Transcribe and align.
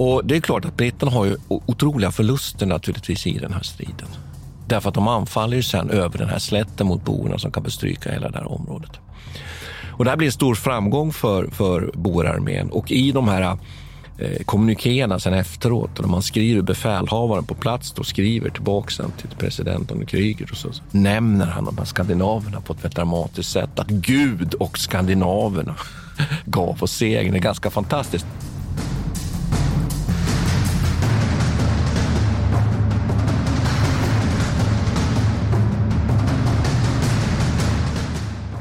Och 0.00 0.24
det 0.24 0.36
är 0.36 0.40
klart 0.40 0.64
att 0.64 0.76
britterna 0.76 1.12
har 1.12 1.24
ju 1.24 1.36
otroliga 1.48 2.10
förluster 2.10 2.66
naturligtvis 2.66 3.26
i 3.26 3.38
den 3.38 3.52
här 3.52 3.62
striden. 3.62 4.08
Därför 4.66 4.88
att 4.88 4.94
de 4.94 5.08
anfaller 5.08 5.56
ju 5.56 5.62
sen 5.62 5.90
över 5.90 6.18
den 6.18 6.28
här 6.28 6.38
slätten 6.38 6.86
mot 6.86 7.04
boerna 7.04 7.38
som 7.38 7.52
kan 7.52 7.62
bestryka 7.62 8.12
hela 8.12 8.30
det 8.30 8.38
här 8.38 8.52
området. 8.52 8.90
Och 9.92 10.04
det 10.04 10.10
här 10.10 10.16
blir 10.16 10.28
en 10.28 10.32
stor 10.32 10.54
framgång 10.54 11.12
för, 11.12 11.46
för 11.46 11.90
boerarmén 11.94 12.70
och 12.70 12.90
i 12.90 13.12
de 13.12 13.28
här 13.28 13.58
eh, 14.18 14.42
kommunikéerna 14.44 15.18
sen 15.18 15.34
efteråt, 15.34 16.00
när 16.00 16.08
man 16.08 16.22
skriver 16.22 16.62
befälhavaren 16.62 17.44
på 17.44 17.54
plats 17.54 17.92
då, 17.92 18.04
skriver 18.04 18.50
tillbaka 18.50 18.90
sen 18.90 19.10
till 19.10 19.30
presidenten 19.38 20.06
Kryger 20.06 20.48
och 20.50 20.56
så, 20.56 20.72
så 20.72 20.82
nämner 20.90 21.46
han 21.46 21.64
de 21.64 21.78
här 21.78 21.84
skandinaverna 21.84 22.60
på 22.60 22.72
ett 22.72 22.84
väldigt 22.84 22.96
dramatiskt 22.96 23.50
sätt. 23.50 23.78
Att 23.78 23.88
Gud 23.88 24.54
och 24.54 24.78
skandinaverna 24.78 25.74
gav 26.44 26.82
oss 26.82 26.92
segern. 26.92 27.32
Det 27.32 27.38
är 27.38 27.42
ganska 27.42 27.70
fantastiskt. 27.70 28.26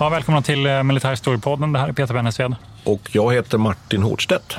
Ja, 0.00 0.08
välkomna 0.08 0.42
till 0.42 0.66
eh, 0.66 0.82
Militärhistoriepodden. 0.82 1.72
Det 1.72 1.78
här 1.78 1.88
är 1.88 1.92
Peter 1.92 2.14
Bennesved. 2.14 2.54
Och 2.84 3.00
jag 3.12 3.34
heter 3.34 3.58
Martin 3.58 4.02
Hårdstedt. 4.02 4.56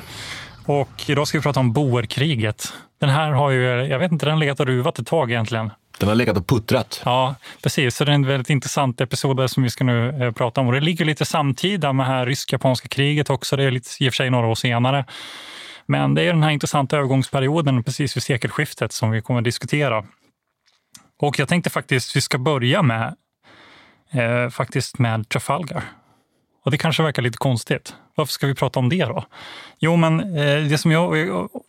Och 0.66 0.90
idag 1.08 1.28
ska 1.28 1.38
vi 1.38 1.42
prata 1.42 1.60
om 1.60 1.74
boerkriget. 1.74 2.74
Den 3.00 3.10
här 3.10 3.32
har 3.32 3.50
ju, 3.50 3.64
jag 3.64 4.00
vet 4.00 4.12
inte, 4.12 4.26
den 4.26 4.34
har 4.34 4.40
legat 4.40 4.60
och 4.60 4.66
ruvat 4.66 5.00
ett 5.00 5.08
tag 5.08 5.32
egentligen. 5.32 5.72
Den 6.00 6.10
har 6.10 6.16
legat 6.16 6.38
och 6.38 6.48
puttrat. 6.48 7.02
Ja, 7.06 7.36
precis. 7.64 7.96
Så 7.96 8.06
det 8.06 8.12
är 8.12 8.16
en 8.16 8.26
väldigt 8.26 8.50
intressant 8.50 9.02
episod 9.02 9.50
som 9.50 9.64
vi 9.64 9.70
ska 9.70 9.84
nu 9.84 10.24
eh, 10.24 10.32
prata 10.32 10.62
om. 10.62 10.68
Och 10.68 10.74
det 10.74 10.80
ligger 10.80 11.06
lite 11.06 11.26
samtida 11.26 11.94
med 11.94 12.06
det 12.06 12.10
här 12.10 12.26
rysk-japanska 12.26 12.88
kriget 12.88 13.30
också. 13.30 13.56
Det 13.56 13.64
är 13.64 13.72
lite, 13.72 14.04
i 14.04 14.10
och 14.10 14.14
för 14.14 14.16
sig 14.16 14.30
några 14.30 14.48
år 14.48 14.56
senare. 14.56 15.06
Men 15.86 16.16
det 16.16 16.22
är 16.22 16.34
den 16.34 16.44
här 16.44 16.52
intressanta 16.52 16.98
övergångsperioden 16.98 17.84
precis 17.84 18.18
vid 18.18 18.24
sekelskiftet 18.24 18.92
som 18.92 19.12
vi 19.12 19.22
kommer 19.22 19.40
att 19.40 19.44
diskutera. 19.44 20.06
Och 21.22 21.40
jag 21.40 21.48
tänkte 21.48 21.70
faktiskt 21.70 22.16
vi 22.16 22.22
ska 22.22 22.38
börja 22.38 22.82
med 22.82 23.16
eh, 24.12 24.50
faktiskt 24.50 25.00
med 25.00 25.30
Trafalgar. 25.30 25.84
Och 26.66 26.72
det 26.72 26.78
kanske 26.78 27.04
verkar 27.04 27.22
lite 27.22 27.38
konstigt. 27.38 27.96
Varför 28.20 28.32
ska 28.32 28.48
vi 28.48 28.56
prata 28.56 28.80
om 28.80 28.90
det 28.90 29.06
då? 29.06 29.26
Jo, 29.80 29.96
men 29.96 30.38
eh, 30.38 30.64
det 30.64 30.78
som 30.78 30.92
jag, 30.92 31.16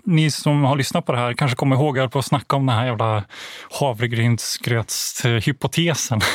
ni 0.04 0.30
som 0.30 0.64
har 0.64 0.76
lyssnat 0.76 1.06
på 1.06 1.12
det 1.12 1.18
här 1.18 1.32
kanske 1.32 1.56
kommer 1.56 1.76
ihåg 1.76 1.98
att 1.98 2.24
snacka 2.24 2.56
om 2.56 2.66
den 2.66 2.76
här 2.76 2.86
jävla 2.86 3.24
havregrynsgrötshypotesen. 3.70 6.20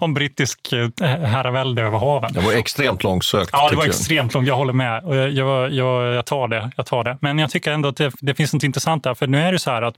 om 0.00 0.14
brittisk 0.14 0.72
eh, 0.72 0.88
herravälde 1.06 1.82
över 1.82 1.98
haven. 1.98 2.32
Det 2.32 2.40
var 2.40 2.52
extremt 2.52 3.02
långsökt. 3.02 3.50
Ja, 3.52 3.68
det 3.70 3.76
var 3.76 3.86
extremt 3.86 4.34
långt. 4.34 4.48
Jag 4.48 4.56
håller 4.56 4.72
med. 4.72 5.02
Jag, 5.04 5.30
jag, 5.30 5.72
jag, 5.72 6.14
jag, 6.14 6.26
tar 6.26 6.48
det, 6.48 6.70
jag 6.76 6.86
tar 6.86 7.04
det. 7.04 7.18
Men 7.20 7.38
jag 7.38 7.50
tycker 7.50 7.72
ändå 7.72 7.88
att 7.88 7.96
det, 7.96 8.12
det 8.20 8.34
finns 8.34 8.52
något 8.52 8.62
intressant 8.62 9.04
där. 9.04 9.14
För 9.14 9.26
nu 9.26 9.38
är 9.38 9.52
det 9.52 9.58
så 9.58 9.70
här 9.70 9.82
att 9.82 9.94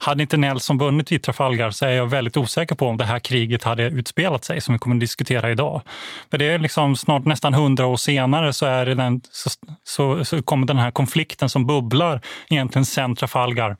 hade 0.00 0.22
inte 0.22 0.36
Nelson 0.36 0.78
vunnit 0.78 1.12
vid 1.12 1.22
Trafalgar 1.22 1.70
så 1.70 1.86
är 1.86 1.90
jag 1.90 2.06
väldigt 2.06 2.36
osäker 2.36 2.74
på 2.74 2.86
om 2.86 2.96
det 2.96 3.04
här 3.04 3.18
kriget 3.18 3.64
hade 3.64 3.82
utspelat 3.82 4.44
sig, 4.44 4.60
som 4.60 4.74
vi 4.74 4.78
kommer 4.78 4.96
att 4.96 5.00
diskutera 5.00 5.50
idag. 5.50 5.82
För 6.30 6.38
det 6.38 6.44
är 6.44 6.58
liksom 6.58 6.96
snart 6.96 7.24
nästan 7.24 7.54
hundra 7.54 7.86
år 7.86 7.96
senare 7.96 8.47
så, 8.52 8.66
är 8.66 8.86
det 8.86 8.94
den, 8.94 9.20
så, 9.30 9.50
så, 9.84 10.24
så 10.24 10.42
kommer 10.42 10.66
den 10.66 10.78
här 10.78 10.90
konflikten 10.90 11.48
som 11.48 11.66
bubblar 11.66 12.20
egentligen 12.50 12.84
sen 12.84 13.16
Trafalgar 13.16 13.76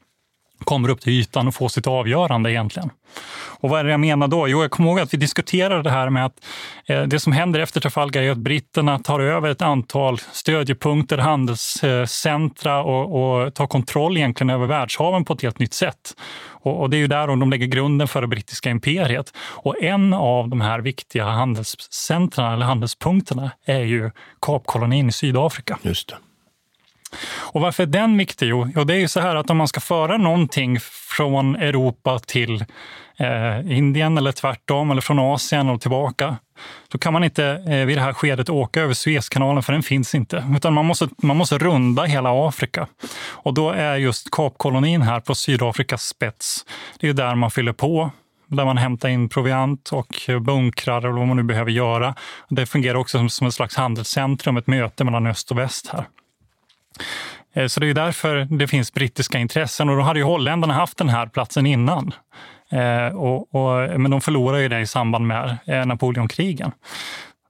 kommer 0.64 0.88
upp 0.88 1.00
till 1.00 1.12
ytan 1.12 1.48
och 1.48 1.54
får 1.54 1.68
sitt 1.68 1.86
avgörande 1.86 2.52
egentligen. 2.52 2.90
Och 3.60 3.70
vad 3.70 3.80
är 3.80 3.84
det 3.84 3.90
jag 3.90 4.00
menar 4.00 4.28
då? 4.28 4.48
Jo, 4.48 4.62
jag 4.62 4.70
kommer 4.70 4.88
ihåg 4.88 5.00
att 5.00 5.14
vi 5.14 5.18
diskuterade 5.18 5.82
det 5.82 5.90
här 5.90 6.10
med 6.10 6.26
att 6.26 6.44
eh, 6.86 7.02
det 7.02 7.20
som 7.20 7.32
händer 7.32 7.60
efter 7.60 7.80
Trafalgar 7.80 8.22
är 8.22 8.30
att 8.30 8.38
britterna 8.38 8.98
tar 8.98 9.20
över 9.20 9.50
ett 9.50 9.62
antal 9.62 10.18
stödjepunkter, 10.18 11.18
handelscentra 11.18 12.82
och, 12.82 13.44
och 13.44 13.54
tar 13.54 13.66
kontroll 13.66 14.16
egentligen 14.16 14.50
över 14.50 14.66
världshaven 14.66 15.24
på 15.24 15.32
ett 15.32 15.42
helt 15.42 15.58
nytt 15.58 15.74
sätt. 15.74 16.14
Och, 16.40 16.80
och 16.80 16.90
det 16.90 16.96
är 16.96 16.98
ju 16.98 17.06
där 17.06 17.26
de 17.26 17.50
lägger 17.50 17.66
grunden 17.66 18.08
för 18.08 18.20
det 18.20 18.26
brittiska 18.26 18.70
imperiet. 18.70 19.32
Och 19.38 19.82
en 19.82 20.14
av 20.14 20.48
de 20.48 20.60
här 20.60 20.80
viktiga 20.80 21.24
handelscentra 21.24 22.52
eller 22.52 22.66
handelspunkterna 22.66 23.50
är 23.64 23.82
ju 23.84 24.10
Kapkolonin 24.42 25.08
i 25.08 25.12
Sydafrika. 25.12 25.78
Just 25.82 26.08
det. 26.08 26.16
Och 27.36 27.60
varför 27.60 27.82
är 27.82 27.86
den 27.86 28.18
viktig? 28.18 28.48
Jo, 28.48 28.64
det 28.64 28.94
är 28.94 28.98
ju 28.98 29.08
så 29.08 29.20
här 29.20 29.36
att 29.36 29.50
om 29.50 29.56
man 29.56 29.68
ska 29.68 29.80
föra 29.80 30.16
någonting 30.16 30.78
från 31.16 31.56
Europa 31.56 32.18
till 32.18 32.64
eh, 33.18 33.78
Indien 33.78 34.18
eller 34.18 34.32
tvärtom, 34.32 34.90
eller 34.90 35.00
från 35.00 35.18
Asien 35.18 35.68
och 35.68 35.80
tillbaka, 35.80 36.36
då 36.88 36.98
kan 36.98 37.12
man 37.12 37.24
inte 37.24 37.44
eh, 37.46 37.86
vid 37.86 37.96
det 37.96 38.02
här 38.02 38.12
skedet 38.12 38.50
åka 38.50 38.80
över 38.80 38.94
Suezkanalen, 38.94 39.62
för 39.62 39.72
den 39.72 39.82
finns 39.82 40.14
inte. 40.14 40.44
Utan 40.56 40.74
man 40.74 40.86
måste, 40.86 41.08
man 41.22 41.36
måste 41.36 41.58
runda 41.58 42.04
hela 42.04 42.48
Afrika. 42.48 42.86
Och 43.28 43.54
då 43.54 43.70
är 43.70 43.96
just 43.96 44.30
Kapkolonin 44.30 45.02
här 45.02 45.20
på 45.20 45.34
Sydafrikas 45.34 46.02
spets, 46.02 46.64
det 47.00 47.08
är 47.08 47.12
där 47.12 47.34
man 47.34 47.50
fyller 47.50 47.72
på 47.72 48.10
där 48.48 48.64
man 48.64 48.78
hämtar 48.78 49.08
in 49.08 49.28
proviant 49.28 49.90
och 49.92 50.14
bunkrar 50.40 50.98
eller 50.98 51.18
vad 51.18 51.26
man 51.26 51.36
nu 51.36 51.42
behöver 51.42 51.70
göra. 51.70 52.14
Det 52.48 52.66
fungerar 52.66 52.94
också 52.94 53.18
som, 53.18 53.30
som 53.30 53.46
ett 53.46 53.54
slags 53.54 53.76
handelscentrum, 53.76 54.56
ett 54.56 54.66
möte 54.66 55.04
mellan 55.04 55.26
öst 55.26 55.50
och 55.50 55.58
väst 55.58 55.88
här. 55.92 56.04
Eh, 57.54 57.66
så 57.66 57.80
det 57.80 57.86
är 57.86 57.94
därför 57.94 58.44
det 58.58 58.68
finns 58.68 58.92
brittiska 58.92 59.38
intressen 59.38 59.88
och 59.88 59.96
då 59.96 60.02
hade 60.02 60.18
ju 60.18 60.24
holländarna 60.24 60.74
haft 60.74 60.98
den 60.98 61.08
här 61.08 61.26
platsen 61.26 61.66
innan. 61.66 62.12
Eh, 62.70 63.16
och, 63.16 63.54
och, 63.54 64.00
men 64.00 64.10
de 64.10 64.20
förlorade 64.20 64.62
ju 64.62 64.68
det 64.68 64.80
i 64.80 64.86
samband 64.86 65.26
med 65.26 65.58
eh, 65.66 65.86
Napoleonkrigen. 65.86 66.72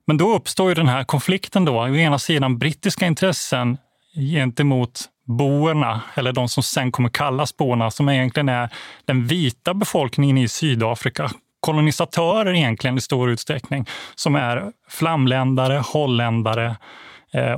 Men 0.06 0.16
då 0.16 0.34
uppstår 0.34 0.68
ju 0.68 0.74
den 0.74 0.88
här 0.88 1.04
konflikten 1.04 1.64
då. 1.64 1.78
Å 1.78 1.96
ena 1.96 2.18
sidan 2.18 2.58
brittiska 2.58 3.06
intressen 3.06 3.78
gentemot 4.32 5.04
boerna, 5.26 6.00
eller 6.14 6.32
de 6.32 6.48
som 6.48 6.62
sen 6.62 6.92
kommer 6.92 7.08
kallas 7.08 7.56
boerna, 7.56 7.90
som 7.90 8.08
egentligen 8.08 8.48
är 8.48 8.68
den 9.04 9.26
vita 9.26 9.74
befolkningen 9.74 10.38
i 10.38 10.48
Sydafrika. 10.48 11.30
Kolonisatörer 11.60 12.54
egentligen 12.54 12.98
i 12.98 13.00
stor 13.00 13.30
utsträckning, 13.30 13.86
som 14.14 14.36
är 14.36 14.72
flamländare, 14.88 15.82
holländare, 15.84 16.66
Eh, 16.66 16.76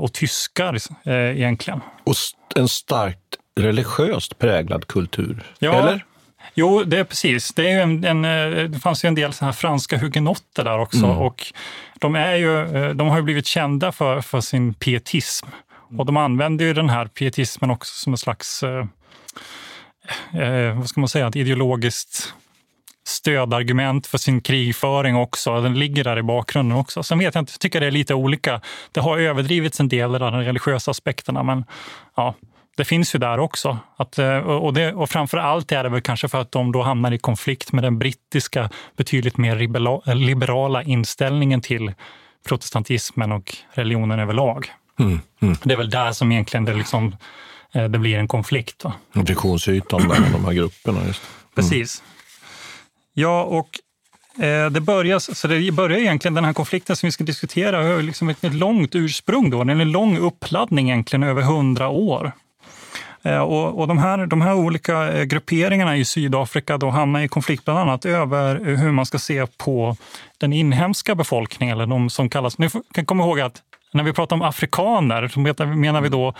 och 0.00 0.12
tyskar 0.12 0.76
eh, 1.04 1.14
egentligen. 1.14 1.80
Och 2.04 2.14
en 2.56 2.68
starkt 2.68 3.18
religiöst 3.60 4.38
präglad 4.38 4.86
kultur, 4.86 5.42
ja, 5.58 5.72
eller? 5.72 6.04
Jo, 6.54 6.84
det 6.84 6.98
är 6.98 7.04
precis. 7.04 7.54
Det, 7.54 7.70
är 7.70 7.82
en, 7.82 8.04
en, 8.04 8.24
eh, 8.24 8.64
det 8.64 8.78
fanns 8.78 9.04
ju 9.04 9.06
en 9.06 9.14
del 9.14 9.32
så 9.32 9.44
här 9.44 9.52
franska 9.52 9.98
hugenotter 9.98 10.64
där 10.64 10.78
också. 10.78 11.04
Mm. 11.04 11.18
Och 11.18 11.52
de, 11.98 12.14
är 12.14 12.34
ju, 12.34 12.64
de 12.94 13.08
har 13.08 13.16
ju 13.16 13.22
blivit 13.22 13.46
kända 13.46 13.92
för, 13.92 14.20
för 14.20 14.40
sin 14.40 14.74
pietism. 14.74 15.46
Och 15.98 16.06
de 16.06 16.16
använder 16.16 16.64
ju 16.64 16.74
den 16.74 16.90
här 16.90 17.06
pietismen 17.06 17.70
också 17.70 17.94
som 17.94 18.12
en 18.12 18.18
slags, 18.18 18.62
eh, 18.62 18.84
vad 20.78 20.88
ska 20.88 21.00
man 21.00 21.08
säga, 21.08 21.28
ett 21.28 21.36
ideologiskt 21.36 22.34
stödargument 23.06 24.06
för 24.06 24.18
sin 24.18 24.40
krigföring 24.40 25.16
också. 25.16 25.60
Den 25.60 25.78
ligger 25.78 26.04
där 26.04 26.18
i 26.18 26.22
bakgrunden 26.22 26.78
också. 26.78 27.02
Sen 27.02 27.18
vet 27.18 27.34
jag 27.34 27.42
inte, 27.42 27.52
jag 27.52 27.60
tycker 27.60 27.80
det 27.80 27.86
är 27.86 27.90
lite 27.90 28.14
olika. 28.14 28.60
Det 28.92 29.00
har 29.00 29.18
överdrivits 29.18 29.80
en 29.80 29.88
del 29.88 30.14
av 30.14 30.32
de 30.32 30.40
religiösa 30.40 30.90
aspekterna, 30.90 31.42
men 31.42 31.64
ja, 32.16 32.34
det 32.76 32.84
finns 32.84 33.14
ju 33.14 33.18
där 33.18 33.38
också. 33.38 33.78
Att, 33.96 34.18
eh, 34.18 34.36
och, 34.36 34.74
det, 34.74 34.92
och 34.92 35.10
framför 35.10 35.38
allt 35.38 35.72
är 35.72 35.82
det 35.82 35.88
väl 35.88 36.00
kanske 36.00 36.28
för 36.28 36.40
att 36.40 36.52
de 36.52 36.72
då 36.72 36.82
hamnar 36.82 37.12
i 37.12 37.18
konflikt 37.18 37.72
med 37.72 37.84
den 37.84 37.98
brittiska 37.98 38.70
betydligt 38.96 39.36
mer 39.36 40.14
liberala 40.14 40.82
inställningen 40.82 41.60
till 41.60 41.92
protestantismen 42.48 43.32
och 43.32 43.56
religionen 43.72 44.18
överlag. 44.18 44.66
Mm. 44.98 45.20
Mm. 45.40 45.56
Det 45.62 45.72
är 45.72 45.78
väl 45.78 45.90
där 45.90 46.12
som 46.12 46.32
egentligen 46.32 46.64
det, 46.64 46.74
liksom, 46.74 47.16
eh, 47.72 47.84
det 47.84 47.98
blir 47.98 48.18
en 48.18 48.28
konflikt. 48.28 48.84
Friktionsytan 49.26 50.08
mellan 50.08 50.32
de 50.32 50.44
här 50.44 50.52
grupperna. 50.52 51.06
Just. 51.06 51.22
Precis. 51.54 52.02
Ja, 53.20 53.42
och 53.42 53.68
eh, 54.44 54.70
det, 54.70 54.80
börjar, 54.80 55.18
så 55.18 55.48
det 55.48 55.72
börjar 55.72 55.98
egentligen, 55.98 56.34
den 56.34 56.44
här 56.44 56.52
konflikten 56.52 56.96
som 56.96 57.06
vi 57.06 57.12
ska 57.12 57.24
diskutera, 57.24 57.82
har 57.82 58.02
liksom 58.02 58.28
ett, 58.28 58.44
ett 58.44 58.54
långt 58.54 58.94
ursprung. 58.94 59.50
Då. 59.50 59.64
Det 59.64 59.72
är 59.72 59.80
en 59.80 59.92
lång 59.92 60.18
uppladdning 60.18 60.90
egentligen 60.90 61.22
över 61.22 61.42
hundra 61.42 61.88
år. 61.88 62.32
Eh, 63.22 63.38
och, 63.38 63.80
och 63.80 63.88
de, 63.88 63.98
här, 63.98 64.26
de 64.26 64.40
här 64.40 64.54
olika 64.54 65.12
eh, 65.12 65.24
grupperingarna 65.24 65.96
i 65.96 66.04
Sydafrika 66.04 66.78
då 66.78 66.90
hamnar 66.90 67.20
i 67.20 67.28
konflikt 67.28 67.64
bland 67.64 67.80
annat 67.80 68.04
över 68.04 68.76
hur 68.76 68.92
man 68.92 69.06
ska 69.06 69.18
se 69.18 69.46
på 69.46 69.96
den 70.38 70.52
inhemska 70.52 71.14
befolkningen, 71.14 71.76
eller 71.76 71.86
de 71.86 72.10
som 72.10 72.28
kallas... 72.28 72.58
Ni 72.58 72.68
kan 72.92 73.06
komma 73.06 73.24
ihåg 73.24 73.40
att 73.40 73.62
när 73.92 74.04
vi 74.04 74.12
pratar 74.12 74.36
om 74.36 74.42
afrikaner 74.42 75.28
så 75.28 75.40
menar 75.40 76.00
vi 76.00 76.08
då 76.08 76.34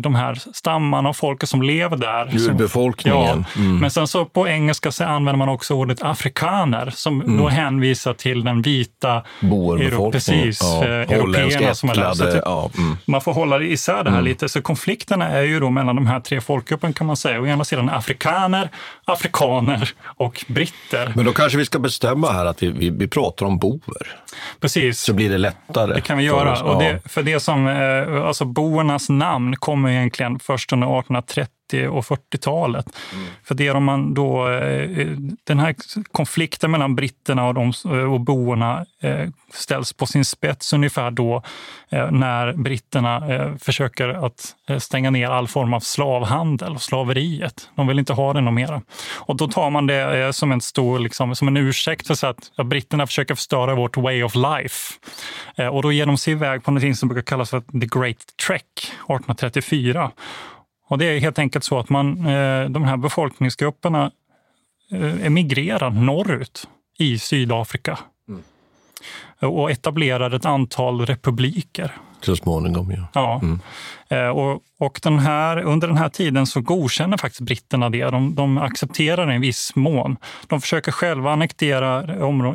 de 0.00 0.14
här 0.14 0.34
stammarna 0.52 1.08
och 1.08 1.16
folket 1.16 1.48
som 1.48 1.62
lever 1.62 1.96
där. 1.96 2.48
Urbefolkningen. 2.48 3.44
Ja, 3.54 3.62
mm. 3.62 3.78
Men 3.78 3.90
sen 3.90 4.08
så 4.08 4.24
på 4.24 4.48
engelska 4.48 4.92
så 4.92 5.04
använder 5.04 5.38
man 5.38 5.48
också 5.48 5.74
ordet 5.74 6.02
afrikaner 6.02 6.90
som 6.90 7.20
mm. 7.22 7.38
då 7.38 7.48
hänvisar 7.48 8.14
till 8.14 8.44
den 8.44 8.62
vita 8.62 9.22
Boerbefolkningen. 9.40 10.12
Precis, 10.12 10.60
ja. 10.62 10.84
Eh, 10.84 10.90
européerna 10.90 11.74
som 11.74 11.90
är 11.90 11.94
där. 11.94 12.14
Så 12.14 12.40
ja, 12.44 12.70
mm. 12.78 12.96
Man 13.04 13.20
får 13.20 13.32
hålla 13.32 13.62
isär 13.62 14.04
det 14.04 14.10
här 14.10 14.18
mm. 14.18 14.24
lite. 14.24 14.48
Så 14.48 14.62
konflikterna 14.62 15.28
är 15.28 15.42
ju 15.42 15.60
då 15.60 15.70
mellan 15.70 15.96
de 15.96 16.06
här 16.06 16.20
tre 16.20 16.40
folkgrupperna 16.40 16.92
kan 16.92 17.06
man 17.06 17.16
säga. 17.16 17.40
Å 17.40 17.46
ena 17.46 17.64
sidan 17.64 17.88
afrikaner, 17.88 18.68
afrikaner 19.04 19.90
och 20.04 20.44
britter. 20.48 21.12
Men 21.16 21.24
då 21.24 21.32
kanske 21.32 21.58
vi 21.58 21.64
ska 21.64 21.78
bestämma 21.78 22.32
här 22.32 22.44
att 22.44 22.62
vi, 22.62 22.70
vi, 22.70 22.90
vi 22.90 23.08
pratar 23.08 23.46
om 23.46 23.58
boer. 23.58 24.06
Precis. 24.60 25.00
Så 25.00 25.12
blir 25.12 25.30
det 25.30 25.38
lättare. 25.38 25.94
Det 25.94 26.00
kan 26.00 26.18
vi 26.18 26.24
göra. 26.24 26.56
För, 26.56 26.64
och 26.64 26.82
det, 26.82 27.00
för 27.08 27.22
det 27.22 27.40
som, 27.40 27.66
eh, 27.68 28.26
alltså 28.26 28.44
boernas 28.44 29.08
namn 29.08 29.29
namn 29.30 29.56
kommer 29.56 29.90
egentligen 29.90 30.38
först 30.38 30.72
under 30.72 30.86
1830 30.98 31.46
och 31.74 32.04
40-talet. 32.04 32.86
Mm. 33.12 33.26
För 33.44 33.54
det 33.54 33.66
är 33.66 33.80
man 33.80 34.14
då, 34.14 34.48
eh, 34.48 35.06
den 35.44 35.58
här 35.58 35.74
konflikten 36.12 36.70
mellan 36.70 36.96
britterna 36.96 37.48
och, 37.48 37.54
de, 37.54 37.72
och 38.12 38.20
boerna 38.20 38.86
eh, 39.00 39.28
ställs 39.52 39.92
på 39.92 40.06
sin 40.06 40.24
spets 40.24 40.72
ungefär 40.72 41.10
då 41.10 41.42
eh, 41.88 42.10
när 42.10 42.52
britterna 42.52 43.20
försöker 43.58 44.08
att 44.26 44.54
stänga 44.78 45.10
ner 45.10 45.30
all 45.30 45.48
form 45.48 45.74
av 45.74 45.80
slavhandel 45.80 46.72
och 46.72 46.82
slaveriet. 46.82 47.70
De 47.74 47.86
vill 47.86 47.98
inte 47.98 48.12
ha 48.12 48.32
det 48.32 48.40
något 48.40 48.54
mera. 48.54 48.82
Och 49.16 49.36
då 49.36 49.48
tar 49.48 49.70
man 49.70 49.86
det 49.86 50.32
som 50.32 50.52
en 50.52 50.60
stor, 50.60 50.98
liksom, 50.98 51.36
som 51.36 51.48
en 51.48 51.56
ursäkt 51.56 52.06
för 52.06 52.26
att 52.26 52.52
ja, 52.56 52.64
britterna 52.64 53.06
försöker 53.06 53.34
förstöra 53.34 53.74
vårt 53.74 53.96
way 53.96 54.22
of 54.22 54.34
life. 54.34 54.94
Och 55.72 55.82
då 55.82 55.92
ger 55.92 56.06
de 56.06 56.18
sig 56.18 56.32
iväg 56.32 56.64
på 56.64 56.70
något 56.70 56.96
som 56.96 57.08
brukar 57.08 57.22
kallas 57.22 57.50
för 57.50 57.60
the 57.60 57.98
Great 57.98 58.36
Trek 58.46 58.64
1834. 58.78 60.10
Och 60.90 60.98
det 60.98 61.04
är 61.04 61.20
helt 61.20 61.38
enkelt 61.38 61.64
så 61.64 61.78
att 61.78 61.88
man, 61.88 62.26
eh, 62.26 62.64
de 62.70 62.84
här 62.84 62.96
befolkningsgrupperna 62.96 64.10
eh, 64.90 65.26
emigrerar 65.26 65.90
norrut 65.90 66.68
i 66.98 67.18
Sydafrika 67.18 67.98
mm. 68.28 68.42
och 69.54 69.70
etablerar 69.70 70.34
ett 70.34 70.44
antal 70.44 71.06
republiker. 71.06 71.96
Så 72.20 72.36
småningom, 72.36 72.90
ja. 72.90 73.08
ja. 73.12 73.40
Mm. 73.42 73.60
Eh, 74.08 74.28
och, 74.28 74.60
och 74.78 75.00
den 75.02 75.18
här, 75.18 75.62
under 75.62 75.88
den 75.88 75.96
här 75.96 76.08
tiden 76.08 76.46
så 76.46 76.60
godkänner 76.60 77.16
faktiskt 77.16 77.40
britterna 77.40 77.90
det. 77.90 78.04
De, 78.04 78.34
de 78.34 78.58
accepterar 78.58 79.26
det 79.26 79.34
i 79.34 79.38
viss 79.38 79.72
mån. 79.74 80.16
De 80.46 80.60
försöker 80.60 80.92
själva 80.92 81.32
annektera 81.32 82.02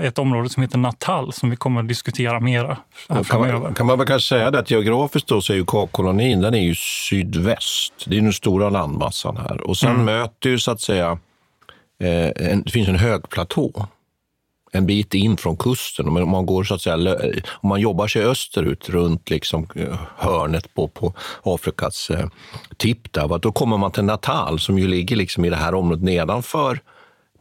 ett 0.01 0.19
område 0.19 0.50
som 0.50 0.63
heter 0.63 0.77
Natal 0.77 1.33
som 1.33 1.50
vi 1.50 1.56
kommer 1.56 1.81
att 1.81 1.88
diskutera 1.88 2.39
mera 2.39 2.77
kan 3.07 3.39
man, 3.39 3.73
kan 3.73 3.85
man 3.85 3.97
väl 3.97 4.07
kanske 4.07 4.27
säga 4.29 4.51
det 4.51 4.59
att 4.59 4.71
geografiskt 4.71 5.27
då 5.27 5.41
så 5.41 5.53
är 5.53 5.57
ju 5.57 5.65
Kapkolonin 5.65 6.41
den 6.41 6.53
är 6.53 6.62
ju 6.62 6.75
sydväst. 7.09 7.94
Det 8.06 8.17
är 8.17 8.21
den 8.21 8.33
stora 8.33 8.69
landmassan 8.69 9.38
här. 9.38 9.62
Och 9.62 9.77
sen 9.77 9.91
mm. 9.91 10.06
möter 10.06 10.50
ju 10.50 10.59
så 10.59 10.71
att 10.71 10.81
säga, 10.81 11.17
eh, 12.00 12.51
en, 12.51 12.63
det 12.63 12.71
finns 12.71 12.88
en 12.88 12.95
högplatå 12.95 13.88
en 14.75 14.86
bit 14.86 15.13
in 15.13 15.38
från 15.38 15.57
kusten. 15.57 16.07
Om 16.07 16.30
man, 16.30 16.45
går 16.45 16.63
så 16.63 16.75
att 16.75 16.81
säga, 16.81 17.16
om 17.50 17.69
man 17.69 17.81
jobbar 17.81 18.07
sig 18.07 18.24
österut 18.24 18.89
runt 18.89 19.30
liksom 19.30 19.68
eh, 19.75 20.00
hörnet 20.18 20.74
på, 20.74 20.88
på 20.88 21.13
Afrikas 21.44 22.10
eh, 22.10 22.27
tipp, 22.77 23.13
där, 23.13 23.39
då 23.39 23.51
kommer 23.51 23.77
man 23.77 23.92
till 23.92 24.04
Natal 24.04 24.60
som 24.60 24.80
ju 24.80 24.88
ligger 24.88 25.16
liksom 25.16 25.45
i 25.45 25.50
det 25.50 25.56
här 25.56 25.75
området 25.75 26.04
nedanför 26.04 26.80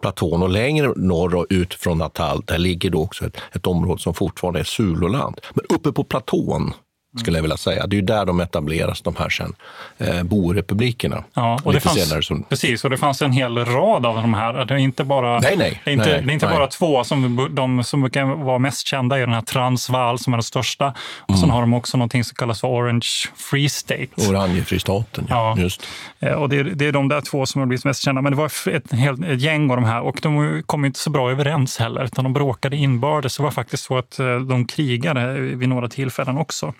platån 0.00 0.42
och 0.42 0.50
längre 0.50 0.92
norrut 0.96 1.74
från 1.74 1.98
Natal, 1.98 2.42
där 2.46 2.58
ligger 2.58 2.90
då 2.90 3.02
också 3.02 3.26
ett, 3.26 3.36
ett 3.52 3.66
område 3.66 4.02
som 4.02 4.14
fortfarande 4.14 4.60
är 4.60 4.64
Zululand. 4.64 5.40
Men 5.54 5.64
uppe 5.68 5.92
på 5.92 6.04
platån 6.04 6.72
skulle 7.20 7.38
jag 7.38 7.42
vilja 7.42 7.56
säga. 7.56 7.86
Det 7.86 7.96
är 7.96 8.00
ju 8.00 8.06
där 8.06 8.24
de 8.24 8.40
etableras, 8.40 9.00
de 9.00 9.16
här 9.16 9.28
sen, 9.28 9.54
eh, 9.98 10.22
borepublikerna. 10.22 11.24
Ja, 11.34 11.58
och 11.64 11.72
det 11.72 11.80
fanns, 11.80 12.26
som... 12.26 12.42
Precis, 12.42 12.84
och 12.84 12.90
det 12.90 12.96
fanns 12.96 13.22
en 13.22 13.32
hel 13.32 13.58
rad 13.64 14.06
av 14.06 14.16
de 14.16 14.34
här. 14.34 14.64
Det 14.64 14.74
är 14.74 14.78
inte 14.78 15.04
bara, 15.04 15.40
nej, 15.40 15.56
nej, 15.56 15.80
det 15.84 15.90
är 15.90 15.94
inte, 15.94 16.06
nej, 16.06 16.22
det 16.22 16.30
är 16.30 16.34
inte 16.34 16.46
bara 16.46 16.66
två. 16.66 17.04
Som, 17.04 17.48
de 17.50 17.84
som 17.84 18.00
brukar 18.00 18.24
vara 18.24 18.58
mest 18.58 18.86
kända 18.86 19.16
är 19.16 19.20
den 19.20 19.34
här 19.34 19.42
Transvaal 19.42 20.18
som 20.18 20.32
är 20.32 20.36
den 20.36 20.42
största. 20.42 20.94
Och 21.18 21.30
mm. 21.30 21.40
sen 21.40 21.50
har 21.50 21.60
de 21.60 21.74
också 21.74 21.96
någonting 21.96 22.24
som 22.24 22.34
kallas 22.34 22.60
för 22.60 22.68
Orange 22.68 23.08
Free 23.36 23.68
State. 23.68 24.30
Orangefristaten, 24.30 25.26
ja. 25.28 25.54
ja. 25.56 25.62
Just. 25.62 25.86
Eh, 26.20 26.32
och 26.32 26.48
det, 26.48 26.62
det, 26.62 26.86
är 26.86 26.92
de 26.92 27.08
där 27.08 27.20
två 27.20 27.46
som 27.46 27.58
har 27.60 27.66
blivit 27.66 27.84
mest 27.84 28.02
kända. 28.02 28.22
Men 28.22 28.32
det 28.32 28.38
var 28.38 28.46
ett, 28.68 28.92
helt, 28.92 29.24
ett 29.24 29.40
gäng 29.40 29.70
av 29.70 29.76
de 29.76 29.84
här 29.84 30.00
och 30.00 30.18
de 30.22 30.62
kom 30.66 30.84
inte 30.84 30.98
så 30.98 31.10
bra 31.10 31.30
överens 31.30 31.78
heller. 31.78 32.04
Utan 32.04 32.24
de 32.24 32.32
bråkade 32.32 32.76
inbördes. 32.76 33.36
Det 33.36 33.42
var 33.42 33.50
faktiskt 33.50 33.84
så 33.84 33.98
att 33.98 34.18
eh, 34.18 34.36
de 34.36 34.66
krigade 34.66 35.32
vid 35.40 35.68
några 35.68 35.88
tillfällen 35.88 36.38
också. 36.38 36.74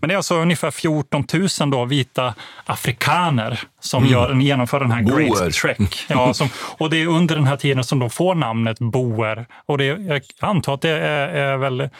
Men 0.00 0.08
det 0.08 0.14
är 0.14 0.16
alltså 0.16 0.34
ungefär 0.34 0.70
14 0.70 1.24
000 1.60 1.70
då, 1.70 1.84
vita 1.84 2.34
afrikaner 2.64 3.60
som 3.80 4.02
mm. 4.02 4.12
gör, 4.12 4.34
genomför 4.34 4.80
den 4.80 4.90
här 4.90 5.02
boer. 5.02 5.40
Great 5.40 5.54
Trek. 5.54 6.04
Ja, 6.08 6.34
som, 6.34 6.48
och 6.78 6.90
det 6.90 7.02
är 7.02 7.06
under 7.06 7.34
den 7.34 7.46
här 7.46 7.56
tiden 7.56 7.84
som 7.84 7.98
de 7.98 8.10
får 8.10 8.34
namnet 8.34 8.78
boer. 8.78 9.46
Och 9.66 9.78
det, 9.78 9.84
jag 9.84 10.22
antar 10.40 10.74
att 10.74 10.80
det 10.80 10.90
är, 10.90 11.28
är 11.28 11.56
väl 11.56 11.90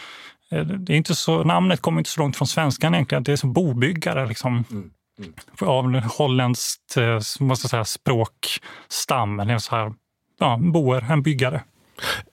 det 0.50 0.92
är 0.92 0.96
inte 0.96 1.14
så, 1.14 1.44
namnet 1.44 1.80
kommer 1.80 2.00
inte 2.00 2.10
så 2.10 2.20
långt 2.20 2.36
från 2.36 2.48
svenskan 2.48 2.94
egentligen. 2.94 3.22
Det 3.22 3.32
är 3.32 3.36
som 3.36 3.52
bobyggare 3.52 4.26
liksom. 4.26 4.64
Mm. 4.70 4.90
Mm. 5.18 5.34
Av 5.60 6.00
holländskt 6.00 6.96
eh, 6.96 7.20
måste 7.40 7.68
säga, 7.68 7.84
språkstam. 7.84 9.40
Eller 9.40 9.58
så 9.58 9.76
här, 9.76 9.92
ja, 10.38 10.58
boer, 10.60 11.06
en 11.10 11.22
byggare 11.22 11.62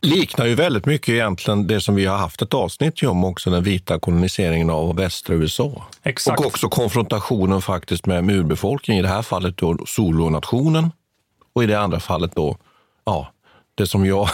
liknar 0.01 0.45
ju 0.45 0.55
väldigt 0.55 0.85
mycket 0.85 1.09
egentligen 1.09 1.67
det 1.67 1.81
som 1.81 1.95
vi 1.95 2.05
har 2.05 2.17
haft 2.17 2.41
ett 2.41 2.53
avsnitt 2.53 3.03
om 3.03 3.23
också, 3.23 3.49
den 3.49 3.63
vita 3.63 3.99
koloniseringen 3.99 4.69
av 4.69 4.95
västra 4.95 5.35
USA. 5.35 5.85
Exakt. 6.03 6.39
Och 6.39 6.45
också 6.45 6.69
konfrontationen 6.69 7.61
faktiskt 7.61 8.05
med 8.05 8.31
urbefolkningen, 8.31 8.99
i 8.99 9.07
det 9.07 9.13
här 9.13 9.21
fallet 9.21 9.57
då 9.57 9.77
solonationen 9.87 10.91
och 11.53 11.63
i 11.63 11.67
det 11.67 11.79
andra 11.79 11.99
fallet 11.99 12.35
då, 12.35 12.57
ja, 13.05 13.27
det 13.75 13.87
som 13.87 14.05
jag 14.05 14.29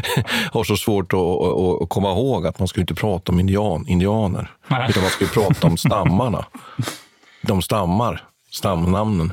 har 0.52 0.64
så 0.64 0.76
svårt 0.76 1.12
att, 1.12 1.18
att, 1.18 1.82
att, 1.82 1.88
komma 1.88 2.10
ihåg, 2.10 2.46
att 2.46 2.58
man 2.58 2.68
ska 2.68 2.80
inte 2.80 2.94
prata 2.94 3.32
om 3.32 3.40
indian, 3.40 3.88
indianer, 3.88 4.50
Nej. 4.68 4.86
utan 4.90 5.02
man 5.02 5.10
ska 5.10 5.26
prata 5.26 5.66
om 5.66 5.76
stammarna. 5.76 6.44
De 7.42 7.62
stammar, 7.62 8.24
stamnamnen. 8.50 9.32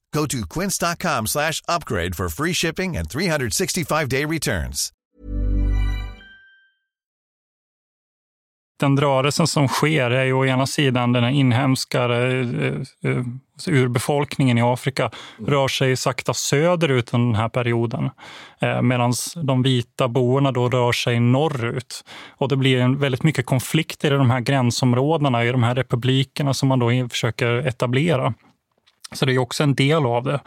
Go 0.13 0.25
to 0.25 0.45
quince.com 0.45 1.27
slash 1.27 1.61
upgrade 1.67 2.15
for 2.15 2.29
free 2.29 2.53
shipping 2.53 2.97
and 2.97 3.07
365-day 3.07 4.25
returns. 4.25 4.93
Den 8.79 8.97
rörelsen 8.97 9.47
som 9.47 9.67
sker 9.67 10.11
är 10.11 10.23
ju 10.23 10.33
å 10.33 10.45
ena 10.45 10.65
sidan 10.67 11.13
den 11.13 11.23
här 11.23 11.31
inhemska 11.31 12.03
eh, 12.03 12.45
eh, 13.03 13.25
urbefolkningen 13.67 14.57
i 14.57 14.61
Afrika 14.61 15.11
rör 15.47 15.67
sig 15.67 15.95
sakta 15.95 16.33
söderut 16.33 17.13
under 17.13 17.25
den 17.25 17.35
här 17.35 17.49
perioden. 17.49 18.09
Eh, 18.59 18.81
medan 18.81 19.13
de 19.35 19.63
vita 19.63 20.07
boerna 20.07 20.51
då 20.51 20.69
rör 20.69 20.91
sig 20.91 21.19
norrut. 21.19 22.03
Och 22.29 22.49
det 22.49 22.55
blir 22.57 22.77
en 22.79 22.99
väldigt 22.99 23.23
mycket 23.23 23.45
konflikter 23.45 24.13
i 24.13 24.17
de 24.17 24.31
här 24.31 24.39
gränsområdena, 24.39 25.45
i 25.45 25.51
de 25.51 25.63
här 25.63 25.75
republikerna 25.75 26.53
som 26.53 26.69
man 26.69 26.79
då 26.79 27.07
försöker 27.09 27.67
etablera. 27.67 28.33
Så 29.15 29.25
det 29.25 29.33
är 29.33 29.37
också 29.37 29.63
en 29.63 29.75
del 29.75 30.05
av 30.05 30.23
det. 30.23 30.39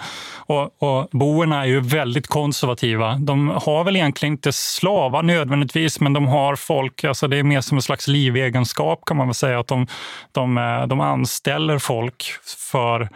Och, 0.47 0.83
och 0.83 1.09
boerna 1.11 1.63
är 1.63 1.67
ju 1.67 1.81
väldigt 1.81 2.27
konservativa. 2.27 3.17
De 3.17 3.49
har 3.49 3.85
väl 3.85 3.97
egentligen 3.97 4.33
inte 4.33 4.53
slavar 4.53 5.23
nödvändigtvis, 5.23 6.01
men 6.01 6.13
de 6.13 6.27
har 6.27 6.57
folk, 6.57 7.05
alltså 7.05 7.29
det 7.29 7.37
är 7.37 7.43
mer 7.43 7.61
som 7.61 7.79
en 7.79 7.83
slags 7.83 8.09
livegenskap 8.09 9.03
kan 9.07 9.17
man 9.17 9.27
väl 9.27 9.35
säga, 9.35 9.61
att 9.61 9.67
de, 9.67 9.87
de, 10.33 10.59
eh, 10.59 10.87
de 10.87 11.01
anställer 11.01 11.79
folk 11.79 12.25
för 12.71 13.09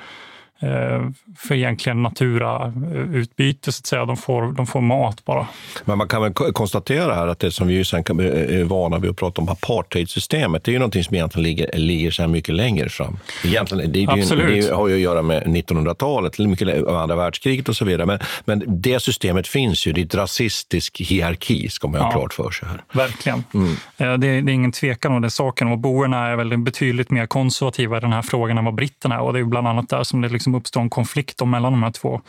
för 1.37 1.55
egentligen 1.55 2.03
naturautbyte, 2.03 3.73
så 3.73 3.81
att 3.81 3.87
säga. 3.87 4.05
De 4.05 4.17
får, 4.17 4.53
de 4.53 4.67
får 4.67 4.81
mat 4.81 5.25
bara. 5.25 5.47
Men 5.85 5.99
man 5.99 6.09
kan 6.09 6.23
väl 6.23 6.33
konstatera 6.33 7.15
här 7.15 7.27
att 7.27 7.39
det 7.39 7.51
som 7.51 7.69
vi 7.69 7.85
sen 7.85 8.01
är 8.01 8.65
vana 8.65 8.99
vid 8.99 9.11
att 9.11 9.17
prata 9.17 9.43
om, 9.43 9.49
apartheidsystemet, 9.49 10.65
det 10.65 10.71
är 10.71 10.73
ju 10.73 10.79
någonting 10.79 11.05
som 11.05 11.15
egentligen 11.15 11.43
ligger, 11.43 11.79
ligger 11.79 12.11
så 12.11 12.29
mycket 12.29 12.55
längre 12.55 12.89
fram. 12.89 13.19
Egentligen, 13.45 13.93
det, 13.93 14.07
det, 14.07 14.37
det, 14.61 14.75
har 14.75 14.89
ju 14.89 14.95
att 14.95 15.01
göra 15.01 15.23
med 15.23 15.43
1900-talet, 15.43 16.39
mycket 16.39 16.87
andra 16.89 17.17
världskriget 17.17 17.69
och 17.69 17.77
så 17.77 17.85
vidare. 17.85 18.07
Men, 18.07 18.19
men 18.45 18.83
det 18.83 19.01
systemet 19.01 19.49
finns 19.49 19.87
ju, 19.87 19.93
det 19.93 20.01
är 20.01 20.05
ett 20.05 20.15
rasistisk 20.15 21.01
hierarki, 21.01 21.69
ska 21.69 21.89
man 21.89 22.01
ha 22.01 22.09
ja, 22.09 22.13
klart 22.13 22.35
för 22.35 22.51
sig. 22.51 22.69
här. 22.69 22.83
Verkligen. 22.93 23.45
Mm. 23.55 23.77
Det, 23.97 24.17
det, 24.17 24.51
är 24.51 24.55
ingen 24.55 24.73
tvekan 24.73 25.13
om 25.13 25.23
den 25.23 25.31
saken. 25.31 25.69
Och 25.69 25.79
boerna 25.79 26.27
är 26.27 26.37
väl 26.37 26.59
betydligt 26.59 27.11
mer 27.11 27.27
konservativa 27.27 27.97
i 27.97 28.01
den 28.01 28.13
här 28.13 28.23
frågan 28.23 28.59
än 28.59 28.65
vad 28.65 28.75
britterna 28.75 29.15
är. 29.15 29.21
Och 29.21 29.33
det 29.33 29.39
är 29.39 29.45
bland 29.45 29.69
annat 29.69 29.89
där 29.89 30.03
som 30.03 30.21
det 30.21 30.29
liksom 30.29 30.48
Liksom 30.49 30.61
uppstår 30.61 30.81
en 30.81 30.91
konflikt 30.91 31.47
mellan 31.47 31.73
de 31.73 31.83
här 31.83 31.91
två. 31.91 32.21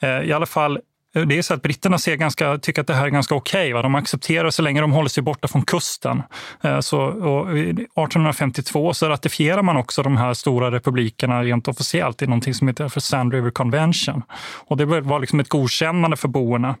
Eh, 0.00 0.22
I 0.22 0.32
alla 0.32 0.46
fall, 0.46 0.78
Eh, 1.14 1.22
det 1.22 1.38
är 1.38 1.42
så 1.42 1.54
att 1.54 1.62
britterna 1.62 1.98
ser 1.98 2.16
ganska, 2.16 2.58
tycker 2.58 2.80
att 2.80 2.86
det 2.86 2.94
här 2.94 3.06
är 3.06 3.10
ganska 3.10 3.34
okej. 3.34 3.74
Okay, 3.74 3.82
de 3.82 3.94
accepterar 3.94 4.50
så 4.50 4.62
länge 4.62 4.80
de 4.80 4.92
håller 4.92 5.08
sig 5.08 5.22
borta 5.22 5.48
från 5.48 5.62
kusten. 5.62 6.22
Eh, 6.62 6.80
så, 6.80 7.08
1852 7.08 8.94
så 8.94 9.08
ratifierar 9.08 9.62
man 9.62 9.76
också 9.76 10.02
de 10.02 10.16
här 10.16 10.34
stora 10.34 10.70
republikerna 10.70 11.42
rent 11.42 11.68
officiellt 11.68 12.22
i 12.22 12.26
någonting 12.26 12.54
som 12.54 12.68
heter 12.68 12.88
för 12.88 13.00
Sand 13.00 13.34
River 13.34 13.50
Convention. 13.50 14.22
Och 14.66 14.76
det 14.76 14.84
var 14.84 15.20
liksom 15.20 15.40
ett 15.40 15.48
godkännande 15.48 16.16
för 16.16 16.28
boerna. 16.28 16.76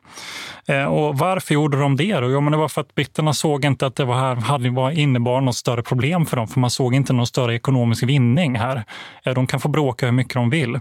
Eh, 0.68 0.84
och 0.84 1.18
varför 1.18 1.54
gjorde 1.54 1.80
de 1.80 1.96
det? 1.96 2.20
Då? 2.20 2.30
Jo, 2.30 2.40
men 2.40 2.52
det 2.52 2.58
var 2.58 2.68
för 2.68 2.80
att 2.80 2.94
britterna 2.94 3.32
såg 3.32 3.64
inte 3.64 3.86
att 3.86 3.96
det 3.96 4.04
var 4.04 4.14
här, 4.14 4.36
hade, 4.36 4.70
var, 4.70 4.90
innebar 4.90 5.40
något 5.40 5.56
större 5.56 5.82
problem 5.82 6.26
för 6.26 6.36
dem, 6.36 6.48
för 6.48 6.60
man 6.60 6.70
såg 6.70 6.94
inte 6.94 7.12
någon 7.12 7.26
större 7.26 7.54
ekonomisk 7.54 8.02
vinning 8.02 8.56
här. 8.56 8.84
De 9.34 9.46
kan 9.46 9.60
få 9.60 9.68
bråka 9.68 10.06
hur 10.06 10.12
mycket 10.12 10.34
de 10.34 10.50
vill 10.50 10.78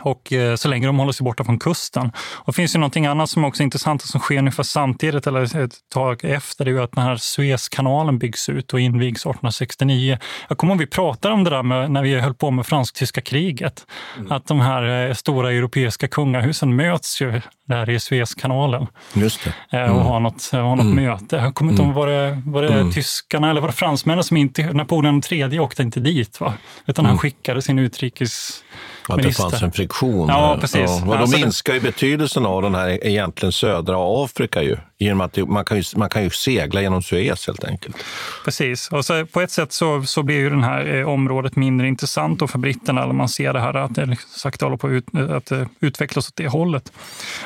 och 0.00 0.32
eh, 0.32 0.56
så 0.56 0.68
länge 0.68 0.86
de 0.86 0.98
håller 0.98 1.12
sig 1.12 1.24
borta 1.24 1.44
från 1.44 1.58
kusten. 1.58 2.12
Och 2.16 2.46
det 2.46 2.52
finns 2.52 2.74
ju 2.74 2.78
någonting 2.78 3.06
annat 3.06 3.30
som 3.30 3.44
också 3.44 3.62
är 3.62 3.64
intressant 3.64 4.02
och 4.02 4.08
som 4.08 4.20
sker 4.20 4.38
ungefär 4.38 4.62
samtidigt 4.62 5.26
eller 5.26 5.64
ett 5.64 5.74
tag 5.94 6.24
efter. 6.24 6.64
Det 6.64 6.70
är 6.70 6.72
ju 6.72 6.82
att 6.82 6.92
den 6.92 7.04
här 7.04 7.16
Suezkanalen 7.16 8.18
byggs 8.18 8.48
ut 8.48 8.72
och 8.72 8.80
invigs 8.80 9.20
1869. 9.20 10.18
Jag 10.48 10.58
kommer 10.58 10.72
ihåg 10.72 10.80
vi 10.80 10.86
pratade 10.86 11.34
om 11.34 11.44
det 11.44 11.50
där 11.50 11.62
med, 11.62 11.90
när 11.90 12.02
vi 12.02 12.20
höll 12.20 12.34
på 12.34 12.50
med 12.50 12.66
fransk-tyska 12.66 13.20
kriget. 13.20 13.86
Mm. 14.16 14.32
Att 14.32 14.46
de 14.46 14.60
här 14.60 15.08
eh, 15.08 15.14
stora 15.14 15.52
europeiska 15.52 16.08
kungahusen 16.08 16.76
möts 16.76 17.20
ju 17.20 17.40
där 17.68 17.90
i 17.90 18.00
Suezkanalen. 18.00 18.86
Just 19.12 19.40
det. 19.70 19.76
Mm. 19.76 19.96
Och 19.96 20.04
har 20.04 20.20
något, 20.20 20.50
har 20.52 20.76
något 20.76 20.84
mm. 20.84 21.04
möte. 21.04 21.36
Jag 21.36 21.54
kommer 21.54 21.72
inte 21.72 21.82
ihåg, 21.82 21.94
var 21.94 22.06
det, 22.06 22.42
var 22.46 22.62
det 22.62 22.68
mm. 22.68 22.92
tyskarna 22.92 23.50
eller 23.50 23.60
var 23.60 23.68
det 23.68 23.74
fransmännen 23.74 24.24
som 24.24 24.36
inte, 24.36 24.72
Napoleon 24.72 25.22
III 25.30 25.58
åkte 25.58 25.82
inte 25.82 26.00
dit? 26.00 26.40
Va? 26.40 26.54
Utan 26.86 27.04
han 27.04 27.12
mm. 27.12 27.18
skickade 27.18 27.62
sin 27.62 27.78
utrikes 27.78 28.64
att 29.08 29.22
det 29.22 29.32
fanns 29.32 29.62
en 29.62 29.72
friktion. 29.72 30.28
Ja, 30.28 30.58
precis. 30.60 30.80
Ja, 30.80 31.02
då 31.06 31.14
alltså, 31.14 31.38
minskar 31.38 31.74
ju 31.74 31.80
betydelsen 31.80 32.46
av 32.46 32.62
den 32.62 32.74
här 32.74 33.06
egentligen 33.06 33.52
södra 33.52 34.24
Afrika 34.24 34.62
ju. 34.62 34.76
Genom 34.98 35.20
att 35.20 35.36
man, 35.36 35.64
kan 35.64 35.76
ju, 35.76 35.82
man 35.96 36.08
kan 36.08 36.22
ju 36.22 36.30
segla 36.30 36.82
genom 36.82 37.02
Suez 37.02 37.46
helt 37.46 37.64
enkelt. 37.64 37.96
Precis. 38.44 38.88
Och 38.88 39.04
så, 39.04 39.26
på 39.26 39.40
ett 39.40 39.50
sätt 39.50 39.72
så, 39.72 40.02
så 40.02 40.22
blir 40.22 40.36
ju 40.36 40.50
det 40.50 40.64
här 40.64 40.94
eh, 40.94 41.08
området 41.08 41.56
mindre 41.56 41.88
intressant 41.88 42.50
för 42.50 42.58
britterna. 42.58 43.06
När 43.06 43.12
man 43.12 43.28
ser 43.28 43.52
det 43.52 43.60
här 43.60 43.74
att 43.74 43.94
det 43.94 44.16
sakta 44.36 44.66
håller 44.66 44.76
på 44.76 44.90
ut, 44.90 45.06
att 45.30 45.46
det 45.46 45.68
utvecklas 45.80 46.28
åt 46.28 46.36
det 46.36 46.48
hållet. 46.48 46.92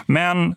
Men 0.06 0.54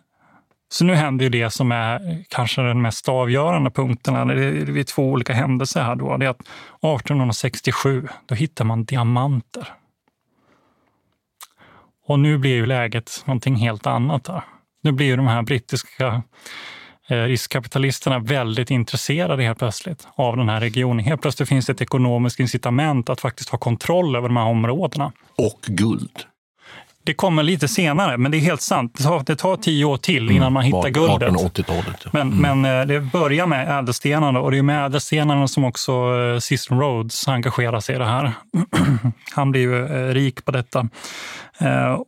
så 0.72 0.84
nu 0.84 0.94
händer 0.94 1.24
ju 1.24 1.28
det 1.28 1.50
som 1.50 1.72
är 1.72 2.24
kanske 2.28 2.62
den 2.62 2.82
mest 2.82 3.08
avgörande 3.08 3.70
punkten. 3.70 4.28
Det 4.28 4.80
är 4.80 4.84
två 4.84 5.10
olika 5.10 5.32
händelser 5.32 5.82
här. 5.82 5.94
Då. 5.94 6.16
Det 6.16 6.26
är 6.26 6.30
att 6.30 6.40
1867, 6.40 8.08
då 8.26 8.34
hittar 8.34 8.64
man 8.64 8.84
diamanter 8.84 9.68
och 12.12 12.18
nu 12.18 12.38
blir 12.38 12.54
ju 12.54 12.66
läget 12.66 13.22
någonting 13.24 13.56
helt 13.56 13.86
annat. 13.86 14.28
Här. 14.28 14.42
Nu 14.82 14.92
blir 14.92 15.06
ju 15.06 15.16
de 15.16 15.26
här 15.26 15.42
brittiska 15.42 16.22
eh, 17.08 17.16
riskkapitalisterna 17.16 18.18
väldigt 18.18 18.70
intresserade 18.70 19.42
helt 19.42 19.58
plötsligt 19.58 20.08
av 20.14 20.36
den 20.36 20.48
här 20.48 20.60
regionen. 20.60 21.04
Helt 21.04 21.22
plötsligt 21.22 21.48
finns 21.48 21.66
det 21.66 21.72
ett 21.72 21.80
ekonomiskt 21.80 22.40
incitament 22.40 23.10
att 23.10 23.20
faktiskt 23.20 23.48
ha 23.48 23.58
kontroll 23.58 24.16
över 24.16 24.28
de 24.28 24.36
här 24.36 24.46
områdena. 24.46 25.12
Och 25.36 25.60
guld. 25.66 26.24
Det 27.04 27.14
kommer 27.14 27.42
lite 27.42 27.68
senare, 27.68 28.18
men 28.18 28.30
det 28.30 28.36
är 28.36 28.40
helt 28.40 28.62
sant. 28.62 28.94
Det 28.96 29.02
tar, 29.02 29.22
det 29.26 29.36
tar 29.36 29.56
tio 29.56 29.84
år 29.84 29.96
till 29.96 30.30
innan 30.30 30.36
mm. 30.36 30.52
man 30.52 30.62
hittar 30.62 30.88
guldet. 30.88 31.32
1880-talet. 31.32 32.12
Men, 32.12 32.32
mm. 32.32 32.60
men 32.60 32.80
eh, 32.80 32.86
det 32.86 33.00
börjar 33.00 33.46
med 33.46 33.78
ädelstenarna 33.78 34.40
och 34.40 34.50
det 34.50 34.58
är 34.58 34.62
med 34.62 34.86
ädelstenarna 34.86 35.48
som 35.48 35.64
också 35.64 35.92
eh, 35.92 36.38
Cicero 36.38 36.80
Rhodes 36.80 37.28
engagerar 37.28 37.80
sig 37.80 37.94
i 37.94 37.98
det 37.98 38.04
här. 38.04 38.32
Han 39.34 39.50
blir 39.50 39.60
ju 39.60 39.86
rik 40.14 40.44
på 40.44 40.50
detta. 40.50 40.88
Eh, 41.58 42.00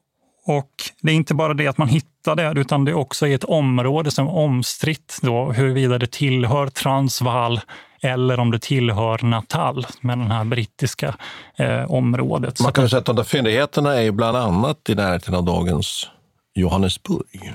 och 0.47 0.71
det 1.03 1.13
är 1.13 1.17
inte 1.17 1.35
bara 1.35 1.55
det 1.55 1.67
att 1.67 1.79
man 1.79 1.89
hittar 1.89 2.37
det, 2.37 2.61
utan 2.61 2.85
det 2.85 2.91
är 2.91 2.97
också 2.97 3.27
i 3.27 3.33
ett 3.33 3.45
område 3.45 4.11
som 4.11 4.27
är 4.27 4.35
omstritt 4.35 5.19
då, 5.23 5.53
huruvida 5.53 5.99
det 5.99 6.13
tillhör 6.13 6.67
Transvaal 6.67 7.61
eller 8.05 8.41
om 8.41 8.51
det 8.51 8.59
tillhör 8.59 9.19
Natal, 9.23 9.87
med 10.01 10.19
det 10.19 10.25
här 10.25 10.45
brittiska 10.45 11.15
eh, 11.57 11.91
området. 11.91 12.61
Man 12.61 12.73
kan 12.73 12.89
säga 12.89 13.01
att 13.01 13.07
de 13.07 13.17
där 13.17 13.25
fyndigheterna 13.25 13.95
är 13.95 14.11
bland 14.11 14.37
annat 14.37 14.89
i 14.89 14.95
närheten 14.95 15.35
av 15.35 15.45
dagens 15.45 16.11
Johannesburg 16.55 17.55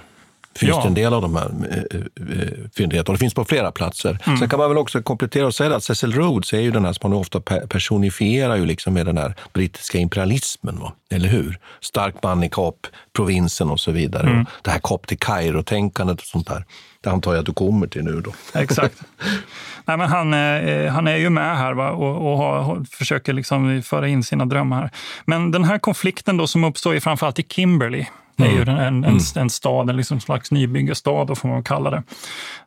finns 0.59 0.69
ja. 0.69 0.81
det 0.81 0.87
en 0.87 0.93
del 0.93 1.13
av 1.13 1.21
de 1.21 1.35
här 1.35 1.51
eh, 1.69 1.99
eh, 1.99 2.47
fyndigheterna. 2.75 3.13
Det 3.13 3.19
finns 3.19 3.33
på 3.33 3.45
flera 3.45 3.71
platser. 3.71 4.17
Mm. 4.25 4.39
Sen 4.39 4.49
kan 4.49 4.59
man 4.59 4.69
väl 4.69 4.77
också 4.77 5.01
komplettera 5.01 5.47
och 5.47 5.55
säga 5.55 5.75
att 5.75 5.83
Cecil 5.83 6.13
Rhodes 6.13 6.53
är 6.53 6.59
ju 6.59 6.71
den 6.71 6.85
här 6.85 6.93
som 6.93 7.11
man 7.11 7.19
ofta 7.19 7.39
personifierar 7.67 8.55
ju 8.55 8.65
liksom 8.65 8.93
med 8.93 9.05
den 9.05 9.17
här 9.17 9.35
brittiska 9.53 9.97
imperialismen. 9.97 10.79
Va? 10.79 10.93
Eller 11.11 11.29
hur? 11.29 11.59
Stark 11.81 12.15
man 12.23 12.43
i 12.43 12.49
Kap-provinsen 12.49 13.69
och 13.69 13.79
så 13.79 13.91
vidare. 13.91 14.29
Mm. 14.29 14.45
Det 14.61 14.71
här 14.71 14.79
Kap 14.83 15.07
till 15.07 15.19
Kairo-tänkandet 15.19 16.19
och 16.19 16.25
sånt 16.25 16.47
där. 16.47 16.65
Det 17.01 17.09
antar 17.09 17.33
jag 17.33 17.39
att 17.39 17.45
du 17.45 17.53
kommer 17.53 17.87
till 17.87 18.03
nu 18.03 18.21
då. 18.21 18.33
Exakt. 18.53 19.01
Nej, 19.85 19.97
men 19.97 20.09
han, 20.09 20.33
eh, 20.33 20.91
han 20.91 21.07
är 21.07 21.17
ju 21.17 21.29
med 21.29 21.57
här 21.57 21.73
va? 21.73 21.91
och, 21.91 22.31
och 22.31 22.37
har, 22.37 22.85
försöker 22.91 23.33
liksom 23.33 23.81
föra 23.81 24.07
in 24.07 24.23
sina 24.23 24.45
drömmar. 24.45 24.91
Men 25.25 25.51
den 25.51 25.63
här 25.63 25.77
konflikten 25.77 26.37
då 26.37 26.47
som 26.47 26.63
uppstår 26.63 26.95
är 26.95 26.99
framförallt 26.99 27.39
i 27.39 27.43
Kimberley. 27.43 28.05
Det 28.39 28.49
är 28.49 28.51
ju 28.51 28.61
en, 28.61 28.69
en, 28.69 29.03
en 29.03 29.19
mm. 29.35 29.49
stad, 29.49 29.89
en 29.89 29.97
liksom 29.97 30.19
slags 30.19 30.51
nybyggarstad, 30.51 31.35
får 31.35 31.49
man 31.49 31.63
kalla 31.63 31.89
det. 31.89 32.03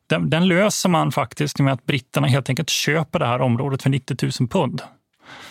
Den, 0.06 0.30
den, 0.30 0.48
löser 0.48 0.88
man 0.88 1.12
faktiskt 1.12 1.58
med 1.58 1.72
att 1.72 1.86
britterna 1.86 2.26
helt 2.26 2.48
enkelt 2.48 2.70
köper 2.70 3.18
det 3.18 3.26
här 3.26 3.40
området 3.40 3.82
för 3.82 3.90
90 3.90 4.16
000 4.40 4.48
pund. 4.48 4.82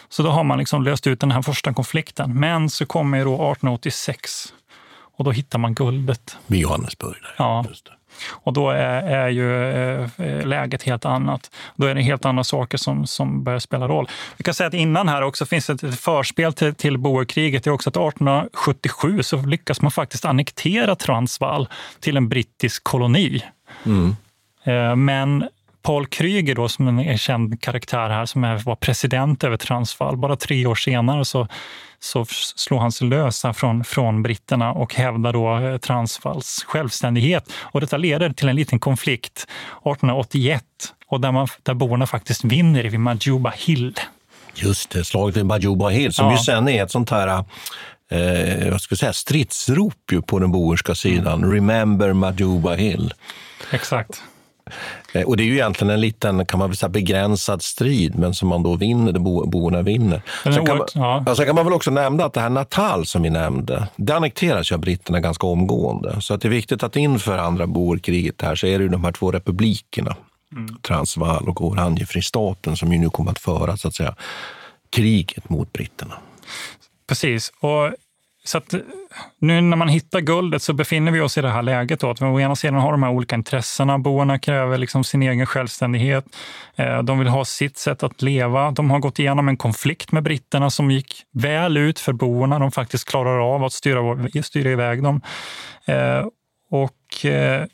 Så 0.09 0.23
då 0.23 0.29
har 0.29 0.43
man 0.43 0.57
liksom 0.57 0.83
löst 0.83 1.07
ut 1.07 1.19
den 1.19 1.31
här 1.31 1.41
första 1.41 1.73
konflikten. 1.73 2.39
Men 2.39 2.69
så 2.69 2.85
kommer 2.85 3.17
ju 3.17 3.23
då 3.23 3.33
1886 3.33 4.53
och 5.17 5.23
då 5.23 5.31
hittar 5.31 5.59
man 5.59 5.73
guldet. 5.73 6.37
Vid 6.47 6.59
Johannesburg. 6.59 7.17
Där. 7.21 7.35
Ja. 7.37 7.65
Och 8.29 8.53
då 8.53 8.69
är, 8.69 9.01
är 9.03 9.29
ju 9.29 9.71
eh, 10.17 10.47
läget 10.47 10.83
helt 10.83 11.05
annat. 11.05 11.51
Då 11.75 11.87
är 11.87 11.95
det 11.95 12.01
helt 12.01 12.25
andra 12.25 12.43
saker 12.43 12.77
som, 12.77 13.07
som 13.07 13.43
börjar 13.43 13.59
spela 13.59 13.87
roll. 13.87 14.07
Vi 14.37 14.43
kan 14.43 14.53
säga 14.53 14.67
att 14.67 14.73
innan 14.73 15.09
här 15.09 15.21
också 15.21 15.45
finns 15.45 15.69
ett, 15.69 15.99
förspel 15.99 16.53
till, 16.53 16.75
till 16.75 16.97
boerkriget. 16.97 17.63
Det 17.63 17.69
är 17.69 17.71
också 17.71 17.89
att 17.89 17.97
1877 17.97 19.23
så 19.23 19.37
lyckas 19.37 19.81
man 19.81 19.91
faktiskt 19.91 20.25
annektera 20.25 20.95
Transvaal 20.95 21.67
till 21.99 22.17
en 22.17 22.29
brittisk 22.29 22.83
koloni. 22.83 23.43
Mm. 23.85 24.15
Eh, 24.63 24.95
men 24.95 25.49
Paul 25.81 26.05
Kryger, 26.07 26.55
då, 26.55 26.69
som 26.69 26.87
en 26.87 27.17
känd 27.17 27.61
karaktär 27.61 28.09
här, 28.09 28.25
som 28.25 28.43
är, 28.43 28.57
var 28.57 28.75
president 28.75 29.43
över 29.43 29.57
Transvaal, 29.57 30.17
bara 30.17 30.35
tre 30.35 30.65
år 30.65 30.75
senare 30.75 31.25
så, 31.25 31.47
så 31.99 32.25
slår 32.55 32.79
han 32.79 32.91
sig 32.91 33.07
lös 33.07 33.45
från, 33.53 33.83
från 33.83 34.23
britterna 34.23 34.71
och 34.71 34.95
hävdar 34.95 35.33
då 35.33 35.57
eh, 35.57 35.77
Transvaals 35.77 36.65
självständighet. 36.67 37.51
Och 37.53 37.81
detta 37.81 37.97
leder 37.97 38.29
till 38.29 38.49
en 38.49 38.55
liten 38.55 38.79
konflikt 38.79 39.37
1881 39.37 40.63
och 41.07 41.21
där, 41.21 41.31
man, 41.31 41.47
där 41.63 41.73
borna 41.73 42.07
faktiskt 42.07 42.43
vinner 42.43 42.83
vid 42.83 42.99
Majuba 42.99 43.53
Hill. 43.57 43.93
Just 44.55 44.89
det, 44.89 45.05
slaget 45.05 45.37
vid 45.37 45.45
Majuba 45.45 45.89
Hill 45.89 46.13
som 46.13 46.25
Ja. 46.25 46.31
ju 46.31 46.37
sen 46.37 46.69
är 46.69 46.83
ett 46.83 46.91
sånt 46.91 47.09
här 47.09 47.43
eh, 48.11 48.67
jag 48.67 48.81
säga, 48.81 49.13
stridsrop 49.13 50.11
ju 50.11 50.21
på 50.21 50.39
den 50.39 50.51
boerska 50.51 50.95
sidan. 50.95 51.51
Remember 51.51 52.13
Majuba 52.13 52.73
Hill. 52.73 53.13
Exakt. 53.71 54.23
Eh, 55.13 55.23
Och 55.23 55.37
det 55.37 55.43
är 55.43 55.45
ju 55.45 55.53
egentligen 55.53 55.93
en 55.93 56.01
liten, 56.01 56.45
kan 56.45 56.59
man 56.59 56.75
säga, 56.75 56.89
begränsad 56.89 57.61
strid, 57.61 58.15
men 58.15 58.33
som 58.33 58.49
man 58.49 58.63
då 58.63 58.75
vinner, 58.75 59.11
bo, 59.11 59.45
boerna 59.45 59.81
vinner. 59.81 60.21
Sen 60.43 60.65
kan, 60.65 60.77
man, 60.77 60.87
ja. 60.93 61.35
sen 61.35 61.45
kan 61.45 61.55
man 61.55 61.65
väl 61.65 61.73
också 61.73 61.91
nämna 61.91 62.25
att 62.25 62.33
det 62.33 62.41
här 62.41 62.49
Natal 62.49 63.05
som 63.05 63.21
vi 63.21 63.29
nämnde, 63.29 63.87
det 63.95 64.13
annekteras 64.15 64.71
ju 64.71 64.75
av 64.75 64.81
britterna 64.81 65.19
ganska 65.19 65.47
omgående. 65.47 66.21
Så 66.21 66.33
att 66.33 66.41
det 66.41 66.47
är 66.47 66.49
viktigt 66.49 66.83
att 66.83 66.95
inför 66.95 67.37
andra 67.37 67.67
boerkriget 67.67 68.41
här 68.41 68.55
så 68.55 68.67
är 68.67 68.77
det 68.77 68.83
ju 68.83 68.89
de 68.89 69.03
här 69.03 69.11
två 69.11 69.31
republikerna, 69.31 70.15
Transvaal 70.81 71.49
och 71.49 71.65
Oranjefristaten, 71.65 72.77
som 72.77 72.93
ju 72.93 72.99
nu 72.99 73.09
kommer 73.09 73.31
att 73.31 73.39
föra 73.39 73.77
så 73.77 73.87
att 73.87 73.95
säga 73.95 74.15
kriget 74.89 75.49
mot 75.49 75.73
britterna. 75.73 76.13
Precis. 77.07 77.51
Och 77.59 77.93
så 78.43 78.57
att, 78.57 78.73
nu 79.39 79.61
när 79.61 79.77
man 79.77 79.87
hittar 79.87 80.19
guldet 80.19 80.61
så 80.61 80.73
befinner 80.73 81.11
vi 81.11 81.19
oss 81.19 81.37
i 81.37 81.41
det 81.41 81.49
här 81.49 81.61
läget. 81.61 81.99
Då, 81.99 82.09
att 82.09 82.21
vi 82.21 82.25
å 82.25 82.39
ena 82.39 82.55
sidan 82.55 82.75
har 82.75 82.91
de 82.91 83.03
här 83.03 83.11
olika 83.11 83.35
intressena. 83.35 83.99
Boerna 83.99 84.39
kräver 84.39 84.77
liksom 84.77 85.03
sin 85.03 85.23
egen 85.23 85.45
självständighet. 85.45 86.25
Eh, 86.75 87.03
de 87.03 87.19
vill 87.19 87.27
ha 87.27 87.45
sitt 87.45 87.77
sätt 87.77 88.03
att 88.03 88.21
leva. 88.21 88.71
De 88.71 88.91
har 88.91 88.99
gått 88.99 89.19
igenom 89.19 89.47
en 89.47 89.57
konflikt 89.57 90.11
med 90.11 90.23
britterna 90.23 90.69
som 90.69 90.91
gick 90.91 91.13
väl 91.33 91.77
ut 91.77 91.99
för 91.99 92.13
boerna. 92.13 92.59
De 92.59 92.71
faktiskt 92.71 93.09
klarar 93.09 93.55
av 93.55 93.63
att 93.63 93.73
styra, 93.73 94.29
styra 94.43 94.69
iväg 94.69 95.03
dem. 95.03 95.21
Eh, 95.85 96.25
och 96.71 97.25
eh, 97.25 97.65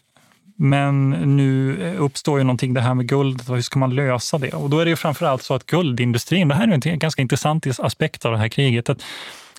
men 0.60 1.10
nu 1.10 1.78
uppstår 1.98 2.38
ju 2.38 2.44
någonting, 2.44 2.74
det 2.74 2.82
här 2.82 2.94
med 2.94 3.08
guldet, 3.10 3.50
och 3.50 3.56
hur 3.56 3.62
ska 3.62 3.80
man 3.80 3.96
lösa 3.96 4.38
det? 4.38 4.54
Och 4.54 4.70
då 4.70 4.80
är 4.80 4.86
det 4.86 4.90
ju 4.90 4.96
framförallt 4.96 5.44
så 5.44 5.54
att 5.54 5.66
guldindustrin, 5.66 6.48
det 6.48 6.56
här 6.56 6.68
är 6.68 6.88
en 6.88 7.00
ganska 7.00 7.22
intressant 7.22 7.80
aspekt 7.80 8.26
av 8.26 8.32
det 8.32 8.38
här 8.38 8.48
kriget, 8.48 8.90
att 8.90 9.02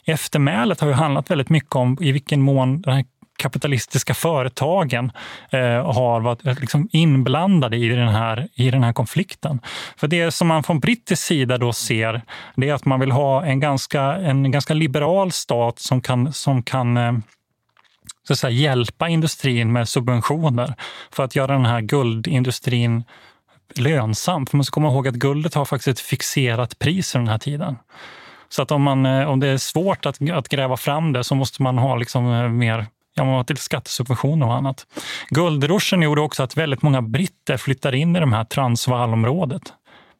eftermälet 0.09 0.81
har 0.81 0.89
ju 0.89 0.95
handlat 0.95 1.31
väldigt 1.31 1.51
mycket 1.51 1.75
om 1.75 1.99
i 2.01 2.13
vilken 2.13 2.43
mån 2.43 2.83
den 2.83 2.95
här 2.95 3.05
kapitalistiska 3.39 4.15
företagen 4.15 5.13
eh, 5.51 5.93
har 5.93 6.21
varit 6.21 6.47
eh, 6.47 6.61
liksom 6.61 6.89
inblandade 6.93 7.77
i 7.77 7.89
den, 7.89 8.09
här, 8.09 8.49
i 8.55 8.71
den 8.71 8.85
här 8.85 8.93
konflikten. 8.93 9.61
För 9.97 10.09
det 10.09 10.31
som 10.31 10.49
man 10.49 10.63
från 10.63 10.81
brittisk 10.81 11.23
sida 11.23 11.59
då 11.59 11.73
ser, 11.73 12.23
det 12.57 12.69
är 12.69 12.75
att 12.75 12.85
man 12.85 13.01
vill 13.01 13.11
ha 13.11 13.45
en 13.45 13.61
ganska, 13.61 14.03
en 14.03 14.51
ganska 14.51 14.75
liberal 14.75 15.33
stat 15.33 15.79
som 15.79 16.01
kan, 16.01 16.33
som 16.33 16.63
kan 16.63 16.97
eh, 16.97 17.13
så 18.27 18.33
att 18.33 18.39
säga, 18.39 18.51
hjälpa 18.51 19.09
industrin 19.09 19.73
med 19.73 19.89
subventioner 19.89 20.75
för 21.11 21.25
att 21.25 21.37
göra 21.37 21.53
den 21.53 21.67
här 21.67 21.81
guldindustrin 21.81 23.05
lönsam. 23.75 24.47
För 24.47 24.57
man 24.57 24.65
ska 24.65 24.75
komma 24.75 24.89
ihåg 24.89 25.09
att 25.09 25.15
guldet 25.15 25.55
har 25.55 25.65
faktiskt 25.65 25.89
ett 25.89 26.01
fixerat 26.01 26.79
pris 26.79 27.15
i 27.15 27.19
den 27.19 27.29
här 27.29 27.39
tiden. 27.39 27.77
Så 28.49 28.63
att 28.63 28.71
om, 28.71 28.83
man, 28.83 29.07
eh, 29.07 29.29
om 29.29 29.41
det 29.41 29.49
är 29.49 29.57
svårt 29.57 30.07
att, 30.07 30.31
att 30.31 30.49
gräva 30.49 30.77
fram 30.77 31.13
det 31.13 31.25
så 31.25 31.35
måste 31.35 31.63
man 31.63 31.79
ha 31.79 31.97
liksom 31.97 32.33
eh, 32.33 32.49
mer 32.49 32.87
ja, 33.15 33.25
man 33.25 33.35
har 33.35 33.45
till 33.45 33.57
skattesubventioner 33.57 34.47
och 34.47 34.55
annat. 34.55 34.87
Guldruschen 35.31 36.03
gjorde 36.03 36.21
också 36.21 36.43
att 36.43 36.57
väldigt 36.57 36.83
många 36.83 37.03
britter 37.03 37.57
flyttade 37.57 37.99
in 37.99 38.17
i 38.17 38.21
det 38.21 38.27
här 38.27 38.45
Transvaalområdet 38.45 39.73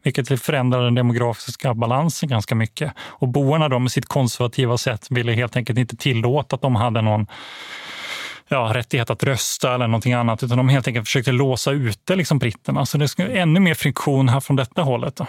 vilket 0.05 0.43
förändrade 0.43 0.85
den 0.85 0.95
demografiska 0.95 1.75
balansen 1.75 2.29
ganska 2.29 2.55
mycket. 2.55 2.93
Och 2.99 3.29
boarna 3.29 3.69
då 3.69 3.79
med 3.79 3.93
sitt 3.93 4.07
konservativa 4.07 4.79
sätt 4.79 5.07
ville 5.11 5.33
helt 5.33 5.57
enkelt 5.57 5.79
inte 5.79 5.97
tillåta 5.97 6.57
att 6.57 6.63
de 6.63 6.77
hade 6.77 7.03
någon 7.03 7.27
ja, 8.49 8.71
rättighet 8.75 9.11
att 9.11 9.23
rösta 9.23 9.75
eller 9.75 9.87
någonting 9.87 10.13
annat, 10.13 10.43
utan 10.43 10.59
de 10.59 10.69
helt 10.69 10.89
enkelt 10.89 11.07
försökte 11.07 11.33
låsa 11.33 11.71
ute 11.71 12.17
liksom 12.17 12.39
britterna. 12.39 12.87
Så 12.87 12.99
det 12.99 13.09
skulle 13.09 13.29
ännu 13.29 13.61
mer 13.61 13.75
friktion 13.75 14.29
här 14.29 14.41
från 14.41 14.57
detta 14.57 14.83
hållet. 14.83 15.17
Då. 15.17 15.27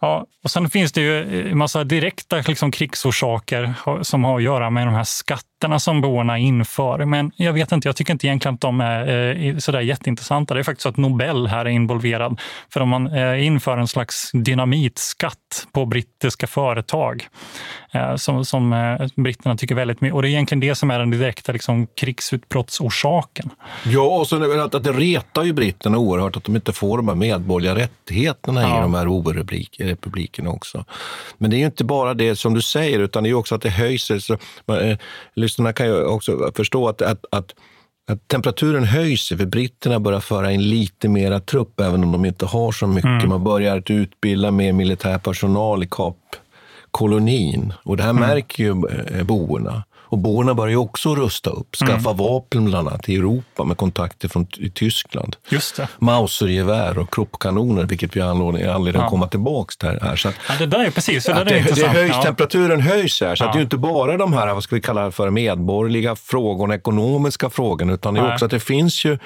Ja, 0.00 0.26
och 0.44 0.50
sen 0.50 0.70
finns 0.70 0.92
det 0.92 1.00
ju 1.00 1.50
en 1.50 1.58
massa 1.58 1.84
direkta 1.84 2.36
liksom, 2.36 2.70
krigsorsaker 2.70 3.74
som 4.02 4.24
har 4.24 4.36
att 4.36 4.42
göra 4.42 4.70
med 4.70 4.86
de 4.86 4.94
här 4.94 5.04
skatterna 5.04 5.78
som 5.78 6.00
boerna 6.00 6.38
inför. 6.38 7.04
Men 7.04 7.32
jag 7.36 7.52
vet 7.52 7.72
inte, 7.72 7.88
jag 7.88 7.96
tycker 7.96 8.12
inte 8.12 8.26
egentligen 8.26 8.54
att 8.54 8.60
de 8.60 8.80
är 8.80 9.36
eh, 9.44 9.56
sådär 9.56 9.80
jätteintressanta. 9.80 10.54
Det 10.54 10.60
är 10.60 10.64
faktiskt 10.64 10.82
så 10.82 10.88
att 10.88 10.96
Nobel 10.96 11.46
här 11.46 11.64
är 11.64 11.70
involverad. 11.70 12.40
För 12.72 12.80
om 12.80 12.88
man 12.88 13.06
eh, 13.06 13.46
inför 13.46 13.78
en 13.78 13.88
slags 13.88 14.30
dynamitskatt 14.32 15.66
på 15.72 15.86
brittiska 15.86 16.46
företag 16.46 17.26
eh, 17.92 18.16
som, 18.16 18.44
som 18.44 18.72
eh, 18.72 19.06
britterna 19.16 19.56
tycker 19.56 19.74
väldigt 19.74 20.00
mycket. 20.00 20.14
Och 20.14 20.22
det 20.22 20.28
är 20.28 20.30
egentligen 20.30 20.60
det 20.60 20.74
som 20.74 20.90
är 20.90 20.98
den 20.98 21.10
direkta 21.10 21.52
liksom, 21.52 21.86
krigsutbrottsorsaken. 21.86 23.50
Ja, 23.84 24.26
och 24.32 24.40
väl 24.40 24.60
att, 24.60 24.74
att 24.74 24.84
det 24.84 24.92
retar 24.92 25.44
ju 25.44 25.52
britterna 25.52 25.98
oerhört 25.98 26.36
att 26.36 26.44
de 26.44 26.56
inte 26.56 26.72
får 26.72 26.96
de 26.96 27.08
här 27.08 27.14
medborgerliga 27.14 27.84
rättigheterna 27.84 28.62
Ja. 28.62 28.78
i 28.78 28.80
de 28.80 28.94
här 28.94 29.08
oberrepublikerna 29.84 30.50
också. 30.50 30.84
Men 31.38 31.50
det 31.50 31.56
är 31.56 31.58
ju 31.58 31.66
inte 31.66 31.84
bara 31.84 32.14
det 32.14 32.36
som 32.36 32.54
du 32.54 32.62
säger, 32.62 32.98
utan 32.98 33.22
det 33.24 33.30
är 33.30 33.34
också 33.34 33.54
att 33.54 33.62
det 33.62 33.70
höjs. 33.70 34.10
Så, 34.20 34.32
eh, 34.74 34.98
lyssnarna 35.34 35.72
kan 35.72 35.86
ju 35.86 36.04
också 36.04 36.52
förstå 36.54 36.88
att, 36.88 37.02
att, 37.02 37.24
att 37.30 37.54
att 38.06 38.28
temperaturen 38.28 38.84
höjs 38.84 39.28
för 39.28 39.46
britterna 39.46 40.00
börjar 40.00 40.20
föra 40.20 40.52
in 40.52 40.62
lite 40.62 41.08
mera 41.08 41.40
trupp, 41.40 41.80
även 41.80 42.04
om 42.04 42.12
de 42.12 42.24
inte 42.24 42.46
har 42.46 42.72
så 42.72 42.86
mycket. 42.86 43.04
Mm. 43.04 43.28
Man 43.28 43.44
börjar 43.44 43.78
att 43.78 43.90
utbilda 43.90 44.50
mer 44.50 44.72
militär 44.72 45.18
personal 45.18 45.82
i 45.82 45.88
Kapkolonin. 45.90 47.72
Och 47.84 47.96
det 47.96 48.02
här 48.02 48.12
märker 48.12 48.64
ju 48.64 48.70
eh, 48.70 49.24
boerna. 49.24 49.84
Och 50.14 50.18
boerna 50.18 50.54
börjar 50.54 50.70
ju 50.70 50.76
också 50.76 51.14
rusta 51.14 51.50
upp, 51.50 51.76
skaffa 51.76 52.12
vapen 52.12 52.64
bland 52.64 52.88
annat 52.88 53.08
i 53.08 53.16
Europa 53.16 53.64
med 53.64 53.76
kontakter 53.76 54.28
från 54.28 54.46
i 54.58 54.70
Tyskland. 54.70 55.36
Just 55.48 55.76
det. 55.76 55.88
Mausergevär 55.98 56.98
och 56.98 57.14
kroppkanoner, 57.14 57.84
vilket 57.84 58.16
vi 58.16 58.20
har 58.20 58.30
anledning, 58.30 59.02
att 59.02 59.10
komma 59.10 59.28
tillbaka 59.28 59.74
till 59.78 59.98
här. 60.02 60.16
Så 60.16 60.28
att, 60.28 60.34
Ja, 60.48 60.54
det 60.58 60.66
där 60.66 60.84
är 60.84 60.90
precis, 60.90 61.24
det 61.24 61.32
där 61.32 61.42
att 61.42 61.50
är 61.50 61.62
det, 61.62 61.74
det 61.74 61.88
höjs, 61.88 62.10
Ja. 62.14 62.22
Temperaturen 62.22 62.80
höjs 62.80 63.20
här, 63.20 63.34
så 63.34 63.44
att 63.44 63.48
Ja. 63.48 63.52
det 63.52 63.58
är 63.58 63.62
inte 63.62 63.76
bara 63.76 64.16
de 64.16 64.32
här, 64.32 64.54
vad 64.54 64.62
ska 64.62 64.74
vi 64.74 64.80
kalla 64.80 65.04
det 65.04 65.12
för, 65.12 65.30
medborgerliga 65.30 66.16
frågorna, 66.16 66.74
ekonomiska 66.74 67.50
frågorna, 67.50 67.92
utan 67.92 68.14
det 68.14 68.20
är 68.20 68.32
också 68.32 68.44
att 68.44 68.50
det 68.50 68.60
finns 68.60 69.04
ju 69.04 69.18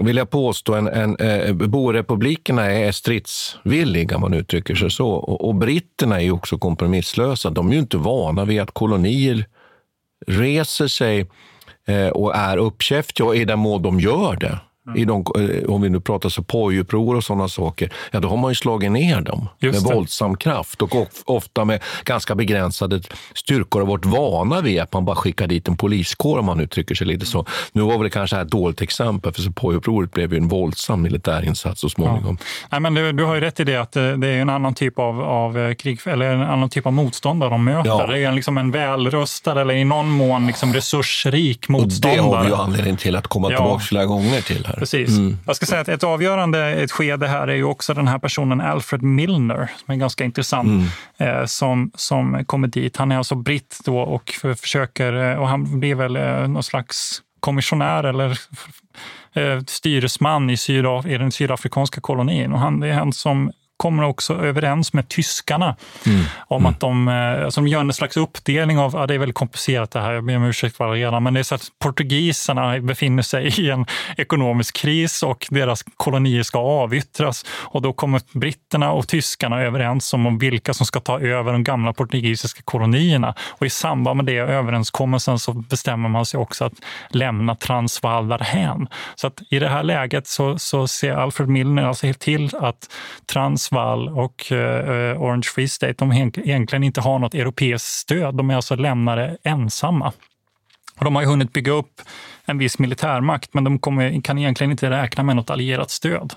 vill 0.00 0.16
jag 0.16 0.30
påstå, 0.30 0.74
en, 0.74 0.88
en, 0.88 1.16
eh, 1.16 1.52
borepublikerna 1.52 2.64
är 2.70 2.92
stridsvilliga, 2.92 4.14
om 4.14 4.20
man 4.20 4.34
uttrycker 4.34 4.74
sig 4.74 4.90
så. 4.90 5.08
Och, 5.08 5.48
och 5.48 5.54
britterna 5.54 6.16
är 6.16 6.24
ju 6.24 6.30
också 6.30 6.58
kompromisslösa. 6.58 7.50
De 7.50 7.68
är 7.68 7.72
ju 7.72 7.78
inte 7.78 7.96
vana 7.96 8.44
vid 8.44 8.60
att 8.60 8.70
kolonier 8.70 9.46
reser 10.26 10.86
sig 10.86 11.26
eh, 11.86 12.08
och 12.08 12.36
är 12.36 12.56
uppkäftiga, 12.56 13.26
och 13.26 13.36
i 13.36 13.44
den 13.44 13.58
mån 13.58 13.82
de 13.82 14.00
gör 14.00 14.36
det, 14.36 14.58
i 14.94 15.04
de, 15.04 15.24
eh, 15.38 15.70
om 15.74 15.82
vi 15.82 15.88
nu 15.88 16.00
pratar 16.00 16.28
så 16.28 16.42
pojupprover 16.42 17.14
och 17.16 17.24
sådana 17.24 17.48
saker, 17.48 17.92
ja 18.10 18.20
då 18.20 18.28
har 18.28 18.36
man 18.36 18.50
ju 18.50 18.54
slagit 18.54 18.92
ner 18.92 19.20
dem 19.20 19.48
Just 19.60 19.82
med 19.82 19.90
det. 19.90 19.94
våldsam 19.96 20.36
kraft 20.36 20.82
och 20.82 20.94
of, 20.96 21.08
ofta 21.24 21.64
med 21.64 21.82
ganska 22.04 22.34
begränsade 22.34 23.00
styrkor 23.34 23.82
och 23.82 23.88
varit 23.88 24.04
vana 24.04 24.60
vid 24.60 24.80
att 24.80 24.92
man 24.92 25.04
bara 25.04 25.16
skickar 25.16 25.46
dit 25.46 25.68
en 25.68 25.76
poliskår 25.76 26.38
om 26.38 26.44
man 26.44 26.60
uttrycker 26.60 26.94
sig 26.94 27.06
lite 27.06 27.26
så. 27.26 27.46
Nu 27.72 27.82
var 27.82 27.92
väl 27.92 28.02
det 28.02 28.10
kanske 28.10 28.40
ett 28.40 28.48
dåligt 28.50 28.80
exempel, 28.82 29.32
för 29.32 29.42
så 29.42 29.52
pojupprovet 29.52 30.12
blev 30.12 30.32
ju 30.32 30.38
en 30.38 30.48
våldsam 30.48 31.02
militärinsats 31.02 31.80
så 31.80 31.88
småningom. 31.88 32.38
Nej, 32.70 32.80
men 32.80 32.94
du, 32.94 33.12
du 33.12 33.24
har 33.24 33.34
ju 33.34 33.40
rätt 33.40 33.60
i 33.60 33.64
det 33.64 33.76
att 33.76 33.96
eh, 33.96 34.08
det 34.12 34.28
är 34.28 34.40
en 34.40 34.50
annan 34.50 34.74
typ 34.74 34.98
av, 34.98 35.20
av 35.22 35.58
eh, 35.58 35.74
krig, 35.74 36.00
eller 36.06 36.26
en 36.34 36.42
annan 36.42 36.68
typ 36.68 36.86
av 36.86 36.92
motståndare 36.92 37.50
de 37.50 37.64
möter. 37.64 37.90
Ja. 37.90 38.06
Det 38.06 38.18
är 38.18 38.28
en, 38.28 38.34
liksom 38.34 38.58
en 38.58 38.70
välrustad 38.70 39.60
eller 39.60 39.74
i 39.74 39.84
någon 39.84 40.08
mån 40.10 40.46
liksom 40.46 40.74
resursrik 40.74 41.58
Och 41.60 41.66
det 41.66 41.72
motståndare. 41.82 42.20
har 42.20 42.42
vi 42.42 42.48
ju 42.48 42.54
anledning 42.54 42.96
till 42.96 43.16
att 43.16 43.26
komma 43.26 43.50
Ja. 43.50 43.56
tillbaka 43.56 43.80
flera 43.84 44.04
gånger 44.04 44.40
till 44.40 44.66
här. 44.66 44.75
Precis. 44.78 45.18
Mm. 45.18 45.38
Jag 45.46 45.56
ska 45.56 45.66
säga 45.66 45.80
att 45.80 45.88
ett 45.88 46.04
avgörande 46.04 46.66
ett 46.68 46.92
skede 46.92 47.26
här 47.26 47.48
är 47.48 47.54
ju 47.54 47.64
också 47.64 47.94
den 47.94 48.08
här 48.08 48.18
personen 48.18 48.60
Alfred 48.60 49.02
Milner, 49.02 49.70
som 49.84 49.92
är 49.94 49.96
ganska 49.96 50.24
intressant, 50.24 50.68
Mm. 51.18 51.38
eh, 51.40 51.44
som, 51.46 51.90
som 51.94 52.44
kommer 52.44 52.68
dit. 52.68 52.96
Han 52.96 53.12
är 53.12 53.18
alltså 53.18 53.34
britt 53.34 53.78
då 53.84 53.98
och 53.98 54.30
för, 54.40 54.54
försöker, 54.54 55.12
eh, 55.32 55.38
och 55.38 55.48
han 55.48 55.80
blir 55.80 55.94
väl 55.94 56.16
eh, 56.16 56.48
någon 56.48 56.62
slags 56.62 57.22
kommissionär 57.40 58.04
eller 58.04 58.38
eh, 59.34 59.60
styresman 59.66 60.50
i, 60.50 60.56
Sydaf 60.56 61.06
i 61.06 61.18
den 61.18 61.32
sydafrikanska 61.32 62.00
kolonin. 62.00 62.52
Och 62.52 62.58
han, 62.58 62.80
det 62.80 62.88
är 62.88 62.92
han 62.92 63.12
som 63.12 63.50
kommer 63.76 64.02
också 64.02 64.34
överens 64.34 64.92
med 64.92 65.08
tyskarna 65.08 65.76
Mm. 66.06 66.24
om 66.48 66.66
att 66.66 66.80
de, 66.80 67.08
eh, 67.08 67.44
alltså 67.44 67.60
de 67.60 67.68
gör 67.68 67.80
en 67.80 67.92
slags 67.92 68.16
uppdelning 68.16 68.78
av, 68.78 68.92
ja, 68.94 69.06
det 69.06 69.14
är 69.14 69.18
väldigt 69.18 69.34
komplicerat 69.36 69.90
det 69.90 70.00
här, 70.00 70.12
jag 70.12 70.24
ber 70.24 70.36
om 70.36 70.44
ursäkt 70.44 70.76
för 70.76 70.90
redan, 70.90 71.22
men 71.22 71.34
det 71.34 71.40
är 71.40 71.44
så 71.44 71.54
att 71.54 71.68
portugiserna 71.78 72.80
befinner 72.80 73.22
sig 73.22 73.60
i 73.60 73.70
en 73.70 73.86
ekonomisk 74.16 74.76
kris 74.76 75.22
och 75.22 75.46
deras 75.50 75.84
kolonier 75.96 76.42
ska 76.42 76.58
avyttras 76.58 77.44
och 77.50 77.82
då 77.82 77.92
kommer 77.92 78.20
britterna 78.38 78.92
och 78.92 79.08
tyskarna 79.08 79.62
överens 79.62 80.14
om 80.14 80.38
vilka 80.38 80.74
som 80.74 80.86
ska 80.86 81.00
ta 81.00 81.20
över 81.20 81.52
de 81.52 81.64
gamla 81.64 81.92
portugisiska 81.92 82.60
kolonierna 82.64 83.34
och 83.48 83.66
i 83.66 83.70
samband 83.70 84.16
med 84.16 84.26
det 84.26 84.38
överenskommelsen 84.38 85.38
så 85.38 85.52
bestämmer 85.52 86.08
man 86.08 86.26
sig 86.26 86.40
också 86.40 86.64
att 86.64 86.72
lämna 87.10 87.54
Transvaal 87.54 88.28
därhän. 88.28 88.88
Så 89.14 89.26
att 89.26 89.42
i 89.50 89.58
det 89.58 89.68
här 89.68 89.82
läget 89.82 90.26
så, 90.26 90.58
så 90.58 90.88
ser 90.88 91.12
Alfred 91.12 91.48
Milner 91.48 91.82
alltså 91.82 92.06
helt 92.06 92.20
till 92.20 92.50
att 92.60 92.90
Sundsvall 93.66 94.08
och 94.08 94.52
eh, 94.52 95.22
Orange 95.22 95.48
Free 95.54 95.68
State 95.68 95.94
de 95.98 96.12
egentligen 96.12 96.84
inte 96.84 97.00
har 97.00 97.18
något 97.18 97.34
europeiskt 97.34 97.88
stöd. 97.88 98.34
De 98.34 98.50
är 98.50 98.56
alltså 98.56 98.76
lämnade 98.76 99.36
ensamma. 99.42 100.12
Och 100.98 101.04
de 101.04 101.14
har 101.14 101.22
ju 101.22 101.28
hunnit 101.28 101.52
bygga 101.52 101.72
upp 101.72 102.02
en 102.44 102.58
viss 102.58 102.78
militärmakt, 102.78 103.54
men 103.54 103.64
de 103.64 103.78
kommer, 103.78 104.20
kan 104.20 104.38
egentligen 104.38 104.70
inte 104.70 104.90
räkna 104.90 105.22
med 105.22 105.36
något 105.36 105.50
allierat 105.50 105.90
stöd. 105.90 106.34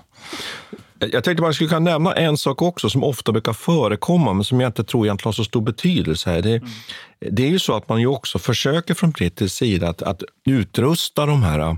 Jag 0.98 1.24
tänkte 1.24 1.42
man 1.42 1.54
skulle 1.54 1.68
kunna 1.68 1.90
nämna 1.90 2.12
en 2.12 2.36
sak 2.36 2.62
också 2.62 2.90
som 2.90 3.04
ofta 3.04 3.32
brukar 3.32 3.52
förekomma, 3.52 4.32
men 4.32 4.44
som 4.44 4.60
jag 4.60 4.68
inte 4.68 4.84
tror 4.84 5.06
egentligen 5.06 5.28
har 5.28 5.32
så 5.32 5.44
stor 5.44 5.60
betydelse 5.60 6.30
här. 6.30 6.42
Det, 6.42 6.56
mm. 6.56 6.68
det 7.30 7.42
är 7.42 7.48
ju 7.50 7.58
så 7.58 7.76
att 7.76 7.88
man 7.88 8.00
ju 8.00 8.06
också 8.06 8.38
försöker 8.38 8.94
från 8.94 9.10
brittisk 9.10 9.56
sida 9.56 9.88
att, 9.88 10.02
att 10.02 10.22
utrusta 10.46 11.26
de 11.26 11.42
här 11.42 11.76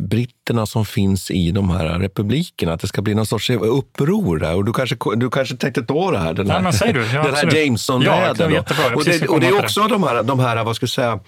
britterna 0.00 0.66
som 0.66 0.84
finns 0.84 1.30
i 1.30 1.50
de 1.50 1.70
här 1.70 1.98
republikerna, 1.98 2.72
att 2.72 2.80
det 2.80 2.86
ska 2.86 3.02
bli 3.02 3.14
någon 3.14 3.26
sorts 3.26 3.50
uppror 3.50 4.38
där. 4.38 4.54
Och 4.54 4.64
du 4.64 4.72
kanske, 4.72 4.96
du 5.16 5.30
kanske 5.30 5.56
tänkte 5.56 5.82
ta 5.82 6.10
det 6.10 6.18
här, 6.18 6.34
den 6.34 6.50
här, 6.50 6.60
Nej, 6.60 6.92
du. 6.92 7.06
Ja, 7.06 7.22
den 7.26 7.34
här 7.34 7.56
Jameson-räden. 7.56 8.52
Ja, 8.52 8.64
och, 8.94 9.04
det, 9.04 9.28
och 9.28 9.40
det 9.40 9.46
är 9.46 9.58
också 9.58 9.88
de 9.88 10.02
här, 10.02 10.22
de 10.22 10.38
här, 10.38 10.64
vad 10.64 10.76
ska 10.76 10.84
jag 10.84 10.90
säga, 10.90 11.20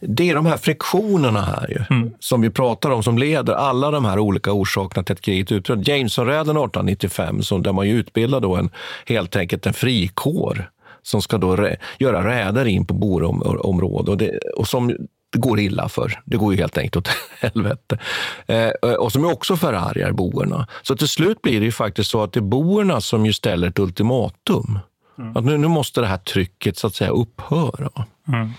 det 0.00 0.30
är 0.30 0.34
de 0.34 0.46
här 0.46 0.56
friktionerna 0.56 1.40
här 1.40 1.68
ju, 1.68 1.96
mm. 1.96 2.10
som 2.20 2.40
vi 2.40 2.50
pratar 2.50 2.90
om, 2.90 3.02
som 3.02 3.18
leder 3.18 3.52
alla 3.52 3.90
de 3.90 4.04
här 4.04 4.18
olika 4.18 4.52
orsakerna 4.52 5.04
till 5.04 5.12
att 5.12 5.20
kriget 5.20 5.52
utbröt. 5.52 5.88
Jamesonräden 5.88 6.56
1895, 6.56 7.42
som, 7.42 7.62
där 7.62 7.72
man 7.72 7.88
ju 7.88 7.98
utbildar 7.98 8.40
då 8.40 8.56
en, 8.56 8.70
helt 9.06 9.36
enkelt 9.36 9.66
en 9.66 9.72
frikår 9.72 10.70
som 11.02 11.22
ska 11.22 11.38
då 11.38 11.56
rä, 11.56 11.76
göra 11.98 12.28
räder 12.28 12.64
in 12.64 12.86
på 12.86 12.94
Boreområdet 12.94 14.08
och, 14.08 14.60
och 14.60 14.68
som 14.68 14.96
det 15.32 15.38
går 15.38 15.60
illa 15.60 15.88
för. 15.88 16.20
Det 16.24 16.36
går 16.36 16.54
ju 16.54 16.60
helt 16.60 16.78
enkelt 16.78 16.96
åt 16.96 17.08
helvete. 17.40 17.98
Eh, 18.46 18.70
och 18.94 19.12
som 19.12 19.24
också 19.24 19.56
förargar 19.56 20.12
boerna. 20.12 20.66
Så 20.82 20.96
till 20.96 21.08
slut 21.08 21.42
blir 21.42 21.60
det 21.60 21.66
ju 21.66 21.72
faktiskt 21.72 22.10
så 22.10 22.22
att 22.22 22.32
det 22.32 22.40
är 22.40 22.42
boerna 22.42 23.00
som 23.00 23.26
ju 23.26 23.32
ställer 23.32 23.68
ett 23.68 23.78
ultimatum. 23.78 24.78
Mm. 25.18 25.36
Att 25.36 25.44
nu, 25.44 25.58
nu 25.58 25.68
måste 25.68 26.00
det 26.00 26.06
här 26.06 26.18
trycket 26.18 26.78
så 26.78 26.86
att 26.86 26.94
säga 26.94 27.10
upphöra. 27.10 27.90
Mm. 28.28 28.50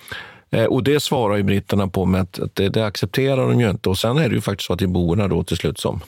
Eh, 0.51 0.65
och 0.65 0.83
det 0.83 0.99
svarar 0.99 1.37
ju 1.37 1.43
britterna 1.43 1.87
på 1.87 2.05
med 2.05 2.21
att, 2.21 2.39
att 2.39 2.55
det, 2.55 2.69
det, 2.69 2.85
accepterar 2.85 3.47
de 3.47 3.59
ju 3.59 3.69
inte. 3.69 3.89
Och 3.89 3.97
sen 3.97 4.17
är 4.17 4.29
det 4.29 4.35
ju 4.35 4.41
faktiskt 4.41 4.67
så 4.67 4.73
att 4.73 4.79
det 4.79 4.85
är 4.85 4.87
boerna 4.87 5.27
då 5.27 5.43
till 5.43 5.57
slut 5.57 5.79
som 5.79 6.01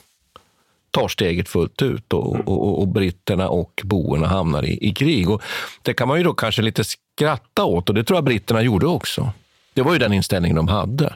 tar 0.90 1.08
steget 1.08 1.48
fullt 1.48 1.82
ut 1.82 2.12
och, 2.12 2.32
och, 2.32 2.48
och, 2.48 2.80
och 2.80 2.88
britterna 2.88 3.48
och 3.48 3.80
boerna 3.84 4.26
hamnar 4.26 4.64
i, 4.64 4.88
i, 4.88 4.94
krig. 4.94 5.30
Och 5.30 5.42
det 5.82 5.94
kan 5.94 6.08
man 6.08 6.18
ju 6.18 6.24
då 6.24 6.34
kanske 6.34 6.62
lite 6.62 6.84
skratta 6.84 7.64
åt 7.64 7.88
och 7.88 7.94
det 7.94 8.04
tror 8.04 8.16
jag 8.16 8.24
britterna 8.24 8.62
gjorde 8.62 8.86
också. 8.86 9.32
Det 9.74 9.82
var 9.82 9.92
ju 9.92 9.98
den 9.98 10.12
inställningen 10.12 10.56
de 10.56 10.68
hade. 10.68 11.14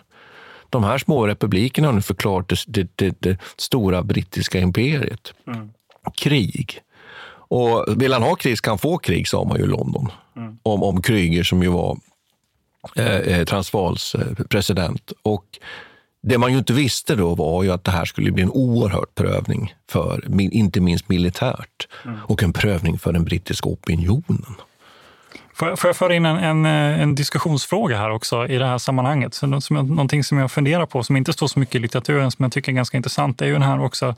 De 0.71 0.85
här 0.85 0.99
små 0.99 1.27
republikerna 1.27 1.89
har 1.89 1.93
nu 1.93 2.03
förklarat 2.03 2.53
det, 2.67 2.89
det, 2.95 3.21
det, 3.21 3.39
stora 3.57 4.03
brittiska 4.03 4.59
imperiet. 4.59 5.33
Mm. 5.47 5.71
Krig. 6.15 6.81
Och 7.49 8.03
vill 8.03 8.13
han 8.13 8.23
ha 8.23 8.35
krig 8.35 8.59
ska 8.59 8.71
han 8.71 8.79
få 8.79 8.99
krig, 8.99 9.29
sa 9.29 9.45
man 9.45 9.59
ju 9.59 9.65
i 9.65 9.67
London. 9.67 10.09
Mm. 10.37 10.59
Om, 10.63 10.83
om 10.83 11.03
Krüger 11.03 11.43
som 11.43 11.63
ju 11.63 11.69
var 11.69 11.99
eh, 12.97 13.17
eh 13.17 13.45
Transvaals 13.45 14.15
eh, 14.15 14.47
president. 14.49 15.13
Och 15.23 15.59
det 16.23 16.39
man 16.39 16.53
ju 16.53 16.59
inte 16.59 16.73
visste 16.73 17.15
då 17.15 17.35
var 17.35 17.63
ju 17.63 17.73
att 17.73 17.85
det 17.85 17.91
här 17.91 18.05
skulle 18.05 18.33
bli 18.33 18.43
en 18.43 18.51
oerhörd 18.51 19.15
prövning, 19.15 19.75
för, 19.91 20.41
inte 20.41 20.81
minst 20.81 21.09
militärt, 21.09 21.89
mm. 22.05 22.19
och 22.23 22.43
en 22.43 22.53
prövning 22.53 22.99
för 22.99 23.13
den 23.13 23.25
brittiska 23.25 23.69
opinionen. 23.69 24.55
Får 25.57 25.69
jag, 25.69 25.79
får 25.79 25.89
jag 25.89 25.97
föra 25.97 26.15
in 26.15 26.27
en, 26.27 26.37
en, 26.37 26.67
eh, 26.67 27.03
en, 27.03 27.15
diskussionsfråga 27.15 27.97
här 27.99 28.11
också 28.11 28.47
i 28.47 28.59
det 28.59 28.67
här 28.67 28.79
sammanhanget? 28.79 29.35
Så, 29.35 29.61
som, 29.61 29.77
någonting 29.77 30.25
som 30.25 30.39
jag 30.39 30.51
funderar 30.51 30.87
på, 30.87 31.03
som 31.03 31.17
inte 31.17 31.33
står 31.33 31.47
så 31.47 31.59
mycket 31.59 31.75
i 31.75 31.79
litteraturen, 31.79 32.31
som 32.31 32.43
jag 32.43 32.53
tycker 32.53 32.73
är 32.73 32.77
ganska 32.77 32.97
intressant, 32.97 33.43
är 33.43 33.47
ju 33.47 33.53
den 33.53 33.63
här 33.63 33.85
också 33.85 34.15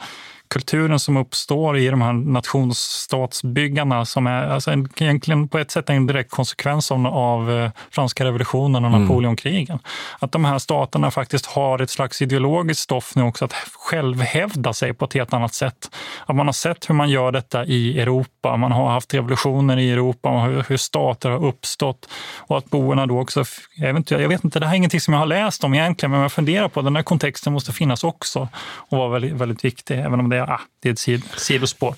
kulturen 0.48 0.98
som 0.98 1.16
uppstår 1.16 1.78
i 1.78 1.88
de 1.88 2.02
här 2.02 2.12
nationsstatsbyggarna 2.12 4.04
som 4.04 4.26
är 4.26 4.42
alltså 4.48 4.70
en, 4.70 4.88
egentligen 4.96 5.48
på 5.48 5.58
ett 5.58 5.70
sätt 5.70 5.90
en 5.90 6.06
direkt 6.06 6.30
konsekvens 6.30 6.90
av, 6.90 7.50
eh, 7.50 7.70
franska 7.90 8.24
revolutionen 8.24 8.84
och 8.84 8.90
mm. 8.90 9.02
Napoleonkrigen. 9.02 9.78
Att 10.18 10.32
de 10.32 10.44
här 10.44 10.58
staterna 10.58 11.10
faktiskt 11.10 11.46
har 11.46 11.78
ett 11.78 11.90
slags 11.90 12.22
ideologiskt 12.22 12.82
stoff 12.82 13.16
nu 13.16 13.22
också 13.22 13.44
att 13.44 13.52
självhävda 13.72 14.72
sig 14.72 14.94
på 14.94 15.04
ett 15.04 15.14
helt 15.14 15.32
annat 15.32 15.54
sätt. 15.54 15.90
Att 16.26 16.36
man 16.36 16.46
har 16.46 16.52
sett 16.52 16.90
hur 16.90 16.94
man 16.94 17.10
gör 17.10 17.32
detta 17.32 17.64
i 17.64 18.00
Europa. 18.00 18.56
Man 18.56 18.72
har 18.72 18.90
haft 18.90 19.14
revolutioner 19.14 19.76
i 19.76 19.90
Europa 19.90 20.28
och 20.28 20.42
hur, 20.42 20.64
hur 20.68 20.76
stater 20.76 21.30
har 21.30 21.44
uppstått 21.44 22.08
och 22.36 22.58
att 22.58 22.70
boerna 22.70 23.06
då 23.06 23.20
också, 23.20 23.44
jag 23.76 23.86
vet, 23.86 23.96
inte, 23.96 24.14
jag 24.14 24.28
vet 24.28 24.44
inte, 24.44 24.60
det 24.60 24.66
här 24.66 24.72
är 24.72 24.76
ingenting 24.76 25.00
som 25.00 25.14
jag 25.14 25.20
har 25.20 25.26
läst 25.26 25.64
om 25.64 25.74
egentligen, 25.74 26.10
men 26.10 26.20
jag 26.20 26.32
funderar 26.32 26.68
på 26.68 26.82
den 26.82 26.96
här 26.96 27.02
kontexten 27.02 27.52
måste 27.52 27.72
finnas 27.72 28.04
också 28.04 28.48
och 28.90 28.98
vara 28.98 29.08
väldigt, 29.08 29.32
väldigt 29.32 29.64
viktig, 29.64 29.98
även 29.98 30.20
om 30.20 30.28
det 30.28 30.37
det, 30.46 30.52
ah, 30.52 30.60
det 30.82 30.88
är 30.88 30.92
ett 30.92 30.98
sid, 30.98 31.22
sidospår. 31.36 31.94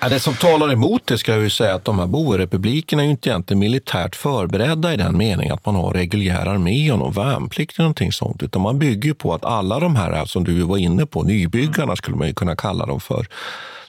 Ja, 0.00 0.08
det 0.08 0.20
som 0.20 0.34
talar 0.34 0.72
emot 0.72 1.06
det 1.06 1.18
ska 1.18 1.32
jag 1.32 1.42
ju 1.42 1.50
säga 1.50 1.74
att 1.74 1.84
de 1.84 1.98
här 1.98 2.06
boerepublikerna 2.06 3.02
är 3.02 3.06
ju 3.06 3.10
inte 3.10 3.28
egentligen 3.28 3.58
militärt 3.58 4.16
förberedda 4.16 4.94
i 4.94 4.96
den 4.96 5.16
meningen 5.16 5.54
att 5.54 5.66
man 5.66 5.74
har 5.74 5.92
reguljär 5.92 6.46
armé 6.46 6.92
och 6.92 6.98
någon 6.98 7.12
värnplikt 7.12 7.78
eller 7.78 7.84
någonting 7.84 8.12
sånt, 8.12 8.42
utan 8.42 8.62
man 8.62 8.78
bygger 8.78 9.14
på 9.14 9.34
att 9.34 9.44
alla 9.44 9.80
de 9.80 9.96
här 9.96 10.24
som 10.24 10.44
du 10.44 10.62
var 10.62 10.76
inne 10.76 11.06
på, 11.06 11.22
nybyggarna 11.22 11.96
skulle 11.96 12.16
man 12.16 12.28
ju 12.28 12.34
kunna 12.34 12.56
kalla 12.56 12.86
dem 12.86 13.00
för, 13.00 13.26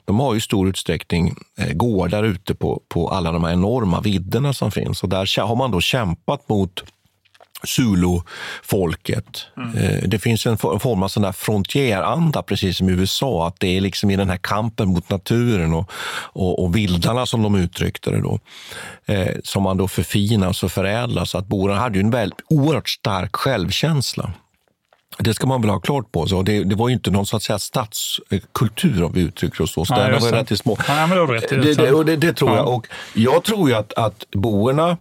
de 0.04 0.20
har 0.20 0.36
i 0.36 0.40
stor 0.40 0.68
utsträckning 0.68 1.34
eh, 1.58 1.72
gårdar 1.72 2.24
ute 2.24 2.54
på, 2.54 2.82
på 2.88 3.08
alla 3.08 3.32
de 3.32 3.44
här 3.44 3.52
enorma 3.52 4.00
vidderna 4.00 4.52
som 4.52 4.70
finns 4.70 5.02
och 5.02 5.08
där 5.08 5.46
har 5.46 5.56
man 5.56 5.70
då 5.70 5.80
kämpat 5.80 6.48
mot 6.48 6.84
Zulu-folket. 7.66 9.46
Mm. 9.56 10.10
Det 10.10 10.18
finns 10.18 10.46
en 10.46 10.58
form 10.58 11.02
av 11.02 11.08
sån 11.08 11.22
där 11.22 11.32
frontieranda, 11.32 12.42
precis 12.42 12.76
som 12.76 12.88
i 12.88 12.92
USA. 12.92 13.46
Att 13.46 13.60
det 13.60 13.76
är 13.76 13.80
liksom 13.80 14.10
i 14.10 14.16
den 14.16 14.30
här 14.30 14.36
kampen 14.36 14.88
mot 14.88 15.10
naturen 15.10 15.74
och, 15.74 15.90
och, 16.32 16.64
och 16.64 16.76
vildarna, 16.76 17.26
som 17.26 17.42
de 17.42 17.54
uttryckte 17.54 18.10
det, 18.10 18.20
då, 18.20 18.38
eh, 19.06 19.36
som 19.44 19.62
man 19.62 19.76
då 19.76 19.88
förfinas 19.88 20.62
och 20.62 20.72
förädlar. 20.72 21.24
Så 21.24 21.38
att 21.38 21.46
borna 21.46 21.74
hade 21.74 21.98
ju 21.98 22.04
en 22.04 22.10
väldigt, 22.10 22.40
oerhört 22.48 22.88
stark 22.88 23.36
självkänsla. 23.36 24.32
Det 25.18 25.34
ska 25.34 25.46
man 25.46 25.60
väl 25.60 25.70
ha 25.70 25.80
klart 25.80 26.12
på 26.12 26.26
sig. 26.26 26.44
Det, 26.44 26.64
det 26.64 26.74
var 26.74 26.88
ju 26.88 26.94
inte 26.94 27.10
någon 27.10 27.26
så 27.26 27.36
att 27.36 27.42
säga, 27.42 27.58
statskultur, 27.58 29.02
om 29.02 29.12
vi 29.12 29.20
uttrycker 29.20 29.64
oss 29.64 29.72
så. 29.72 29.84
Städerna 29.84 30.18
var 30.18 30.32
rätt 30.32 30.58
små. 30.58 30.78
Ja, 30.88 31.06
men 31.06 31.18
det, 31.18 31.34
rätt, 31.34 31.48
det, 31.48 31.74
det, 31.74 31.92
och 31.92 32.04
det, 32.04 32.16
det 32.16 32.32
tror 32.32 32.50
ja. 32.50 32.56
jag. 32.56 32.68
Och 32.68 32.86
jag 33.14 33.44
tror 33.44 33.68
ju 33.68 33.74
att, 33.74 33.92
att 33.92 34.24
boerna 34.30 34.96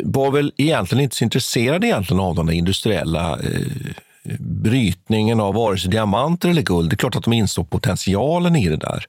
var 0.00 0.30
väl 0.30 0.52
egentligen 0.56 1.04
inte 1.04 1.16
så 1.16 1.24
intresserade 1.24 1.86
egentligen 1.86 2.20
av 2.20 2.34
den 2.34 2.50
industriella 2.50 3.38
eh, 3.38 3.94
brytningen 4.38 5.40
av 5.40 5.54
vare 5.54 5.78
sig 5.78 5.90
diamanter 5.90 6.48
eller 6.48 6.62
guld. 6.62 6.90
Det 6.90 6.94
är 6.94 6.96
klart 6.96 7.16
att 7.16 7.24
de 7.24 7.32
insåg 7.32 7.70
potentialen 7.70 8.56
i 8.56 8.68
det 8.68 8.76
där. 8.76 9.04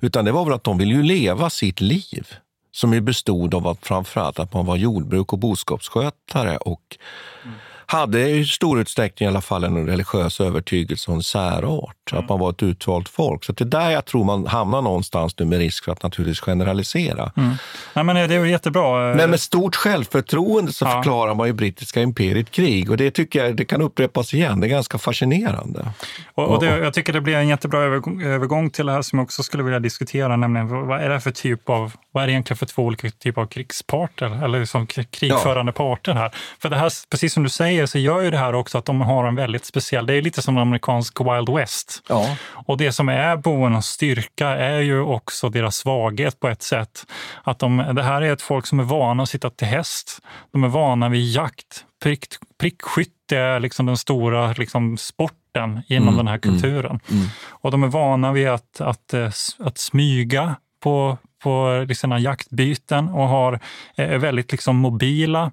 Utan 0.00 0.24
det 0.24 0.32
var 0.32 0.44
väl 0.44 0.54
att 0.54 0.64
de 0.64 0.78
ville 0.78 0.94
ju 0.94 1.02
leva 1.02 1.50
sitt 1.50 1.80
liv 1.80 2.26
som 2.72 2.92
ju 2.92 3.00
bestod 3.00 3.54
av 3.54 3.66
att 3.66 3.86
framförallt 3.86 4.38
att 4.38 4.52
man 4.52 4.66
var 4.66 4.76
jordbruk 4.76 5.32
och 5.32 5.38
boskapsskötare 5.38 6.56
och 6.56 6.96
mm 7.44 7.54
hade 7.94 8.28
i 8.28 8.44
stor 8.44 8.80
utsträckning 8.80 9.26
i 9.26 9.30
alla 9.30 9.40
fall 9.40 9.64
en 9.64 9.86
religiös 9.86 10.40
övertygelse 10.40 11.10
och 11.10 11.16
en 11.16 11.22
särart. 11.22 12.12
Mm. 12.12 12.24
Att 12.24 12.28
man 12.28 12.40
var 12.40 12.50
ett 12.50 12.62
utvalt 12.62 13.08
folk. 13.08 13.44
Så 13.44 13.52
det 13.52 13.64
är 13.64 13.68
där 13.68 13.90
jag 13.90 14.04
tror 14.04 14.24
man 14.24 14.46
hamnar 14.46 14.82
någonstans 14.82 15.38
nu 15.38 15.44
med 15.44 15.58
risk 15.58 15.84
för 15.84 15.92
att 15.92 16.02
naturligtvis 16.02 16.40
generalisera. 16.40 17.32
Mm. 17.36 17.52
Nej, 17.94 18.04
men 18.04 18.16
det 18.16 18.34
är 18.34 18.44
jättebra. 18.44 19.14
Men 19.14 19.30
med 19.30 19.40
stort 19.40 19.76
självförtroende 19.76 20.72
så 20.72 20.84
ja. 20.84 20.90
förklarar 20.90 21.34
man 21.34 21.46
ju 21.46 21.52
brittiska 21.52 22.02
imperiet 22.02 22.50
krig. 22.50 22.90
Och 22.90 22.96
det 22.96 23.10
tycker 23.10 23.44
jag 23.44 23.56
det 23.56 23.64
kan 23.64 23.82
upprepas 23.82 24.34
igen. 24.34 24.60
Det 24.60 24.66
är 24.66 24.68
ganska 24.68 24.98
fascinerande. 24.98 25.86
Och, 26.34 26.48
och 26.48 26.60
det, 26.60 26.78
jag 26.78 26.94
tycker 26.94 27.12
det 27.12 27.20
blir 27.20 27.34
en 27.34 27.48
jättebra 27.48 27.80
övergång 27.82 28.70
till 28.70 28.86
det 28.86 28.92
här 28.92 29.02
som 29.02 29.18
jag 29.18 29.24
också 29.24 29.42
skulle 29.42 29.62
vilja 29.62 29.80
diskutera, 29.80 30.36
nämligen 30.36 30.68
vad 30.68 31.00
är 31.00 31.08
det 31.08 31.20
för 31.20 31.30
typ 31.30 31.68
av, 31.68 31.92
vad 32.12 32.22
är 32.22 32.26
det 32.26 32.32
egentligen 32.32 32.58
för 32.58 32.66
två 32.66 32.82
olika 32.82 33.10
typer 33.10 33.42
av 33.42 33.46
krigsparter 33.46 34.44
eller 34.44 34.60
liksom 34.60 34.86
krigförande 34.86 35.72
ja. 35.76 35.84
parter 35.84 36.12
här? 36.14 36.34
För 36.58 36.70
det 36.70 36.76
här, 36.76 36.92
precis 37.10 37.32
som 37.32 37.42
du 37.42 37.48
säger, 37.48 37.83
säger 37.86 38.10
så 38.10 38.14
gör 38.14 38.22
ju 38.22 38.30
det 38.30 38.38
här 38.38 38.54
också 38.54 38.78
att 38.78 38.84
de 38.84 39.00
har 39.00 39.24
en 39.24 39.34
väldigt 39.34 39.64
speciell, 39.64 40.06
det 40.06 40.14
är 40.14 40.22
lite 40.22 40.42
som 40.42 40.56
en 40.56 40.62
amerikansk 40.62 41.20
Wild 41.20 41.48
West. 41.48 42.02
Ja. 42.08 42.36
Och 42.66 42.76
det 42.76 42.92
som 42.92 43.08
är 43.08 43.36
boernas 43.36 43.86
styrka 43.86 44.48
är 44.48 44.80
ju 44.80 45.00
också 45.00 45.48
deras 45.48 45.76
svaghet 45.76 46.40
på 46.40 46.48
ett 46.48 46.62
sätt. 46.62 47.06
Att 47.42 47.58
de, 47.58 47.76
det 47.94 48.02
här 48.02 48.22
är 48.22 48.32
ett 48.32 48.42
folk 48.42 48.66
som 48.66 48.80
är 48.80 48.84
vana 48.84 49.22
att 49.22 49.28
sitta 49.28 49.50
till 49.50 49.66
häst. 49.66 50.18
De 50.52 50.64
är 50.64 50.68
vana 50.68 51.08
vid 51.08 51.32
jakt. 51.32 51.84
Prick, 52.02 52.26
prickskytte 52.60 53.36
är 53.38 53.60
liksom 53.60 53.86
den 53.86 53.96
stora 53.96 54.52
liksom, 54.52 54.96
sporten 54.96 55.82
inom 55.88 56.08
Mm, 56.08 56.16
den 56.16 56.28
här 56.28 56.38
kulturen. 56.38 57.00
Mm. 57.10 57.26
Och 57.48 57.70
de 57.70 57.82
är 57.82 57.88
vana 57.88 58.32
vid 58.32 58.48
att, 58.48 58.80
att, 58.80 59.14
eh, 59.14 59.30
att 59.58 59.78
smyga 59.78 60.56
på, 60.82 61.18
på 61.42 61.86
sina 61.94 62.18
jaktbyten 62.18 63.08
och 63.08 63.28
har, 63.28 63.60
är 63.94 64.18
väldigt 64.18 64.52
liksom 64.52 64.76
mobila. 64.76 65.52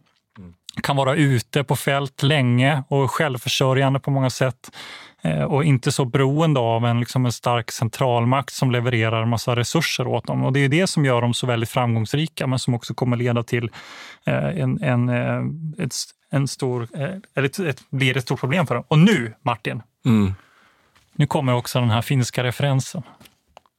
Kan 0.84 0.96
vara 0.96 1.16
ute 1.16 1.64
på 1.64 1.76
fält 1.76 2.24
länge 2.24 2.84
och 2.88 3.12
självförsörjande 3.12 4.00
på 4.00 4.12
många 4.12 4.30
sätt. 4.30 4.72
Eh, 5.22 5.44
Och 5.44 5.64
inte 5.64 5.92
så 5.92 6.06
beroende 6.06 6.60
av 6.60 6.86
en, 6.86 7.00
liksom 7.00 7.26
en 7.26 7.32
stark 7.32 7.72
centralmakt 7.72 8.54
som 8.54 8.72
levererar 8.72 9.26
massa 9.26 9.56
resurser 9.56 10.08
åt 10.08 10.28
dem. 10.28 10.44
Och 10.46 10.54
det 10.54 10.60
är 10.60 10.70
det 10.70 10.88
som 10.88 11.06
gör 11.06 11.22
dem 11.22 11.34
så 11.34 11.48
väldigt 11.48 11.70
framgångsrika, 11.70 12.48
men 12.48 12.60
som 12.60 12.74
också 12.74 12.94
kommer 12.94 13.18
leda 13.18 13.44
till 13.44 13.70
eh, 14.26 14.36
en, 14.62 14.84
en, 14.84 15.10
eh, 15.10 15.86
ett, 15.86 15.94
en 16.32 16.48
stor, 16.48 16.88
eller 17.36 17.46
ett, 17.48 17.60
ett, 17.60 17.82
blir 17.90 18.18
ett 18.18 18.24
stort 18.24 18.40
problem 18.40 18.68
för 18.68 18.76
dem. 18.76 18.84
Och 18.88 19.00
nu, 19.00 19.34
Martin, 19.42 19.82
Mm. 20.06 20.34
nu 21.16 21.28
kommer 21.28 21.54
också 21.54 21.80
den 21.80 21.90
här 21.90 22.02
finska 22.02 22.44
referensen. 22.44 23.04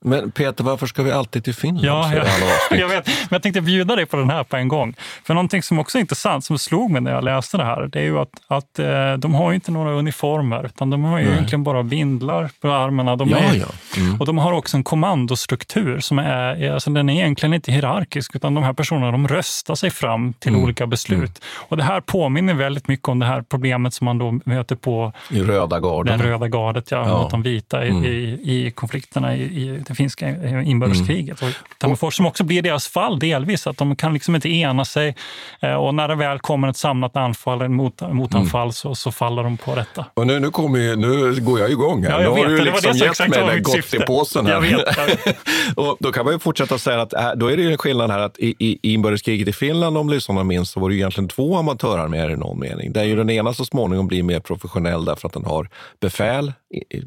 Men 0.04 0.30
Peter, 0.30 0.64
varför 0.64 0.86
ska 0.86 1.02
vi 1.02 1.12
alltid 1.12 1.44
till 1.44 1.54
Finland? 1.54 1.84
Ja, 1.86 2.14
jag, 2.14 2.26
jag 2.80 2.88
vet. 2.88 3.06
Men 3.06 3.14
jag 3.30 3.42
tänkte 3.42 3.60
bjuda 3.60 3.96
dig 3.96 4.06
på 4.06 4.16
den 4.16 4.30
här 4.30 4.44
på 4.44 4.56
en 4.56 4.68
gång. 4.68 4.94
För 5.24 5.34
någonting 5.34 5.62
som 5.62 5.78
också 5.78 5.98
är 5.98 6.00
intressant, 6.00 6.44
som 6.44 6.58
slog 6.58 6.90
mig 6.90 7.02
när 7.02 7.12
jag 7.12 7.24
läste 7.24 7.56
det 7.56 7.64
här, 7.64 7.86
det 7.86 7.98
är 7.98 8.04
ju 8.04 8.18
att, 8.18 8.28
att 8.48 8.78
eh, 8.78 9.12
de 9.18 9.34
har 9.34 9.52
inte 9.52 9.70
några 9.72 9.92
uniformer, 9.92 10.64
utan 10.66 10.90
de 10.90 11.04
har 11.04 11.18
ju 11.18 11.24
Nej. 11.24 11.32
egentligen 11.34 11.64
bara 11.64 11.82
bindlar 11.82 12.50
på 12.60 12.70
armarna. 12.70 13.16
De 13.16 13.28
Ja, 13.28 13.36
är, 13.38 13.54
ja. 13.54 13.66
Mm. 13.96 14.20
Och 14.20 14.26
de 14.26 14.38
har 14.38 14.52
också 14.52 14.76
en 14.76 14.84
kommandostruktur 14.84 16.00
som 16.00 16.18
är, 16.18 16.24
är- 16.62 16.72
alltså 16.72 16.90
den 16.90 17.08
är 17.10 17.14
egentligen 17.14 17.54
inte 17.54 17.72
hierarkisk, 17.72 18.36
utan 18.36 18.54
de 18.54 18.64
här 18.64 18.72
personerna 18.72 19.10
de 19.12 19.28
röstar 19.28 19.74
sig 19.74 19.90
fram 19.90 20.32
till 20.32 20.48
Mm. 20.52 20.64
olika 20.64 20.86
beslut. 20.86 21.44
Och 21.68 21.76
det 21.76 21.82
här 21.82 22.00
påminner 22.00 22.54
väldigt 22.54 22.88
mycket 22.88 23.08
om 23.08 23.18
det 23.18 23.26
här 23.26 23.42
problemet 23.42 23.94
som 23.94 24.04
man 24.04 24.18
då 24.18 24.38
möter 24.44 24.76
på 24.76 25.12
I 25.30 25.42
röda 25.42 25.80
garden. 25.80 26.18
den 26.18 26.26
röda 26.28 26.48
gardet, 26.48 26.90
ja, 26.90 27.08
Ja. 27.08 27.22
mot 27.22 27.30
de 27.30 27.42
vita 27.42 27.84
i, 27.86 27.88
Mm. 27.90 28.04
i, 28.04 28.40
i 28.42 28.70
konflikterna 28.74 29.36
i, 29.36 29.42
i 29.42 29.84
det 29.92 29.96
finska 29.96 30.28
inbördeskriget. 30.62 31.42
Och 31.42 31.48
Tammerfors 31.78 32.14
som 32.14 32.26
också 32.26 32.44
blir 32.44 32.62
deras 32.62 32.88
fall 32.88 33.18
delvis, 33.18 33.66
att 33.66 33.76
de 33.76 33.96
kan 33.96 34.14
liksom 34.14 34.34
inte 34.34 34.48
ena 34.48 34.84
sig. 34.84 35.16
Eh, 35.60 35.74
Och 35.74 35.94
när 35.94 36.08
det 36.08 36.14
väl 36.14 36.38
kommer 36.38 36.68
ett 36.68 36.76
samlat 36.76 37.16
anfall, 37.16 37.62
en 37.62 37.74
mot, 37.74 38.00
motanfall, 38.12 38.62
Mm. 38.62 38.72
så, 38.72 38.94
så 38.94 39.12
faller 39.12 39.42
de 39.42 39.56
på 39.56 39.74
detta. 39.74 40.04
Och 40.14 40.26
nu, 40.26 40.40
nu, 40.40 40.50
kommer 40.50 40.96
nu 40.96 41.40
går 41.40 41.60
jag 41.60 41.70
igång 41.70 42.02
här. 42.02 42.10
Ja, 42.10 42.22
jag 42.22 42.34
nu 42.36 42.40
har 42.42 42.48
vet, 42.48 42.58
du 42.58 42.64
det 42.64 42.70
var 42.70 42.80
liksom 42.82 42.96
gett 42.96 43.18
mig 43.18 43.38
den 43.46 43.54
mitt 43.54 43.64
gott 43.64 43.74
syfte. 43.74 43.96
i 43.96 44.00
påsen. 44.00 44.46
Här. 44.46 44.52
Jag 44.52 44.60
vet, 44.60 44.96
jag 44.96 45.06
vet. 45.24 45.36
och 45.76 45.96
då 46.00 46.12
kan 46.12 46.24
man 46.24 46.34
ju 46.34 46.38
fortsätta 46.40 46.78
säga 46.78 47.00
att 47.02 47.12
äh, 47.12 47.30
då 47.36 47.46
är 47.50 47.56
det 47.56 47.62
ju 47.62 47.70
en 47.72 47.78
skillnad 47.78 48.10
här 48.10 48.18
att 48.18 48.38
i, 48.38 48.54
i, 48.58 48.78
i 48.82 48.92
inbördeskriget 48.94 49.48
i 49.48 49.52
Finland, 49.52 49.98
om 49.98 50.08
lyssnarna 50.08 50.44
minns, 50.44 50.70
så 50.70 50.80
var 50.80 50.88
det 50.88 50.94
ju 50.94 51.00
egentligen 51.00 51.28
två 51.28 51.56
amatörarméer 51.56 52.30
i 52.30 52.36
någon 52.36 52.58
mening. 52.60 52.92
Där 52.92 53.04
ju 53.04 53.16
den 53.16 53.30
ena 53.30 53.54
så 53.54 53.64
småningom 53.64 54.06
blir 54.06 54.22
mer 54.22 54.40
professionell 54.40 55.04
därför 55.04 55.28
att 55.28 55.34
den 55.34 55.44
har 55.44 55.68
befäl, 56.00 56.52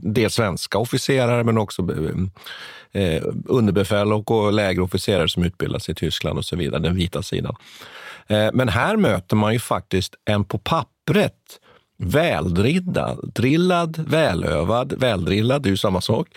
dels 0.02 0.34
svenska 0.34 0.78
officerare 0.78 1.44
men 1.44 1.58
också 1.58 1.82
eh, 2.96 3.24
underbefäl 3.46 4.14
och, 4.14 4.54
lägre 4.54 4.82
officerare 4.82 5.30
som 5.30 5.44
utbildas 5.44 5.90
i 5.90 5.96
Tyskland 5.96 6.38
och 6.38 6.46
så 6.46 6.56
vidare, 6.56 6.82
den 6.82 6.96
vita 6.96 7.24
sidan. 7.24 7.56
Eh, 8.28 8.50
men 8.54 8.70
här 8.70 8.98
möter 8.98 9.36
man 9.36 9.54
ju 9.54 9.60
faktiskt 9.60 10.16
en 10.26 10.46
på 10.46 10.58
pappret 10.58 11.60
väldrillad, 11.98 13.32
drillad, 13.34 14.06
välövad, 14.10 14.94
väldrillad, 14.94 15.64
det 15.64 15.70
är 15.70 15.72
ju 15.72 15.78
samma 15.78 16.02
sak, 16.02 16.28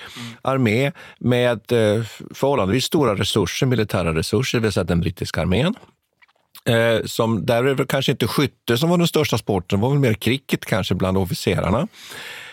armé 0.42 0.92
med 1.18 1.73
eh, 1.73 2.05
förhållandevis 2.35 2.85
stora 2.85 3.14
resurser, 3.14 3.66
militära 3.66 4.14
resurser, 4.14 4.59
det 4.59 4.62
vill 4.62 4.73
säga 4.73 4.85
den 4.85 5.01
brittiska 5.01 5.40
armén. 5.40 5.75
Eh, 6.64 7.05
som, 7.05 7.47
där 7.47 7.64
är 7.64 7.75
det 7.75 7.87
kanske 7.87 8.12
inte 8.12 8.27
skytte 8.27 8.79
som 8.79 8.90
var 8.90 8.99
den 8.99 9.09
största 9.09 9.38
sporten, 9.38 9.81
det 9.81 9.83
var 9.83 9.90
väl 9.90 9.99
mer 9.99 10.14
cricket 10.14 10.64
kanske 10.64 10.94
bland 10.94 11.18
officerarna. 11.18 11.88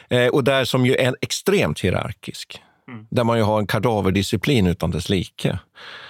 Eh, 0.10 0.28
och 0.28 0.44
där 0.44 0.66
som 0.66 0.86
ju 0.86 0.96
är 0.96 1.16
extremt 1.22 1.80
hierarkisk. 1.80 2.62
Mm. 2.88 3.06
Där 3.10 3.24
man 3.24 3.38
ju 3.38 3.44
har 3.44 3.60
en 3.60 3.68
kadaverdisciplin 3.68 4.68
utan 4.68 4.92
dess 4.92 5.10
like. 5.10 5.60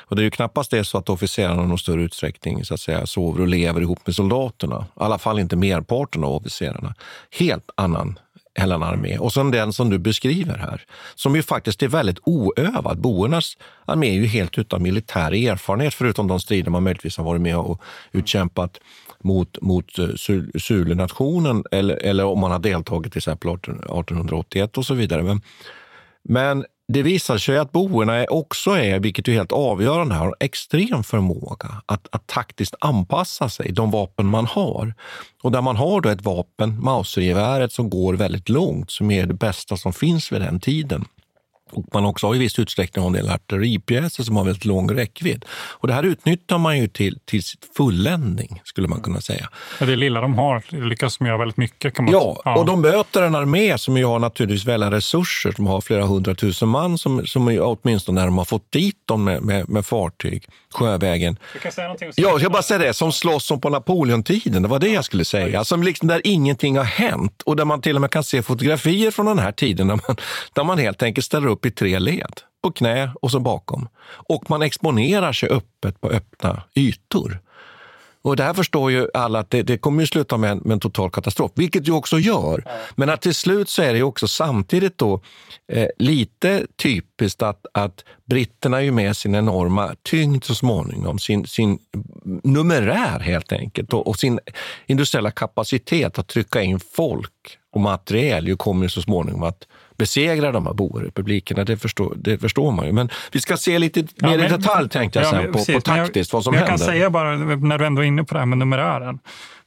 Och 0.08 0.16
det 0.16 0.22
är 0.22 0.24
ju 0.24 0.32
knappast 0.32 0.72
det 0.72 0.84
så 0.84 0.98
att 0.98 1.10
officerarna 1.10 1.64
i 1.64 1.68
någon 1.68 1.78
större 1.78 2.04
utsträckning 2.04 2.66
så 2.66 2.74
att 2.74 2.80
säga, 2.80 3.06
sover 3.06 3.42
och 3.42 3.48
lever 3.48 3.82
ihop 3.82 4.00
med 4.06 4.16
soldaterna. 4.16 4.86
I 4.96 5.04
alla 5.04 5.18
fall 5.18 5.40
inte 5.40 5.56
merparten 5.56 6.24
av 6.24 6.34
officerarna. 6.34 6.96
Helt 7.32 7.70
annan 7.76 8.20
Helen 8.60 8.84
armé. 8.84 9.18
Och 9.18 9.34
sen 9.34 9.52
den 9.52 9.74
som 9.74 9.90
du 9.90 9.98
beskriver 9.98 10.58
här, 10.58 10.82
som 11.16 11.36
ju 11.36 11.44
faktiskt 11.44 11.84
är 11.84 11.88
väldigt 11.88 12.20
oövad. 12.24 12.98
Boernas 12.98 13.58
armé 13.86 14.08
är 14.08 14.14
ju 14.14 14.26
helt 14.26 14.58
utan 14.58 14.84
militär 14.84 15.50
erfarenhet, 15.50 15.94
förutom 15.94 16.28
de 16.28 16.40
strider 16.40 16.72
man 16.72 16.84
möjligtvis 16.84 17.18
har 17.18 17.24
varit 17.24 17.42
med 17.42 17.58
och 17.58 17.82
utkämpat 18.12 18.78
mot, 19.24 19.62
mot 19.62 20.00
eh, 20.00 20.08
Sulenationen 20.60 21.64
eller, 21.72 21.96
eller 21.96 22.26
om 22.26 22.40
man 22.40 22.52
har 22.52 22.60
deltagit 22.60 23.12
till 23.12 23.20
exempel 23.20 23.50
1881 23.50 24.78
och 24.78 24.86
så 24.86 24.94
vidare. 24.94 25.24
Men, 25.24 25.42
men 26.30 26.66
det 26.88 27.02
visar 27.02 27.38
sig 27.38 27.58
att 27.58 27.72
boerna 27.72 28.26
också 28.30 28.72
är, 28.72 29.00
vilket 29.00 29.28
är 29.28 29.32
helt 29.32 29.52
avgörande, 29.52 30.16
har 30.16 30.36
extrem 30.40 31.04
förmåga 31.04 31.82
att, 31.86 32.08
att 32.12 32.28
taktiskt 32.28 32.76
anpassa 32.80 33.50
sig, 33.50 33.72
de 33.72 33.92
vapen 33.92 34.26
man 34.26 34.46
har. 34.46 34.94
Och 35.44 35.52
där 35.52 35.62
man 35.62 35.76
har 35.76 36.02
då 36.02 36.10
ett 36.10 36.22
vapen, 36.22 36.84
mausergeväret, 36.84 37.72
som 37.72 37.90
går 37.90 38.14
väldigt 38.14 38.50
långt, 38.50 38.92
som 38.92 39.12
är 39.12 39.26
det 39.26 39.34
bästa 39.34 39.78
som 39.78 39.94
finns 39.94 40.32
vid 40.32 40.42
den 40.42 40.60
tiden. 40.60 41.06
Och 41.76 41.86
man 41.94 42.06
också 42.06 42.28
har 42.28 42.36
i 42.36 42.38
viss 42.38 42.60
utsträckning 42.60 43.06
en 43.06 43.14
del 43.14 43.30
artilleripjäser 43.30 44.24
som 44.24 44.36
har 44.36 44.44
väldigt 44.44 44.66
lång 44.66 44.92
räckvidd. 44.92 45.46
Och 45.52 45.88
det 45.88 45.94
här 45.94 46.04
utnyttjar 46.04 46.58
man 46.58 46.78
ju 46.78 46.88
till, 46.88 47.20
till 47.26 47.42
fulländning, 47.78 48.62
skulle 48.64 48.88
man 48.88 49.02
kunna 49.02 49.22
säga. 49.22 49.50
Ja, 49.80 49.86
Det 49.86 49.96
lilla 49.96 50.22
de 50.22 50.34
har 50.34 50.64
lyckas 50.70 51.18
de 51.18 51.26
göra 51.26 51.38
väldigt 51.38 51.58
mycket. 51.58 51.96
Kan 51.96 52.06
man 52.06 52.14
Ja, 52.14 52.56
och 52.58 52.66
de 52.66 52.82
möter 52.82 53.24
en 53.24 53.36
armé 53.36 53.78
som 53.78 53.98
ju 53.98 54.06
har 54.06 54.20
naturligtvis 54.20 54.66
väldiga 54.66 54.92
resurser, 54.92 55.52
som 55.52 55.68
har 55.68 55.82
flera 55.82 56.06
hundratusen 56.06 56.70
man, 56.70 56.98
som, 56.98 57.28
som 57.28 57.60
åtminstone 57.62 58.22
när 58.22 58.26
de 58.26 58.38
har 58.38 58.46
fått 58.46 58.72
dit 58.72 58.98
dem 59.06 59.24
med, 59.24 59.42
med, 59.42 59.70
med 59.70 59.86
fartyg, 59.86 60.48
sjövägen. 60.74 61.38
Du 61.54 61.60
kan 61.60 61.72
säga 61.72 61.88
någonting 61.88 62.12
Ja, 62.16 62.40
jag 62.40 62.52
bara 62.52 62.62
säga 62.62 62.78
det, 62.78 62.94
som 62.94 63.12
slåss 63.12 63.46
som 63.46 63.62
på 63.62 63.70
Napoleontiden, 63.70 64.62
det 64.62 64.68
var 64.68 64.80
det 64.80 64.90
jag 64.90 65.06
skulle 65.06 65.26
säga. 65.26 65.64
Som 65.64 65.84
liksom 65.84 66.08
där 66.08 66.22
ingenting 66.24 66.78
har 66.78 66.84
hänt 66.84 67.42
och 67.42 67.56
där 67.56 67.66
man 67.66 67.82
till 67.82 67.96
och 67.96 68.02
med 68.02 68.12
kan 68.12 68.24
se 68.24 68.42
fotografier 68.42 69.12
från 69.12 69.26
den 69.26 69.40
här 69.40 69.52
tiden 69.52 69.88
där 69.88 70.00
man, 70.08 70.18
där 70.54 70.64
man 70.64 70.78
helt 70.78 71.04
enkelt 71.04 71.26
ställer 71.26 71.48
upp 71.48 71.65
i 71.66 71.72
tre 71.72 72.00
led, 72.00 72.42
på 72.64 72.72
knä 72.72 73.12
och 73.22 73.32
så 73.32 73.40
bakom. 73.40 73.88
Och 74.06 74.50
man 74.50 74.62
exponerar 74.62 75.34
sig 75.34 75.50
öppet 75.50 76.02
på 76.02 76.10
öppna 76.10 76.64
ytor. 76.76 77.40
Och 78.26 78.36
där 78.36 78.54
förstår 78.54 78.92
ju 78.92 79.08
alla 79.14 79.40
att 79.40 79.50
det, 79.50 79.64
det 79.64 79.78
kommer 79.78 80.02
ju 80.02 80.08
sluta 80.08 80.38
med 80.38 80.52
en, 80.52 80.58
med 80.58 80.74
en 80.74 80.80
total 80.80 81.12
katastrof, 81.12 81.52
vilket 81.56 81.88
ju 81.88 81.92
också 81.92 82.20
gör. 82.20 82.64
Men 82.96 83.10
att 83.10 83.22
till 83.22 83.36
slut 83.36 83.70
så 83.70 83.82
är 83.82 83.92
det 83.92 83.98
ju 83.98 84.04
också 84.04 84.28
samtidigt 84.28 84.98
då 84.98 85.22
eh, 85.72 85.88
lite 85.98 86.68
typiskt 86.76 87.42
att, 87.42 87.66
att 87.74 88.04
britterna 88.26 88.78
är 88.78 88.82
ju 88.82 88.92
med 88.92 89.18
sin 89.18 89.36
enorma 89.36 89.96
tyngd 90.04 90.44
så 90.44 90.56
småningom, 90.56 91.20
sin, 91.20 91.48
sin 91.48 91.80
numerär 92.44 93.20
helt 93.20 93.52
enkelt 93.52 93.94
och, 93.94 94.08
och 94.08 94.16
sin 94.16 94.40
industriella 94.86 95.32
kapacitet 95.32 96.20
att 96.20 96.28
trycka 96.28 96.62
in 96.62 96.80
folk 96.80 97.58
och 97.72 97.82
materiel 97.82 98.48
ju 98.48 98.56
kommer 98.56 98.86
ju 98.86 98.90
så 98.90 99.02
småningom 99.02 99.44
att 99.44 99.68
besegra 99.98 100.52
de 100.52 100.66
här 100.66 100.74
boerrepublikerna. 100.74 101.64
Det 101.64 101.78
förstår, 101.78 102.14
det 102.18 102.38
förstår 102.38 102.72
man 102.72 102.86
ju. 102.86 102.92
Men 102.92 103.10
vi 103.32 103.42
ska 103.42 103.58
se 103.58 103.80
lite 103.80 104.00
Ja, 104.16 104.28
mer 104.28 104.36
i 104.40 104.42
men- 104.42 104.52
detalj 104.62 104.90
tänkte 104.90 105.20
jag 105.20 105.26
Ja, 105.26 105.32
sen 105.32 105.46
på, 105.46 105.52
precis, 105.54 105.68
på 105.84 105.92
jag- 105.92 105.98
taktiskt 106.06 106.34
vad 106.34 106.44
som 106.44 106.54
jag 106.54 106.62
händer. 106.62 106.78
kan 106.78 106.86
säga 106.94 107.10
bara, 107.10 107.36
när 107.38 107.78
du 107.78 107.86
ändå 107.86 108.02
är 108.02 108.06
inne 108.06 108.24
på 108.24 108.34
det 108.34 108.40
här 108.40 108.46
med 108.46 108.58
numerären. 108.58 109.20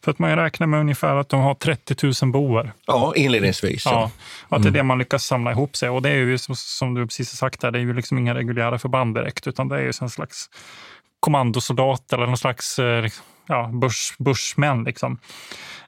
För 0.04 0.10
att 0.10 0.18
man 0.18 0.36
räknar 0.36 0.66
med 0.66 0.80
ungefär 0.80 1.16
att 1.16 1.28
de 1.28 1.40
har 1.40 1.54
30 1.54 2.24
000 2.24 2.32
boer. 2.32 2.72
Ja, 2.86 3.12
inledningsvis. 3.16 3.82
Ja, 3.84 4.10
och 4.48 4.56
att 4.56 4.62
det 4.62 4.66
är 4.66 4.70
Mm. 4.70 4.72
det 4.72 4.82
man 4.82 4.98
lyckas 4.98 5.24
samla 5.24 5.50
ihop 5.52 5.76
sig. 5.76 5.88
Och 5.88 6.02
det 6.02 6.08
är 6.10 6.14
ju 6.14 6.38
som, 6.38 6.54
som 6.56 6.94
du 6.94 7.06
precis 7.06 7.32
har 7.32 7.36
sagt, 7.36 7.60
där, 7.60 7.70
det 7.70 7.78
är 7.78 7.80
ju 7.80 7.94
liksom 7.94 8.18
inga 8.18 8.34
reguljära 8.34 8.78
förband 8.78 9.14
direkt, 9.14 9.46
utan 9.46 9.68
det 9.68 9.76
är 9.76 9.80
ju 9.82 9.92
en 10.02 10.10
slags 10.10 10.44
kommandosoldat 11.20 12.12
eller 12.12 12.26
någon 12.26 12.36
slags 12.38 12.78
liksom, 13.02 13.24
ja, 13.48 13.70
bush, 13.72 14.14
bushmän. 14.18 14.84
Liksom. 14.84 15.18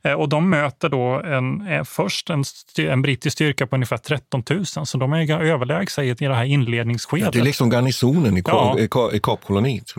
Eh, 0.03 0.13
Och 0.13 0.29
de 0.29 0.51
möter 0.51 0.89
då 0.89 1.23
en, 1.25 1.67
eh, 1.67 1.85
först 1.85 2.31
en, 2.31 2.45
en 2.79 3.03
brittisk 3.03 3.33
styrka 3.33 3.67
på 3.67 3.77
ungefär 3.77 3.97
13 3.97 4.43
000, 4.51 4.67
så 4.67 4.99
de 4.99 5.13
är 5.13 5.43
överlägsna 5.43 6.05
i 6.05 6.11
i 6.11 6.15
det 6.15 6.35
här 6.35 6.45
inledningsskedet. 6.45 7.25
Ja, 7.25 7.31
det 7.31 7.39
är 7.39 7.45
liksom 7.45 7.71
garnisonen 7.71 8.37
i, 8.37 8.43
Ja. 8.47 8.79
I, 8.79 9.17
i 9.17 9.21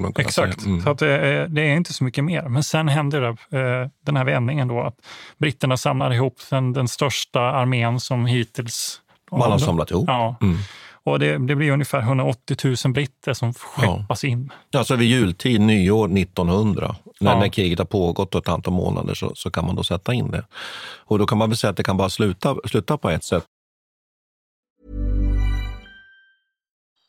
man 0.04 0.14
kunna 0.14 0.28
Exakt. 0.28 0.66
Mm. 0.66 0.82
så 0.82 0.90
att 0.90 0.98
det, 1.00 1.18
är, 1.18 1.48
det 1.48 1.62
är 1.62 1.76
inte 1.76 1.94
så 1.94 2.04
mycket 2.04 2.24
mer. 2.24 2.42
Men 2.42 2.64
sen 2.64 2.88
händer 2.88 3.22
det, 3.22 3.60
eh, 3.60 3.90
den 4.06 4.16
här 4.18 4.26
vändningen 4.26 4.68
då 4.68 4.82
att 4.82 4.96
britterna 5.38 5.78
samlar 5.78 6.14
ihop 6.14 6.38
den, 6.50 6.74
den 6.74 6.88
största 6.88 7.40
armén 7.42 8.00
som 8.00 8.26
hittills... 8.26 9.02
Man 9.32 9.52
har 9.52 9.58
samlat 9.58 9.92
ihop. 9.92 10.06
Ja. 10.08 10.36
Mm. 10.42 10.58
Och 11.06 11.20
det, 11.20 11.38
det 11.48 11.56
blir 11.56 11.72
ungefär 11.72 12.00
180 12.00 12.58
000 12.86 12.94
britter 12.94 13.34
som 13.34 13.54
skeppas 13.54 14.24
in. 14.24 14.52
Alltså 14.76 14.96
vid 14.96 15.10
jultid, 15.10 15.62
nyår 15.62 16.18
1900, 16.18 16.96
när, 17.20 17.32
Ja. 17.32 17.40
när 17.40 17.48
kriget 17.48 17.80
har 17.80 17.86
pågått 17.86 18.36
ett 18.36 18.48
antal 18.50 18.74
månader 18.74 19.14
så, 19.14 19.32
så 19.36 19.52
kan 19.52 19.66
man 19.66 19.76
då 19.76 19.84
sätta 19.84 20.14
in 20.14 20.32
det. 20.32 20.46
Och 21.06 21.20
då 21.20 21.26
kan 21.26 21.38
man 21.38 21.50
väl 21.50 21.58
säga 21.58 21.72
att 21.72 21.78
det 21.78 21.84
kan 21.84 21.98
bara 21.98 22.10
sluta, 22.10 22.56
sluta 22.70 22.98
på 22.98 23.10
ett 23.10 23.24
sätt. 23.24 23.44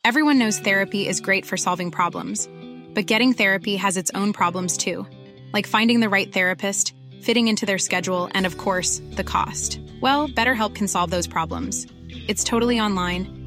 Everyone 0.03 0.37
knows 0.39 0.59
therapy 0.61 1.07
is 1.07 1.21
great 1.21 1.45
for 1.45 1.57
solving 1.57 1.91
problems, 1.91 2.49
but 2.93 3.09
getting 3.11 3.33
therapy 3.33 3.77
has 3.77 3.97
its 3.97 4.11
own 4.15 4.33
problems 4.33 4.77
too, 4.77 5.05
like 5.53 5.67
finding 5.67 6.01
the 6.01 6.09
right 6.09 6.33
therapist, 6.33 6.93
fitting 7.21 7.47
into 7.47 7.65
their 7.65 7.77
schedule, 7.77 8.27
and 8.33 8.45
of 8.45 8.57
course, 8.57 9.01
the 9.15 9.23
cost. 9.23 9.79
Well, 10.01 10.27
BetterHelp 10.27 10.75
can 10.75 10.87
solve 10.87 11.09
those 11.11 11.27
problems. 11.27 11.87
It's 12.27 12.43
totally 12.43 12.79
online 12.81 13.42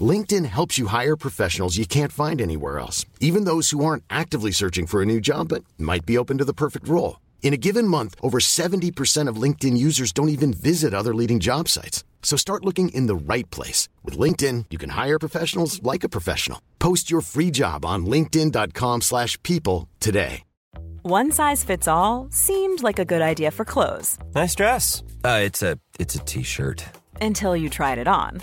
LinkedIn 0.00 0.44
helps 0.44 0.78
you 0.78 0.88
hire 0.88 1.16
professionals 1.16 1.78
you 1.78 1.86
can't 1.86 2.12
find 2.12 2.40
anywhere 2.40 2.78
else, 2.78 3.06
even 3.20 3.44
those 3.44 3.70
who 3.70 3.84
aren't 3.84 4.04
actively 4.10 4.50
searching 4.52 4.86
for 4.86 5.00
a 5.00 5.06
new 5.06 5.20
job 5.20 5.48
but 5.48 5.64
might 5.78 6.04
be 6.04 6.18
open 6.18 6.36
to 6.38 6.44
the 6.44 6.52
perfect 6.52 6.86
role. 6.86 7.20
In 7.42 7.54
a 7.54 7.56
given 7.56 7.88
month, 7.88 8.14
over 8.20 8.38
70% 8.38 9.28
of 9.28 9.42
LinkedIn 9.42 9.78
users 9.78 10.12
don't 10.12 10.28
even 10.28 10.52
visit 10.52 10.92
other 10.92 11.14
leading 11.14 11.40
job 11.40 11.68
sites. 11.68 12.04
So 12.22 12.36
start 12.36 12.64
looking 12.64 12.90
in 12.90 13.06
the 13.06 13.16
right 13.16 13.50
place. 13.50 13.88
With 14.04 14.18
LinkedIn, 14.18 14.66
you 14.68 14.76
can 14.76 14.90
hire 14.90 15.18
professionals 15.18 15.82
like 15.82 16.04
a 16.04 16.08
professional. 16.10 16.60
Post 16.78 17.10
your 17.10 17.22
free 17.22 17.50
job 17.50 17.86
on 17.86 18.04
linkedin.com 18.04 19.00
slash 19.00 19.42
people 19.42 19.88
today. 19.98 20.42
One 21.02 21.30
size 21.30 21.64
fits 21.64 21.88
all 21.88 22.28
seemed 22.30 22.82
like 22.82 22.98
a 22.98 23.04
good 23.04 23.22
idea 23.22 23.50
for 23.50 23.64
clothes. 23.64 24.18
Nice 24.34 24.54
dress. 24.54 25.02
Uh, 25.24 25.40
it's 25.42 25.62
a 25.62 25.78
it's 25.98 26.16
a 26.16 26.18
t-shirt. 26.18 26.84
Until 27.22 27.56
you 27.56 27.70
tried 27.70 27.98
it 27.98 28.08
on. 28.08 28.42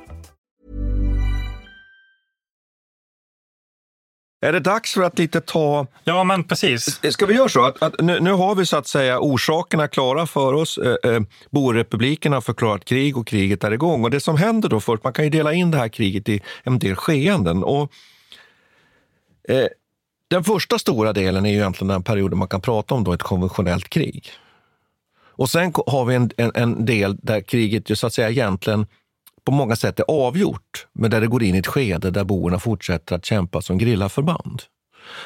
Är 4.43 4.51
det 4.51 4.59
dags 4.59 4.93
för 4.93 5.01
att 5.01 5.19
lite 5.19 5.41
ta... 5.41 5.87
Ja, 6.03 6.23
men 6.23 6.43
precis. 6.43 6.99
Ska 7.13 7.25
vi 7.25 7.33
göra 7.33 7.49
så? 7.49 7.65
Att, 7.65 7.83
att 7.83 8.01
nu, 8.01 8.19
nu, 8.19 8.31
har 8.31 8.55
vi 8.55 8.65
så 8.65 8.77
att 8.77 8.87
säga 8.87 9.19
orsakerna 9.19 9.87
klara 9.87 10.27
för 10.27 10.53
oss. 10.53 10.77
Eh, 10.77 11.11
eh, 11.11 11.21
Boerrepubliken 11.49 12.33
har 12.33 12.41
förklarat 12.41 12.85
krig 12.85 13.17
och 13.17 13.27
kriget 13.27 13.63
är 13.63 13.71
igång. 13.71 14.03
Och 14.03 14.11
det 14.11 14.19
som 14.19 14.37
händer 14.37 14.69
då 14.69 14.79
först, 14.79 15.03
man 15.03 15.13
kan 15.13 15.25
ju 15.25 15.31
dela 15.31 15.53
in 15.53 15.71
det 15.71 15.77
här 15.77 15.87
kriget 15.87 16.29
i 16.29 16.41
en 16.63 16.79
del 16.79 16.95
skeenden. 16.95 17.63
Och, 17.63 17.91
eh, 19.49 19.67
den 20.27 20.43
första 20.43 20.79
stora 20.79 21.13
delen 21.13 21.45
är 21.45 21.49
ju 21.49 21.57
egentligen 21.57 21.87
den 21.87 22.03
perioden 22.03 22.39
man 22.39 22.47
kan 22.47 22.61
prata 22.61 22.95
om 22.95 23.03
då 23.03 23.13
ett 23.13 23.23
konventionellt 23.23 23.89
krig. 23.89 24.29
Och 25.41 25.49
sen 25.49 25.73
har 25.87 26.05
vi 26.05 26.15
en, 26.15 26.31
en, 26.37 26.51
en 26.55 26.85
del 26.85 27.17
där 27.17 27.41
kriget 27.41 27.89
ju 27.89 27.95
så 27.95 28.07
att 28.07 28.13
säga 28.13 28.29
egentligen 28.29 28.87
på 29.45 29.51
många 29.51 29.75
sätt 29.75 29.99
är 29.99 30.05
avgjort, 30.07 30.87
men 30.93 31.11
där 31.11 31.21
det 31.21 31.27
går 31.27 31.43
in 31.43 31.55
i 31.55 31.57
ett 31.57 31.67
skede 31.67 32.11
där 32.11 32.23
boerna 32.23 32.59
fortsätter 32.59 33.15
att 33.15 33.25
kämpa 33.25 33.61
som 33.61 33.77
grillaförband. 33.77 34.61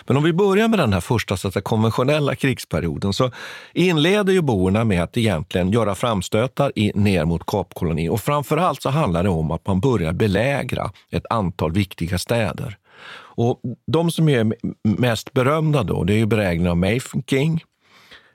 Men 0.08 0.18
om 0.18 0.24
vi 0.24 0.34
börjar 0.34 0.68
med 0.68 0.80
den 0.80 0.94
här 0.94 1.02
första 1.02 1.38
så 1.38 1.48
att 1.48 1.54
säga, 1.54 1.64
konventionella 1.64 2.36
krigsperioden 2.36 3.14
så 3.14 3.32
inleder 3.74 4.34
ju 4.34 4.42
boerna 4.42 4.84
med 4.84 5.04
att 5.04 5.18
egentligen 5.18 5.72
göra 5.72 5.96
framstötar 5.96 6.72
i, 6.76 6.92
ner 6.96 7.26
mot 7.26 7.46
Kapkolonin. 7.46 8.10
Och 8.10 8.22
framför 8.22 8.58
allt 8.58 8.82
så 8.82 8.90
handlar 8.90 9.24
det 9.24 9.30
om 9.30 9.52
att 9.52 9.68
man 9.68 9.80
börjar 9.80 10.14
belägra 10.14 10.92
ett 11.12 11.26
antal 11.30 11.72
viktiga 11.72 12.18
städer. 12.18 12.78
Och 13.38 13.62
de 13.88 14.12
som 14.12 14.30
är 14.30 14.56
mest 14.84 15.34
berömda 15.34 15.84
då, 15.84 16.04
det 16.04 16.14
är 16.14 16.18
ju 16.18 16.26
belägringen 16.26 16.86
av 16.86 17.00
King. 17.28 17.64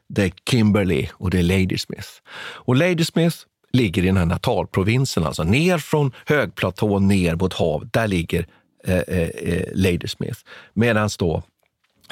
det 0.09 0.23
är 0.23 0.33
Kimberley 0.51 1.09
och 1.13 1.31
det 1.31 1.39
är 1.39 1.43
Ladysmith. 1.43 2.09
Och 2.39 2.77
Ladysmith 2.77 3.37
ligger 3.73 4.03
i 4.03 4.07
den 4.07 4.17
här 4.17 4.27
Natalprovinsen, 4.27 5.25
alltså 5.25 5.43
ner 5.43 5.79
från 5.79 6.13
högplatån 6.27 7.09
ner 7.09 7.35
mot 7.35 7.53
havet. 7.53 7.93
Där 7.93 8.09
ligger 8.09 8.47
eh, 8.85 8.99
eh, 8.99 9.29
eh 9.29 9.65
Ladysmith. 9.75 10.41
Medan 10.75 11.09
då 11.19 11.43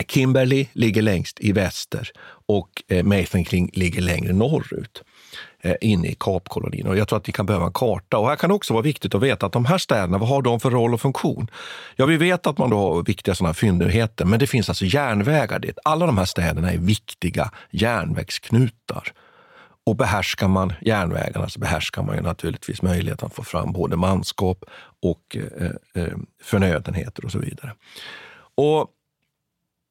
Kimberley 0.08 0.66
ligger 0.72 1.02
längst 1.02 1.40
i 1.40 1.52
väster 1.52 2.10
och 2.46 2.82
eh, 2.88 3.04
Mayfinkling 3.04 3.70
ligger 3.72 4.02
längre 4.02 4.32
norrut 4.32 5.02
eh, 5.60 5.74
inne 5.80 6.08
i 6.08 6.16
Kapkolonin. 6.20 6.86
Och 6.86 6.96
jag 6.96 7.08
tror 7.08 7.18
att 7.18 7.28
vi 7.28 7.32
kan 7.32 7.46
behöva 7.46 7.66
en 7.66 7.72
karta. 7.72 8.18
Och 8.18 8.28
här 8.28 8.36
kan 8.36 8.50
det 8.50 8.54
också 8.54 8.74
vara 8.74 8.82
viktigt 8.82 9.14
att 9.14 9.22
veta 9.22 9.46
att 9.46 9.52
de 9.52 9.64
här 9.64 9.78
städerna, 9.78 10.18
vad 10.18 10.28
har 10.28 10.42
de 10.42 10.60
för 10.60 10.70
roll 10.70 10.94
och 10.94 11.00
funktion? 11.00 11.50
Ja, 11.96 12.06
vi 12.06 12.16
vet 12.16 12.46
att 12.46 12.58
man 12.58 12.70
då 12.70 12.78
har 12.78 13.02
viktiga 13.02 13.34
sådana 13.34 13.54
fyndigheter, 13.54 14.24
men 14.24 14.38
det 14.38 14.46
finns 14.46 14.68
alltså 14.68 14.84
järnvägar 14.84 15.58
dit. 15.58 15.78
Alla 15.84 16.06
de 16.06 16.18
här 16.18 16.24
städerna 16.24 16.72
är 16.72 16.78
viktiga 16.78 17.50
järnvägsknutar. 17.70 19.12
Och 19.88 19.96
behärskar 19.96 20.48
man 20.48 20.72
järnvägarna 20.80 21.48
så 21.48 21.60
behärskar 21.60 22.02
man 22.02 22.16
ju 22.16 22.22
naturligtvis 22.22 22.82
möjligheten 22.82 23.26
att 23.26 23.34
få 23.34 23.42
fram 23.42 23.72
både 23.72 23.96
manskap 23.96 24.64
och 25.02 25.36
eh, 25.36 26.02
eh, 26.02 26.16
förnödenheter 26.42 27.24
och 27.24 27.32
så 27.32 27.38
vidare. 27.38 27.74
Och 28.54 28.86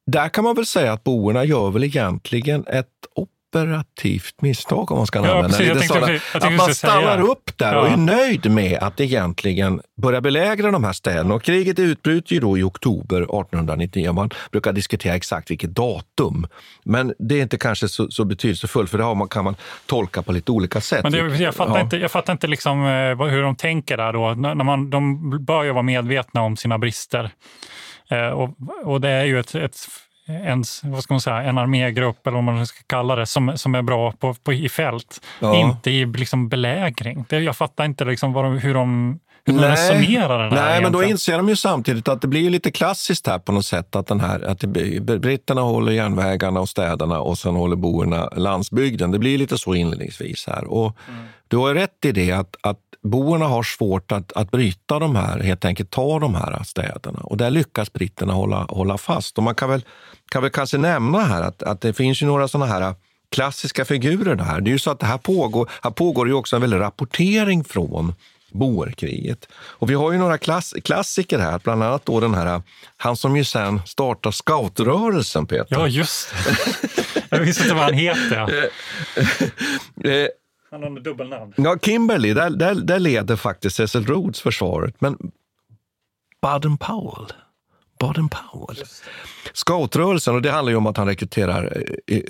där 0.06 0.28
kan 0.28 0.44
man 0.44 0.54
väl 0.54 0.66
säga 0.66 0.92
att 0.92 1.04
boerna 1.04 1.44
gör 1.44 1.70
väl 1.70 1.84
egentligen 1.84 2.66
ett 2.66 3.06
operativt 3.52 4.42
misstag 4.42 4.90
om 4.90 4.96
man 4.96 5.06
ska 5.06 5.18
ja, 5.18 5.24
använda 5.24 5.48
precis, 5.48 5.74
lite 5.74 5.86
sådana. 5.86 6.18
Att 6.34 6.52
man 6.52 6.74
stannar 6.74 7.16
säga. 7.16 7.22
upp 7.22 7.50
där 7.56 7.74
ja. 7.74 7.80
och 7.80 7.88
är 7.88 7.96
nöjd 7.96 8.50
med 8.50 8.78
att 8.78 9.00
egentligen 9.00 9.80
börja 10.02 10.20
belägra 10.20 10.70
de 10.70 10.84
här 10.84 10.92
städerna. 10.92 11.34
Och 11.34 11.42
kriget 11.42 11.78
utbryter 11.78 12.34
ju 12.34 12.40
då 12.40 12.58
i 12.58 12.62
oktober 12.62 13.16
1899. 13.16 14.12
Man 14.12 14.30
brukar 14.50 14.72
diskutera 14.72 15.14
exakt 15.14 15.50
vilket 15.50 15.74
datum. 15.74 16.46
Men 16.84 17.14
det 17.18 17.38
är 17.38 17.42
inte 17.42 17.58
kanske 17.58 17.88
så, 17.88 18.10
så 18.10 18.24
betydelsefullt 18.24 18.90
för 18.90 18.98
det 18.98 19.14
man, 19.14 19.28
kan 19.28 19.44
man 19.44 19.56
tolka 19.86 20.22
på 20.22 20.32
lite 20.32 20.52
olika 20.52 20.80
sätt. 20.80 21.02
Men 21.02 21.12
det, 21.12 21.18
jag 21.18 21.54
fattar 21.54 21.74
ja. 21.74 21.80
inte, 21.80 21.96
jag 21.96 22.10
fattar 22.10 22.32
inte 22.32 22.46
liksom, 22.46 22.84
eh, 22.84 23.26
hur 23.26 23.42
de 23.42 23.56
tänker 23.56 23.96
där 23.96 24.12
då. 24.12 24.34
När 24.34 24.64
man, 24.64 24.90
de 24.90 25.30
bör 25.44 25.64
ju 25.64 25.72
vara 25.72 25.82
medvetna 25.82 26.42
om 26.42 26.56
sina 26.56 26.78
brister. 26.78 27.30
Eh, 28.10 28.28
och, 28.28 28.56
och 28.84 29.00
det 29.00 29.10
är 29.10 29.24
ju 29.24 29.40
ett, 29.40 29.54
ett 29.54 29.76
en, 30.28 30.64
vad 30.82 31.02
ska 31.02 31.14
man 31.14 31.20
säga, 31.20 31.42
en 31.42 31.58
armégrupp, 31.58 32.26
eller 32.26 32.34
vad 32.34 32.44
man 32.44 32.66
ska 32.66 32.78
kalla 32.86 33.16
det, 33.16 33.26
som, 33.26 33.58
som 33.58 33.74
är 33.74 33.82
bra 33.82 34.12
på, 34.12 34.34
på 34.34 34.52
i 34.52 34.68
fält. 34.68 35.20
Ja. 35.40 35.56
Inte 35.56 35.90
i 35.90 36.06
liksom 36.06 36.48
belägring. 36.48 37.24
Det, 37.28 37.38
jag 37.38 37.56
fattar 37.56 37.84
inte 37.84 38.04
liksom 38.04 38.32
vad 38.32 38.44
de, 38.44 38.58
hur 38.58 38.74
de 38.74 39.18
Nej, 40.50 40.60
egentligen. 40.60 40.82
men 40.82 40.92
då 40.92 41.02
inser 41.02 41.36
de 41.36 41.48
ju 41.48 41.56
samtidigt 41.56 42.08
att 42.08 42.20
det 42.20 42.28
blir 42.28 42.50
lite 42.50 42.70
klassiskt 42.70 43.26
här 43.26 43.38
på 43.38 43.52
något 43.52 43.66
sätt. 43.66 43.96
Att, 43.96 44.06
den 44.06 44.20
här, 44.20 44.40
att 44.40 44.64
britterna 45.20 45.60
håller 45.60 45.92
järnvägarna 45.92 46.60
och 46.60 46.68
städerna 46.68 47.20
och 47.20 47.38
sen 47.38 47.54
håller 47.54 47.76
boerna 47.76 48.28
landsbygden. 48.28 49.10
Det 49.10 49.18
blir 49.18 49.38
lite 49.38 49.58
så 49.58 49.74
inledningsvis 49.74 50.46
här. 50.46 50.64
Och 50.64 50.96
mm. 51.08 51.24
Du 51.48 51.56
har 51.56 51.74
rätt 51.74 52.04
i 52.04 52.12
det 52.12 52.32
att, 52.32 52.56
att 52.60 52.78
boerna 53.02 53.46
har 53.46 53.62
svårt 53.62 54.12
att, 54.12 54.32
att 54.32 54.50
bryta 54.50 54.98
de 54.98 55.16
här, 55.16 55.40
helt 55.40 55.64
enkelt 55.64 55.90
ta 55.90 56.18
de 56.18 56.34
här 56.34 56.62
städerna. 56.64 57.18
Och 57.22 57.36
där 57.36 57.50
lyckas 57.50 57.92
britterna 57.92 58.32
hålla, 58.32 58.66
hålla 58.68 58.98
fast. 58.98 59.38
Och 59.38 59.44
man 59.44 59.54
kan 59.54 59.70
väl, 59.70 59.84
kan 60.30 60.42
väl 60.42 60.50
kanske 60.50 60.78
nämna 60.78 61.20
här 61.20 61.42
att, 61.42 61.62
att 61.62 61.80
det 61.80 61.92
finns 61.92 62.22
ju 62.22 62.26
några 62.26 62.48
sådana 62.48 62.72
här 62.72 62.94
klassiska 63.30 63.84
figurer 63.84 64.34
där. 64.34 64.60
Det 64.60 64.70
är 64.70 64.72
ju 64.72 64.78
så 64.78 64.90
att 64.90 65.00
det 65.00 65.06
här 65.06 65.18
pågår, 65.18 65.70
här 65.82 65.90
pågår 65.90 66.28
ju 66.28 66.34
också 66.34 66.56
en 66.56 66.62
väldig 66.62 66.80
rapportering 66.80 67.64
från 67.64 68.14
boerkriget. 68.50 69.48
Och 69.52 69.90
vi 69.90 69.94
har 69.94 70.12
ju 70.12 70.18
några 70.18 70.38
klass, 70.38 70.74
klassiker 70.84 71.38
här, 71.38 71.60
bland 71.64 71.82
annat 71.82 72.06
då 72.06 72.20
den 72.20 72.34
här, 72.34 72.62
han 72.96 73.16
som 73.16 73.36
ju 73.36 73.44
sen 73.44 73.80
startar 73.86 74.30
scoutrörelsen, 74.30 75.46
Peter. 75.46 75.66
Ja, 75.76 75.88
just 75.88 76.34
det. 76.44 77.24
Jag 77.30 77.38
visste 77.38 77.62
inte 77.62 77.74
vad 77.74 77.84
han 77.84 77.94
heter. 77.94 78.70
Eh, 80.04 80.28
han 80.70 80.82
har 80.82 81.00
dubbelnamn. 81.00 81.52
Ja, 81.56 81.78
Kimberley, 81.82 82.34
där, 82.34 82.50
där, 82.50 82.74
där 82.74 82.98
leder 82.98 83.36
faktiskt 83.36 83.76
Cecil 83.76 84.06
Rhodes 84.06 84.40
försvaret. 84.40 84.94
Men 84.98 85.18
Baden 86.42 86.78
Powell, 86.78 87.32
Baden 87.98 88.28
Powell. 88.28 88.76
Scoutrörelsen, 89.52 90.34
och 90.34 90.42
det 90.42 90.50
handlar 90.50 90.74
om 90.74 90.86
att 90.86 90.96
han 90.96 91.06
rekryterar 91.06 91.82
eh, 92.06 92.20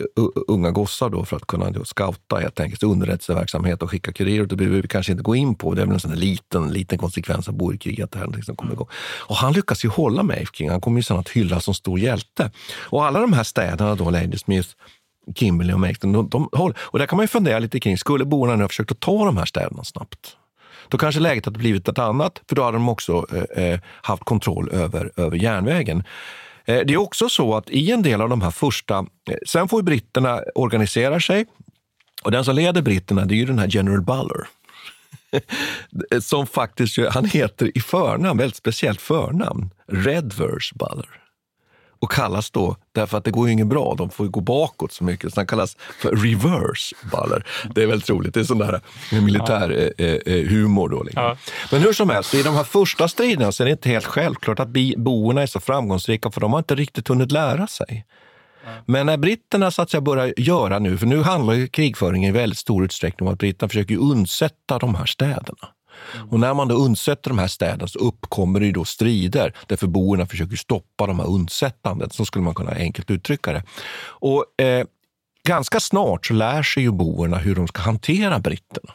unga 0.49 0.71
gossar 0.71 1.11
då 1.11 1.25
för 1.25 1.37
att 1.37 1.47
kunna 1.47 1.85
scouta 1.85 2.37
helt 2.37 2.61
enkelt, 2.61 2.83
underrättelseverksamhet 2.83 3.83
och 3.83 3.91
skicka 3.91 4.13
kurirer. 4.13 4.47
Det 4.47 4.57
behöver 4.57 4.83
vi 4.83 4.89
kanske 4.89 5.13
inte 5.13 5.25
gå 5.25 5.37
in 5.37 5.55
på. 5.55 5.75
Det 5.75 5.83
är 5.83 5.87
väl 5.87 5.95
en 5.95 6.01
sån 6.01 6.15
liten, 6.15 6.73
liten 6.73 6.99
konsekvens 6.99 7.49
av 7.49 7.55
boerkriget. 7.55 8.17
Liksom 8.37 8.57
kommer 8.57 8.73
igång. 8.73 8.89
Och 9.19 9.37
han 9.37 9.53
lyckas 9.53 9.85
ju 9.85 9.89
hålla 9.89 10.23
Maeve 10.23 10.47
King. 10.53 10.71
Han 10.71 10.81
kommer 10.81 10.99
ju 10.99 11.03
sen 11.03 11.19
att 11.19 11.29
hyllas 11.29 11.65
som 11.65 11.75
stor 11.75 11.99
hjälte. 11.99 12.51
Och 12.81 13.07
alla 13.07 13.21
de 13.21 13.33
här 13.33 13.45
städerna, 13.45 13.95
då, 13.95 14.11
Ladysmith, 14.11 14.69
Kimberley 15.35 15.75
och 15.75 15.81
Macon, 15.81 16.13
de, 16.13 16.29
de, 16.29 16.49
och 16.77 16.99
där 16.99 17.07
kan 17.07 17.17
man 17.17 17.25
ju 17.25 17.29
fundera 17.29 17.59
lite 17.59 17.81
kring, 17.81 17.99
skulle 17.99 18.25
borna 18.25 18.57
nu 18.57 18.63
ha 18.63 18.69
försökt 18.69 18.93
att 18.93 19.01
ta 19.01 19.25
de 19.25 19.37
här 19.37 19.45
städerna 19.45 19.85
snabbt? 19.85 20.37
Då 20.89 20.99
kanske 20.99 21.21
läget 21.21 21.45
hade 21.45 21.59
blivit 21.59 21.89
ett 21.89 21.99
annat, 21.99 22.43
för 22.49 22.57
då 22.57 22.63
hade 22.63 22.77
de 22.77 22.89
också 22.89 23.27
eh, 23.57 23.65
eh, 23.65 23.81
haft 24.03 24.25
kontroll 24.25 24.71
över, 24.73 25.11
över 25.17 25.37
järnvägen. 25.37 26.05
Eh, 26.65 26.81
det 26.87 26.95
är 26.95 26.97
också 26.97 27.29
så 27.29 27.57
att 27.57 27.71
i 27.71 27.91
en 27.93 28.03
del 28.03 28.21
av 28.21 28.29
de 28.29 28.43
här 28.43 28.51
första... 28.51 28.99
eh, 29.31 29.37
Sen 29.47 29.69
får 29.69 29.81
ju 29.81 29.85
britterna 29.85 30.41
organisera 30.55 31.21
sig. 31.21 31.47
Och 32.23 32.31
den 32.31 32.45
som 32.45 32.55
leder 32.55 32.83
britterna 32.83 33.25
det 33.25 33.35
är 33.35 33.37
ju 33.37 33.45
den 33.45 33.59
här 33.59 33.69
General 33.71 34.01
Buller. 34.03 34.47
Som 36.21 36.47
faktiskt, 36.47 36.99
han 37.11 37.25
heter 37.25 37.77
i 37.79 37.81
förnamn, 37.81 38.39
väldigt 38.39 38.57
speciellt 38.57 39.01
förnamn, 39.01 39.71
Redvers 39.87 40.73
Buller. 40.73 41.09
Och 42.01 42.11
kallas 42.11 42.51
då, 42.51 42.77
därför 42.93 43.19
att 43.19 43.25
det 43.25 43.31
går 43.31 43.47
ju 43.47 43.53
inget 43.53 43.67
bra, 43.67 43.95
de 43.99 44.11
får 44.11 44.27
gå 44.27 44.41
bakåt 44.41 44.93
så 44.93 45.05
mycket, 45.05 45.35
så 45.35 45.41
han 45.41 45.47
kallas 45.47 45.77
för 45.99 46.11
reverse 46.11 46.97
baller. 47.13 47.47
Det 47.75 47.83
är 47.83 47.87
väldigt 47.87 48.11
roligt, 48.11 48.35
det 48.35 48.41
är 48.41 48.45
sån 48.45 48.59
där 48.59 48.81
eh, 49.13 49.23
militär 49.23 49.93
eh, 49.99 50.07
eh, 50.07 50.49
humor. 50.49 50.89
Då, 50.89 51.03
liksom. 51.03 51.37
Men 51.73 51.83
hur 51.83 51.93
som 51.93 52.11
helst, 52.11 52.35
i 52.35 52.43
de 52.43 52.55
här 52.55 52.65
första 52.65 53.09
striderna 53.09 53.53
så 53.53 53.63
är 53.63 53.65
det 53.65 53.71
inte 53.71 53.89
helt 53.89 54.05
självklart 54.05 54.61
att 54.61 54.69
boerna 54.97 55.43
är 55.43 55.47
så 55.47 55.61
framgångsrika, 55.61 56.31
för 56.31 56.41
de 56.41 56.53
har 56.53 56.59
inte 56.59 56.75
riktigt 56.75 57.09
hunnit 57.09 57.33
lära 57.33 57.67
sig. 57.67 58.07
Men 58.87 59.07
när 59.07 59.17
britterna 59.17 59.71
så 59.71 59.83
att 59.83 59.91
säga 59.91 60.01
börjar 60.01 60.35
göra 60.37 60.79
nu, 60.79 60.99
för 60.99 61.07
nu 61.07 61.23
handlar 61.23 61.55
ju 61.55 61.69
krigföringen 61.69 62.31
i 62.31 62.33
väldigt 62.33 62.59
stor 62.59 62.85
utsträckning 62.85 63.29
om 63.29 63.33
att 63.33 63.39
britterna 63.39 63.69
försöker 63.69 63.97
undsätta 63.97 64.79
de 64.79 64.95
här 64.95 65.07
städerna. 65.07 65.69
Mm. 66.15 66.29
Och 66.29 66.41
när 66.41 66.55
man 66.55 66.69
då 66.69 66.75
undsätter 66.75 67.31
de 67.31 67.39
här 67.39 67.49
städerna 67.49 67.87
så 67.87 67.99
uppkommer 67.99 68.61
det 68.61 68.67
ju 68.67 68.73
då 68.73 68.85
strider 68.85 69.55
därför 69.67 69.87
boerna 69.87 70.27
försöker 70.27 70.57
stoppa 70.57 71.07
de 71.07 71.19
här 71.19 71.27
undsättandet. 71.27 72.13
Så 72.13 72.25
skulle 72.25 72.45
man 72.45 72.55
kunna 72.55 72.71
enkelt 72.71 73.11
uttrycka 73.11 73.53
det. 73.53 73.63
Och 74.01 74.63
eh, 74.63 74.87
ganska 75.49 75.81
snart 75.81 76.27
så 76.27 76.35
lär 76.35 76.63
sig 76.63 76.83
ju 76.83 76.91
boerna 76.91 77.37
hur 77.37 77.55
de 77.55 77.69
ska 77.69 77.83
hantera 77.83 78.39
britterna. 78.39 78.93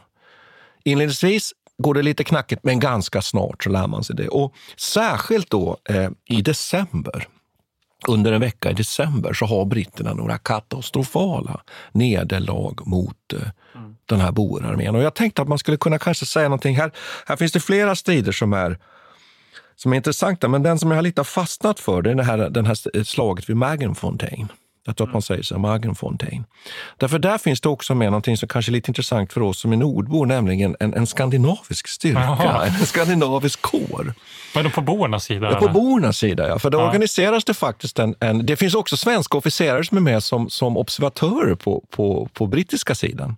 Inledningsvis 0.84 1.54
går 1.78 1.94
det 1.94 2.02
lite 2.02 2.24
knackigt, 2.24 2.64
men 2.64 2.80
ganska 2.80 3.22
snart 3.22 3.64
så 3.64 3.70
lär 3.70 3.88
man 3.88 4.04
sig 4.04 4.16
det. 4.16 4.28
Och 4.28 4.54
särskilt 4.78 5.50
då 5.50 5.78
eh, 5.90 6.10
i 6.26 6.42
december 6.42 7.28
under 8.10 8.32
en 8.32 8.42
vecka 8.42 8.72
i 8.72 8.74
december 8.74 9.34
så 9.34 9.46
har 9.46 9.66
britterna 9.66 10.14
några 10.14 10.38
katastrofala 10.38 11.62
nederlag 11.92 12.76
mot 12.86 13.34
eh, 13.34 13.40
den 14.06 14.20
här 14.20 14.32
boerarmén. 14.32 14.96
Och 14.96 15.04
jag 15.04 15.16
tänkte 15.16 15.42
att 15.42 15.48
man 15.48 15.58
skulle 15.58 15.78
kunna 15.78 16.00
kanske 16.00 16.26
säga 16.26 16.50
någonting. 16.50 16.76
Här, 16.76 16.92
här 17.26 17.36
finns 17.36 17.52
det 17.52 17.60
flera 17.60 17.96
strider 17.96 18.32
som 18.32 18.54
är, 18.54 18.78
som 19.76 19.94
är 19.94 19.98
intressanta, 19.98 20.48
men 20.48 20.64
den 20.64 20.80
som 20.80 20.92
jag 20.92 20.98
har 20.98 21.02
lite 21.02 21.24
fastnat 21.24 21.80
för 21.80 22.02
det 22.02 22.12
är 22.12 22.16
det 22.16 22.24
här, 22.24 22.50
den 22.50 22.66
här 22.66 23.04
slaget 23.04 23.50
vid 23.50 23.58
Magenfontein. 23.58 24.48
Jag 24.86 24.98
tror 24.98 25.08
att 25.08 25.14
man 25.14 25.22
säger 25.22 25.44
så, 25.44 25.60
Magenfontein. 25.60 26.46
Därför 26.98 27.20
där 27.20 27.38
finns 27.38 27.62
det 27.62 27.70
också 27.70 27.96
med 27.96 28.12
någonting 28.12 28.38
som 28.38 28.48
kanske 28.50 28.72
är 28.72 28.74
lite 28.74 28.90
intressant 28.92 29.34
för 29.34 29.42
oss 29.42 29.60
som 29.60 29.72
är 29.74 29.78
nordbor, 29.78 30.26
nämligen 30.26 30.76
en, 30.80 30.94
en 30.94 31.08
skandinavisk 31.08 31.88
styrka, 31.88 32.20
Jaha. 32.20 32.66
en 32.80 32.86
skandinavisk 32.86 33.62
kår. 33.62 34.14
Men 34.56 34.72
på 34.72 34.82
boernas 34.82 35.24
sida? 35.24 35.52
Ja, 35.52 35.58
på 35.58 35.66
eller? 35.66 35.74
boernas 35.74 36.18
sida, 36.18 36.48
ja. 36.48 36.60
För 36.60 36.70
då 36.70 36.78
Ja. 36.78 36.88
organiseras 36.88 37.46
det 37.46 37.54
faktiskt 37.54 38.00
en, 38.00 38.16
en... 38.20 38.46
Det 38.46 38.56
finns 38.56 38.76
också 38.76 38.98
svenska 38.98 39.38
officerare 39.38 39.84
som 39.84 39.98
är 39.98 40.02
med 40.02 40.24
som, 40.24 40.50
som 40.50 40.78
observatörer 40.78 41.56
på, 41.56 41.84
på, 41.90 42.30
på 42.34 42.48
brittiska 42.48 42.96
sidan. 42.96 43.36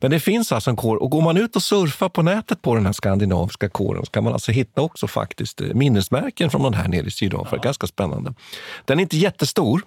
Men 0.00 0.10
det 0.10 0.20
finns 0.20 0.52
alltså 0.52 0.70
en 0.70 0.76
kår. 0.76 0.96
Och 0.96 1.10
går 1.10 1.22
man 1.22 1.36
ut 1.36 1.56
och 1.56 1.62
surfar 1.62 2.08
på 2.08 2.22
nätet 2.22 2.62
på 2.62 2.74
den 2.74 2.86
här 2.86 2.92
skandinaviska 2.92 3.68
kåren 3.68 4.04
så 4.04 4.10
kan 4.10 4.24
man 4.24 4.32
alltså 4.32 4.52
hitta 4.52 4.80
också 4.80 5.06
faktiskt 5.06 5.60
eh, 5.60 5.66
minnesmärken 5.74 6.50
från 6.50 6.62
den 6.62 6.74
här 6.74 6.88
nere 6.88 7.06
i 7.06 7.10
Sydafrika. 7.10 7.62
Ganska 7.62 7.86
spännande. 7.86 8.34
Den 8.84 8.98
är 8.98 9.02
inte 9.02 9.16
jättestor, 9.16 9.82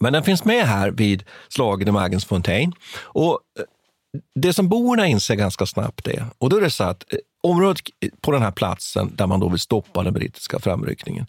men 0.00 0.12
den 0.12 0.22
finns 0.22 0.44
med 0.44 0.66
här 0.66 0.90
vid 0.90 1.24
slaget 1.48 1.88
i 1.88 1.90
Magensfontein. 1.90 2.72
Och 3.02 3.40
eh, 3.58 3.64
det 4.34 4.52
som 4.52 4.68
boerna 4.68 5.06
inser 5.06 5.34
ganska 5.34 5.66
snabbt 5.66 6.08
är, 6.08 6.26
och 6.38 6.50
då 6.50 6.56
är 6.56 6.60
det 6.60 6.70
så 6.70 6.84
att 6.84 7.12
eh, 7.12 7.18
området 7.42 7.80
på 8.20 8.32
den 8.32 8.42
här 8.42 8.50
platsen 8.50 9.12
där 9.16 9.26
man 9.26 9.40
då 9.40 9.48
vill 9.48 9.60
stoppa 9.60 10.02
den 10.02 10.12
brittiska 10.14 10.58
framryckningen, 10.58 11.26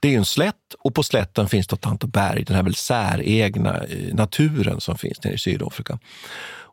det 0.00 0.08
är 0.08 0.12
ju 0.12 0.18
en 0.18 0.24
slätt 0.24 0.74
och 0.78 0.94
på 0.94 1.02
slätten 1.02 1.48
finns 1.48 1.66
det 1.66 1.86
ett 1.86 2.04
berg, 2.04 2.44
den 2.44 2.56
här 2.56 2.62
väl 2.62 2.74
säregna 2.74 3.84
eh, 3.84 4.14
naturen 4.14 4.80
som 4.80 4.98
finns 4.98 5.24
nere 5.24 5.34
i 5.34 5.38
Sydafrika. 5.38 5.98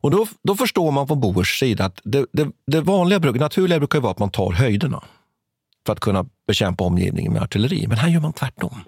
Och 0.05 0.11
då, 0.11 0.27
då 0.43 0.55
förstår 0.55 0.91
man 0.91 1.07
på 1.07 1.15
boers 1.15 1.59
sida 1.59 1.85
att 1.85 2.01
det, 2.03 2.25
det, 2.31 2.47
det 2.67 2.81
vanliga, 2.81 3.19
naturliga 3.19 3.79
brukar 3.79 3.97
ju 3.97 4.01
vara 4.01 4.11
att 4.11 4.19
man 4.19 4.29
tar 4.29 4.51
höjderna 4.51 5.03
för 5.85 5.93
att 5.93 5.99
kunna 5.99 6.25
bekämpa 6.47 6.83
omgivningen 6.83 7.33
med 7.33 7.41
artilleri. 7.41 7.87
Men 7.87 7.97
här 7.97 8.09
gör 8.09 8.19
man 8.19 8.33
tvärtom. 8.33 8.79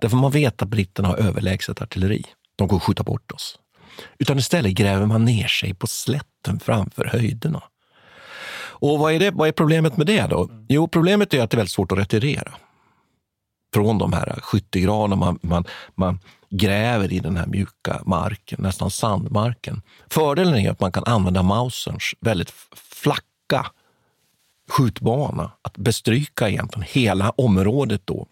Därför 0.00 0.16
man 0.16 0.30
vet 0.30 0.62
att 0.62 0.68
britterna 0.68 1.08
har 1.08 1.16
överlägset 1.16 1.82
artilleri. 1.82 2.24
De 2.56 2.68
går 2.68 2.76
att 2.76 2.82
skjuta 2.82 3.02
bort 3.02 3.32
oss. 3.32 3.58
Utan 4.18 4.38
istället 4.38 4.72
gräver 4.72 5.06
man 5.06 5.24
ner 5.24 5.46
sig 5.46 5.74
på 5.74 5.86
slätten 5.86 6.60
framför 6.60 7.04
höjderna. 7.04 7.62
Och 8.80 8.98
vad 8.98 9.12
är, 9.12 9.18
det, 9.18 9.30
vad 9.30 9.48
är 9.48 9.52
problemet 9.52 9.96
med 9.96 10.06
det 10.06 10.26
då? 10.26 10.50
Jo, 10.68 10.88
problemet 10.88 11.34
är 11.34 11.42
att 11.42 11.50
det 11.50 11.54
är 11.54 11.56
väldigt 11.56 11.72
svårt 11.72 11.92
att 11.92 11.98
retirera. 11.98 12.54
Från 13.74 13.98
de 13.98 14.12
här 14.12 14.38
skyttegravarna 14.42 15.16
man, 15.16 15.38
man, 15.42 15.64
man 15.94 16.18
gräver 16.50 17.12
i 17.12 17.18
den 17.18 17.36
här 17.36 17.46
mjuka 17.46 18.02
marken, 18.06 18.62
nästan 18.62 18.90
sandmarken. 18.90 19.82
Fördelen 20.10 20.54
är 20.54 20.70
att 20.70 20.80
man 20.80 20.92
kan 20.92 21.04
använda 21.04 21.42
Mauserns 21.42 22.14
väldigt 22.20 22.50
flacka 22.74 23.66
skjutbana 24.68 25.52
att 25.62 25.76
bestryka 25.76 26.48
egentligen 26.48 26.88
hela 26.92 27.30
området 27.30 28.02
då 28.04 28.26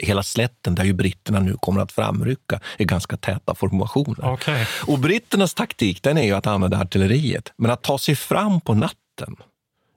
hela 0.00 0.22
slätten 0.22 0.74
där 0.74 0.84
ju 0.84 0.92
britterna 0.92 1.40
nu 1.40 1.56
kommer 1.60 1.80
att 1.80 1.92
framrycka 1.92 2.60
är 2.78 2.84
ganska 2.84 3.16
täta 3.16 3.54
formationer. 3.54 4.32
Okej. 4.32 4.66
Och 4.86 4.98
britternas 4.98 5.54
taktik 5.54 6.02
den 6.02 6.18
är 6.18 6.22
ju 6.22 6.32
att 6.32 6.46
använda 6.46 6.80
artilleriet, 6.80 7.52
men 7.56 7.70
att 7.70 7.82
ta 7.82 7.98
sig 7.98 8.16
fram 8.16 8.60
på 8.60 8.74
natten 8.74 9.36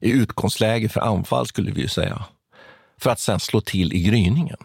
i 0.02 0.12
utgångsläge 0.12 0.90
för 0.90 1.02
anfall 1.02 1.48
skulle 1.48 1.72
vi 1.72 1.82
ju 1.82 1.88
säga, 1.88 2.26
för 3.00 3.10
att 3.10 3.20
sen 3.20 3.40
slå 3.40 3.62
till 3.62 3.94
i 3.94 4.04
gryningen. 4.04 4.58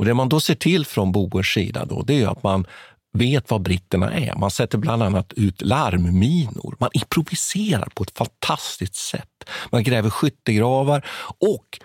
Och 0.00 0.04
det 0.04 0.14
man 0.14 0.28
då 0.28 0.40
ser 0.40 0.54
till 0.54 0.86
från 0.86 1.12
boers 1.12 1.54
sida 1.54 1.84
då, 1.84 2.02
det 2.02 2.22
är 2.22 2.28
att 2.28 2.42
man 2.42 2.66
vet 3.12 3.50
vad 3.50 3.62
britterna 3.62 4.12
är. 4.12 4.34
Man 4.34 4.50
sätter 4.50 4.78
bland 4.78 5.02
annat 5.02 5.32
ut 5.32 5.62
larmminor. 5.62 6.76
Man 6.78 6.90
improviserar 6.92 7.88
på 7.94 8.02
ett 8.02 8.18
fantastiskt 8.18 8.94
sätt. 8.94 9.50
Man 9.70 9.82
gräver 9.82 10.10
skyttegravar 10.10 11.06
och 11.38 11.80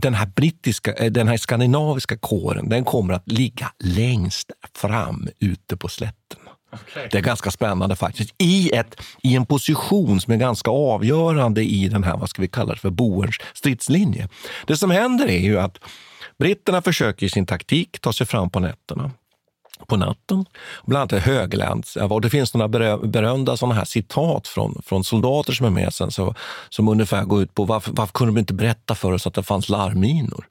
den 0.00 0.14
här 0.14 0.26
brittiska, 0.26 0.92
eh, 0.92 1.12
den 1.12 1.28
här 1.28 1.36
skandinaviska 1.36 2.16
kåren, 2.16 2.68
den 2.68 2.84
kommer 2.84 3.14
att 3.14 3.32
ligga 3.32 3.72
längst 3.78 4.50
fram 4.74 5.28
ute 5.38 5.76
på 5.76 5.88
slätten. 5.88 6.38
Det 6.94 7.14
är 7.14 7.22
ganska 7.22 7.50
spännande 7.50 7.96
faktiskt. 7.96 8.34
I, 8.38 8.70
ett, 8.74 9.00
I 9.22 9.36
en 9.36 9.46
position 9.46 10.20
som 10.20 10.32
är 10.32 10.36
ganska 10.36 10.70
avgörande 10.70 11.62
i 11.62 11.88
den 11.88 12.04
här, 12.04 12.16
vad 12.16 12.30
ska 12.30 12.42
vi 12.42 12.48
kalla 12.48 12.72
det 12.72 12.80
för, 12.80 12.90
boerns 12.90 13.36
stridslinje. 13.54 14.28
Det 14.66 14.76
som 14.76 14.90
händer 14.90 15.28
är 15.28 15.40
ju 15.40 15.58
att 15.58 15.78
britterna 16.38 16.82
försöker 16.82 17.26
i 17.26 17.28
sin 17.28 17.46
taktik 17.46 18.00
ta 18.00 18.12
sig 18.12 18.26
fram 18.26 18.50
på 18.50 18.60
nätterna 18.60 19.10
på 19.86 19.96
natten. 19.96 20.44
Bland 20.84 21.12
annat 21.12 21.24
Höglands. 21.24 21.96
Och 21.96 22.20
det 22.20 22.30
finns 22.30 22.54
några 22.54 22.68
berö- 22.68 23.06
berömda 23.06 23.56
sådana 23.56 23.74
här 23.74 23.84
citat 23.84 24.48
från, 24.48 24.82
från 24.86 25.04
soldater 25.04 25.52
som 25.52 25.66
är 25.66 25.70
med 25.70 25.94
sen, 25.94 26.10
så, 26.10 26.34
som 26.68 26.88
ungefär 26.88 27.24
går 27.24 27.42
ut 27.42 27.54
på 27.54 27.64
varför, 27.64 27.92
varför 27.92 28.12
kunde 28.12 28.34
de 28.34 28.40
inte 28.40 28.54
berätta 28.54 28.94
för 28.94 29.12
oss 29.12 29.26
att 29.26 29.34
det 29.34 29.42
fanns 29.42 29.68
larmminor? 29.68 30.46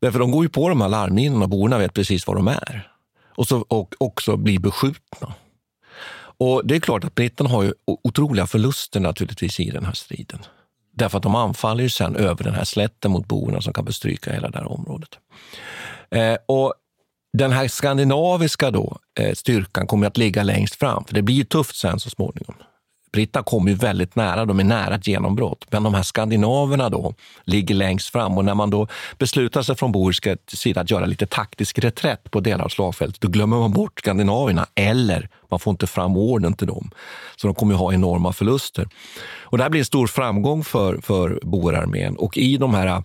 Därför 0.00 0.18
de 0.18 0.30
går 0.30 0.44
ju 0.44 0.48
på 0.48 0.68
de 0.68 0.80
här 0.80 0.88
larmminorna, 0.88 1.46
borna 1.46 1.78
vet 1.78 1.94
precis 1.94 2.26
var 2.26 2.34
de 2.34 2.48
är. 2.48 2.92
Och, 3.36 3.48
så, 3.48 3.64
och 3.68 3.94
också 3.98 4.36
blir 4.36 4.58
beskjutna. 4.58 5.34
Och 6.40 6.62
det 6.64 6.76
är 6.76 6.80
klart 6.80 7.04
att 7.04 7.14
britterna 7.14 7.50
har 7.50 7.62
ju 7.62 7.72
otroliga 7.86 8.46
förluster 8.46 9.00
naturligtvis 9.00 9.60
i 9.60 9.70
den 9.70 9.84
här 9.84 9.92
striden. 9.92 10.38
Därför 10.92 11.16
att 11.16 11.22
de 11.22 11.34
anfaller 11.34 11.82
ju 11.82 11.88
sen 11.88 12.16
över 12.16 12.44
den 12.44 12.54
här 12.54 12.64
slätten 12.64 13.10
mot 13.10 13.26
boerna 13.26 13.60
som 13.60 13.72
kan 13.72 13.84
bestryka 13.84 14.32
hela 14.32 14.50
det 14.50 14.58
här 14.58 14.72
området. 14.72 15.10
Eh, 16.10 16.36
och 16.46 16.74
den 17.32 17.52
här 17.52 17.68
skandinaviska 17.68 18.70
då, 18.70 18.98
eh, 19.20 19.34
styrkan 19.34 19.86
kommer 19.86 20.06
att 20.06 20.16
ligga 20.16 20.42
längst 20.42 20.74
fram, 20.74 21.04
för 21.04 21.14
det 21.14 21.22
blir 21.22 21.34
ju 21.34 21.44
tufft 21.44 21.76
sen 21.76 22.00
så 22.00 22.10
småningom. 22.10 22.54
Britterna 23.12 23.42
kommer 23.42 23.70
ju 23.70 23.76
väldigt 23.76 24.16
nära, 24.16 24.44
de 24.44 24.60
är 24.60 24.64
nära 24.64 24.94
ett 24.94 25.06
genombrott. 25.06 25.66
Men 25.70 25.82
de 25.82 25.94
här 25.94 26.02
skandinaverna 26.02 26.88
då 26.88 27.14
ligger 27.44 27.74
längst 27.74 28.08
fram 28.08 28.38
och 28.38 28.44
när 28.44 28.54
man 28.54 28.70
då 28.70 28.86
beslutar 29.18 29.62
sig 29.62 29.76
från 29.76 29.92
boerska 29.92 30.36
sida 30.46 30.80
att 30.80 30.90
göra 30.90 31.06
lite 31.06 31.26
taktisk 31.26 31.78
reträtt 31.78 32.30
på 32.30 32.40
delar 32.40 32.64
av 32.64 32.68
slagfältet, 32.68 33.20
då 33.20 33.28
glömmer 33.28 33.56
man 33.56 33.72
bort 33.72 33.98
skandinaverna 33.98 34.66
eller 34.74 35.28
man 35.50 35.60
får 35.60 35.70
inte 35.70 35.86
fram 35.86 36.16
orden 36.16 36.52
till 36.52 36.66
dem. 36.66 36.90
Så 37.36 37.46
de 37.46 37.54
kommer 37.54 37.74
ju 37.74 37.78
ha 37.78 37.92
enorma 37.92 38.32
förluster. 38.32 38.88
Och 39.40 39.58
det 39.58 39.64
här 39.64 39.70
blir 39.70 39.80
en 39.80 39.84
stor 39.84 40.06
framgång 40.06 40.64
för, 40.64 41.00
för 41.02 41.40
boerarmén 41.42 42.16
och 42.16 42.38
i 42.38 42.56
de 42.56 42.74
här 42.74 43.02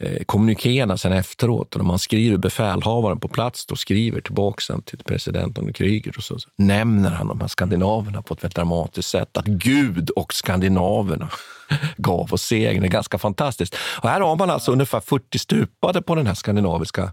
eh, 0.00 0.24
kommunikéerna 0.26 0.98
sen 0.98 1.12
efteråt, 1.12 1.74
och 1.74 1.80
när 1.80 1.86
man 1.88 1.98
skriver 1.98 2.36
befälhavaren 2.36 3.20
på 3.20 3.28
plats, 3.28 3.66
då 3.66 3.76
skriver 3.76 4.20
tillbaka 4.20 4.60
sen 4.60 4.82
till 4.82 4.98
presidenten 4.98 5.72
Kryger 5.72 6.14
och 6.16 6.22
så, 6.22 6.38
så 6.38 6.48
nämner 6.56 7.10
han 7.10 7.28
de 7.28 7.40
här 7.40 7.48
skandinaverna 7.48 8.22
på 8.22 8.34
ett 8.34 8.44
väldigt 8.44 8.56
dramatiskt 8.56 9.08
sätt. 9.08 9.36
Att 9.36 9.46
Gud 9.46 10.10
och 10.10 10.34
skandinaverna 10.34 11.28
gav 11.96 12.32
oss 12.32 12.42
segern. 12.42 12.80
Det 12.82 12.88
är 12.88 12.90
ganska 12.90 13.18
fantastiskt. 13.18 13.76
Och 14.02 14.08
här 14.08 14.20
har 14.20 14.36
man 14.36 14.50
alltså 14.50 14.72
ungefär 14.72 15.00
40 15.00 15.38
stupade 15.38 16.02
på 16.02 16.14
den 16.14 16.26
här 16.26 16.34
skandinaviska 16.34 17.12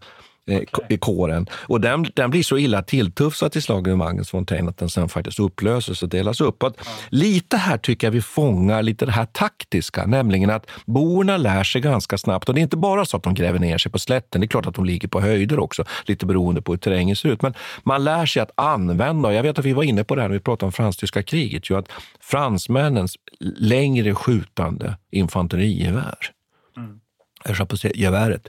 eh, 0.49 0.61
i 0.89 0.97
kåren. 0.97 1.47
Och 1.51 1.81
den, 1.81 2.05
den 2.13 2.29
blir 2.29 2.43
så 2.43 2.57
illa 2.57 2.81
tilltufsad 2.81 3.51
till 3.51 3.61
slaget 3.61 3.87
vid 3.87 3.97
Magnus 3.97 4.29
Fontaine 4.29 4.69
att 4.69 4.77
den 4.77 4.89
sen 4.89 5.09
faktiskt 5.09 5.39
upplöses 5.39 6.03
och 6.03 6.09
delas 6.09 6.41
upp. 6.41 6.63
Att 6.63 6.73
ja. 6.77 6.91
Lite 7.09 7.57
här 7.57 7.77
tycker 7.77 8.07
jag 8.07 8.11
vi 8.11 8.21
fångar 8.21 8.83
lite 8.83 9.05
det 9.05 9.11
här 9.11 9.25
taktiska, 9.25 10.05
nämligen 10.05 10.49
att 10.49 10.69
borna 10.85 11.37
lär 11.37 11.63
sig 11.63 11.81
ganska 11.81 12.17
snabbt. 12.17 12.49
Och 12.49 12.55
det 12.55 12.61
är 12.61 12.63
inte 12.63 12.77
bara 12.77 13.05
så 13.05 13.17
att 13.17 13.23
de 13.23 13.33
gräver 13.33 13.59
ner 13.59 13.77
sig 13.77 13.91
på 13.91 13.99
slätten, 13.99 14.41
det 14.41 14.45
är 14.45 14.47
klart 14.49 14.65
att 14.65 14.75
de 14.75 14.85
ligger 14.85 15.07
på 15.07 15.21
höjder 15.21 15.59
också, 15.59 15.83
lite 16.05 16.25
beroende 16.25 16.61
på 16.61 16.71
hur 16.71 16.77
terrängen 16.77 17.15
ser 17.15 17.29
ut. 17.29 17.41
Men 17.41 17.53
man 17.83 18.03
lär 18.03 18.25
sig 18.25 18.41
att 18.41 18.51
använda, 18.55 19.29
och 19.29 19.35
jag 19.35 19.43
vet 19.43 19.59
att 19.59 19.65
vi 19.65 19.73
var 19.73 19.83
inne 19.83 20.03
på 20.03 20.15
det 20.15 20.21
här 20.21 20.29
när 20.29 20.33
vi 20.33 20.39
pratade 20.39 20.65
om 20.65 20.71
fransk-tyska 20.71 21.23
kriget, 21.23 21.69
ju 21.69 21.77
att 21.77 21.91
fransmännens 22.19 23.15
längre 23.57 24.15
skjutande 24.15 24.97
infanterigevär, 25.11 26.17
mm. 26.77 26.99
geväret, 27.93 28.47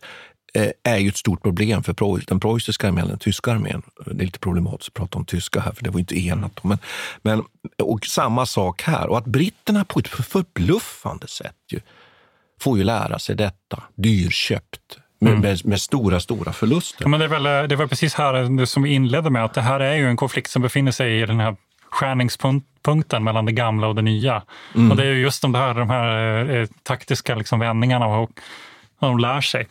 är 0.83 0.97
ju 0.97 1.09
ett 1.09 1.17
stort 1.17 1.43
problem 1.43 1.83
för 1.83 2.27
den 2.27 2.41
preussiska 2.41 2.89
armén, 2.89 3.09
den 3.09 3.19
tyska 3.19 3.53
armén. 3.53 3.83
Det 4.07 4.23
är 4.23 4.27
lite 4.27 4.39
problematiskt 4.39 4.89
att 4.89 4.95
prata 4.95 5.19
om 5.19 5.25
tyska 5.25 5.61
här, 5.61 5.73
för 5.73 5.85
det 5.85 5.91
var 5.91 6.01
inte 6.01 6.19
enat. 6.19 6.65
Men, 6.65 6.79
men, 7.23 7.45
och 7.79 8.07
samma 8.07 8.47
sak 8.47 8.83
här. 8.83 9.07
Och 9.07 9.19
att 9.19 9.27
britterna 9.27 9.85
på 9.85 9.99
ett 9.99 10.09
förbluffande 10.09 11.29
sätt 11.29 11.57
ju, 11.73 11.81
får 12.61 12.79
ju 12.79 12.85
lära 12.85 13.19
sig 13.19 13.37
detta, 13.37 13.83
dyrköpt. 13.95 14.99
Med, 15.19 15.31
mm. 15.31 15.43
med, 15.43 15.67
med, 15.67 15.81
stora, 15.81 16.21
stora 16.21 16.53
förluster. 16.53 17.03
Ja, 17.05 17.09
men 17.09 17.21
det, 17.21 17.27
är 17.27 17.29
väl, 17.29 17.69
det 17.69 17.77
var 17.77 17.87
precis 17.87 18.15
här 18.15 18.67
som 18.67 18.83
vi 18.83 18.91
inledde 18.91 19.31
med, 19.31 19.45
att 19.45 19.55
det 19.55 19.61
här 19.61 19.81
är 19.81 19.95
ju 19.95 20.09
en 20.09 20.17
konflikt 20.17 20.51
som 20.51 20.63
befinner 20.63 20.93
sig 20.93 21.21
i 21.21 21.27
den 21.27 21.41
här 21.41 21.57
skärningspunkten 21.91 23.25
mellan 23.25 23.45
det 23.45 23.53
gamla 23.53 23.87
och 23.87 23.95
det 23.95 24.03
nya. 24.03 24.43
Mm. 24.75 24.91
Och 24.91 24.97
det 24.97 25.07
är 25.07 25.13
just 25.13 25.43
de 25.43 25.55
här, 25.55 25.75
de 25.75 25.91
här 25.91 26.45
eh, 26.51 26.67
taktiska 26.83 27.35
liksom 27.35 27.59
vändningarna 27.59 28.07
och, 28.07 28.23
och 28.99 29.09
de 29.09 29.19
lär 29.19 29.41
sig. 29.41 29.69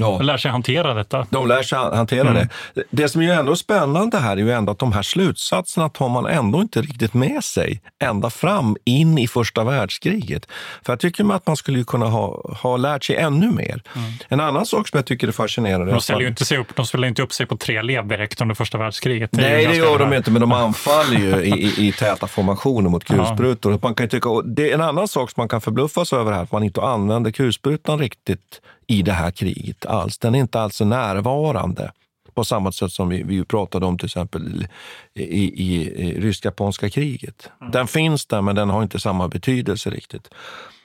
Ja. 0.00 0.16
De 0.18 0.26
lär 0.26 0.36
sig 0.36 0.50
hantera 0.50 0.94
detta. 0.94 1.26
De 1.30 1.48
lär 1.48 1.62
sig 1.62 1.78
hantera 1.78 2.28
mm. 2.28 2.48
det. 2.74 2.82
Det 2.90 3.08
som 3.08 3.22
är 3.22 3.32
ändå 3.32 3.56
spännande 3.56 4.18
här 4.18 4.32
är 4.32 4.40
ju 4.40 4.52
ändå 4.52 4.72
att 4.72 4.78
de 4.78 4.92
här 4.92 5.02
slutsatserna 5.02 5.88
tar 5.88 6.08
man 6.08 6.26
ändå 6.26 6.60
inte 6.60 6.82
riktigt 6.82 7.14
med 7.14 7.44
sig 7.44 7.80
ända 8.02 8.30
fram 8.30 8.76
in 8.84 9.18
i 9.18 9.28
första 9.28 9.64
världskriget. 9.64 10.46
För 10.82 10.92
jag 10.92 11.00
tycker 11.00 11.34
att 11.34 11.46
man 11.46 11.56
skulle 11.56 11.84
kunna 11.84 12.06
ha, 12.06 12.54
ha 12.62 12.76
lärt 12.76 13.04
sig 13.04 13.16
ännu 13.16 13.50
mer. 13.50 13.82
Mm. 13.96 14.12
En 14.28 14.40
annan 14.40 14.66
sak 14.66 14.88
som 14.88 14.96
jag 14.96 15.06
tycker 15.06 15.28
är 15.28 15.32
fascinerande... 15.32 15.92
De 15.92 16.00
ställer 16.00 16.20
ju 16.20 16.28
inte, 16.28 16.44
sig 16.44 16.58
upp, 16.58 16.76
de 16.76 16.86
ställer 16.86 17.08
inte 17.08 17.22
upp 17.22 17.32
sig 17.32 17.46
på 17.46 17.56
tre 17.56 17.82
lev 17.82 18.08
direkt 18.08 18.40
under 18.40 18.54
första 18.54 18.78
världskriget. 18.78 19.30
Det 19.32 19.42
Nej, 19.42 19.66
det 19.66 19.76
gör 19.76 19.98
de 19.98 20.12
inte, 20.12 20.30
men 20.30 20.40
de 20.40 20.52
anfaller 20.52 21.18
ju 21.18 21.42
i, 21.42 21.50
i, 21.50 21.88
i 21.88 21.92
täta 21.92 22.26
formationer 22.26 22.90
mot 22.90 23.04
kulsprutor. 23.04 23.72
Ja. 23.72 23.78
Man 23.82 23.94
kan 23.94 24.08
tycka, 24.08 24.28
det 24.44 24.70
är 24.70 24.74
en 24.74 24.80
annan 24.80 25.08
sak 25.08 25.30
som 25.30 25.40
man 25.40 25.48
kan 25.48 25.60
förbluffas 25.60 26.12
över 26.12 26.32
här, 26.32 26.42
att 26.42 26.52
man 26.52 26.62
inte 26.62 26.82
använder 26.82 27.30
kulsprutan 27.30 27.98
riktigt 27.98 28.60
i 28.90 29.02
det 29.02 29.12
här 29.12 29.30
kriget 29.30 29.86
alls. 29.86 30.18
Den 30.18 30.34
är 30.34 30.38
inte 30.38 30.60
alls 30.60 30.80
närvarande 30.80 31.92
på 32.34 32.44
samma 32.44 32.72
sätt 32.72 32.92
som 32.92 33.08
vi, 33.08 33.22
vi 33.22 33.44
pratade 33.44 33.86
om 33.86 33.98
till 33.98 34.06
exempel 34.06 34.66
i, 35.14 35.22
i, 35.22 35.74
i 36.06 36.20
rysk-japanska 36.20 36.90
kriget. 36.90 37.50
Mm. 37.60 37.72
Den 37.72 37.86
finns 37.86 38.26
där, 38.26 38.42
men 38.42 38.56
den 38.56 38.70
har 38.70 38.82
inte 38.82 39.00
samma 39.00 39.28
betydelse 39.28 39.90
riktigt. 39.90 40.28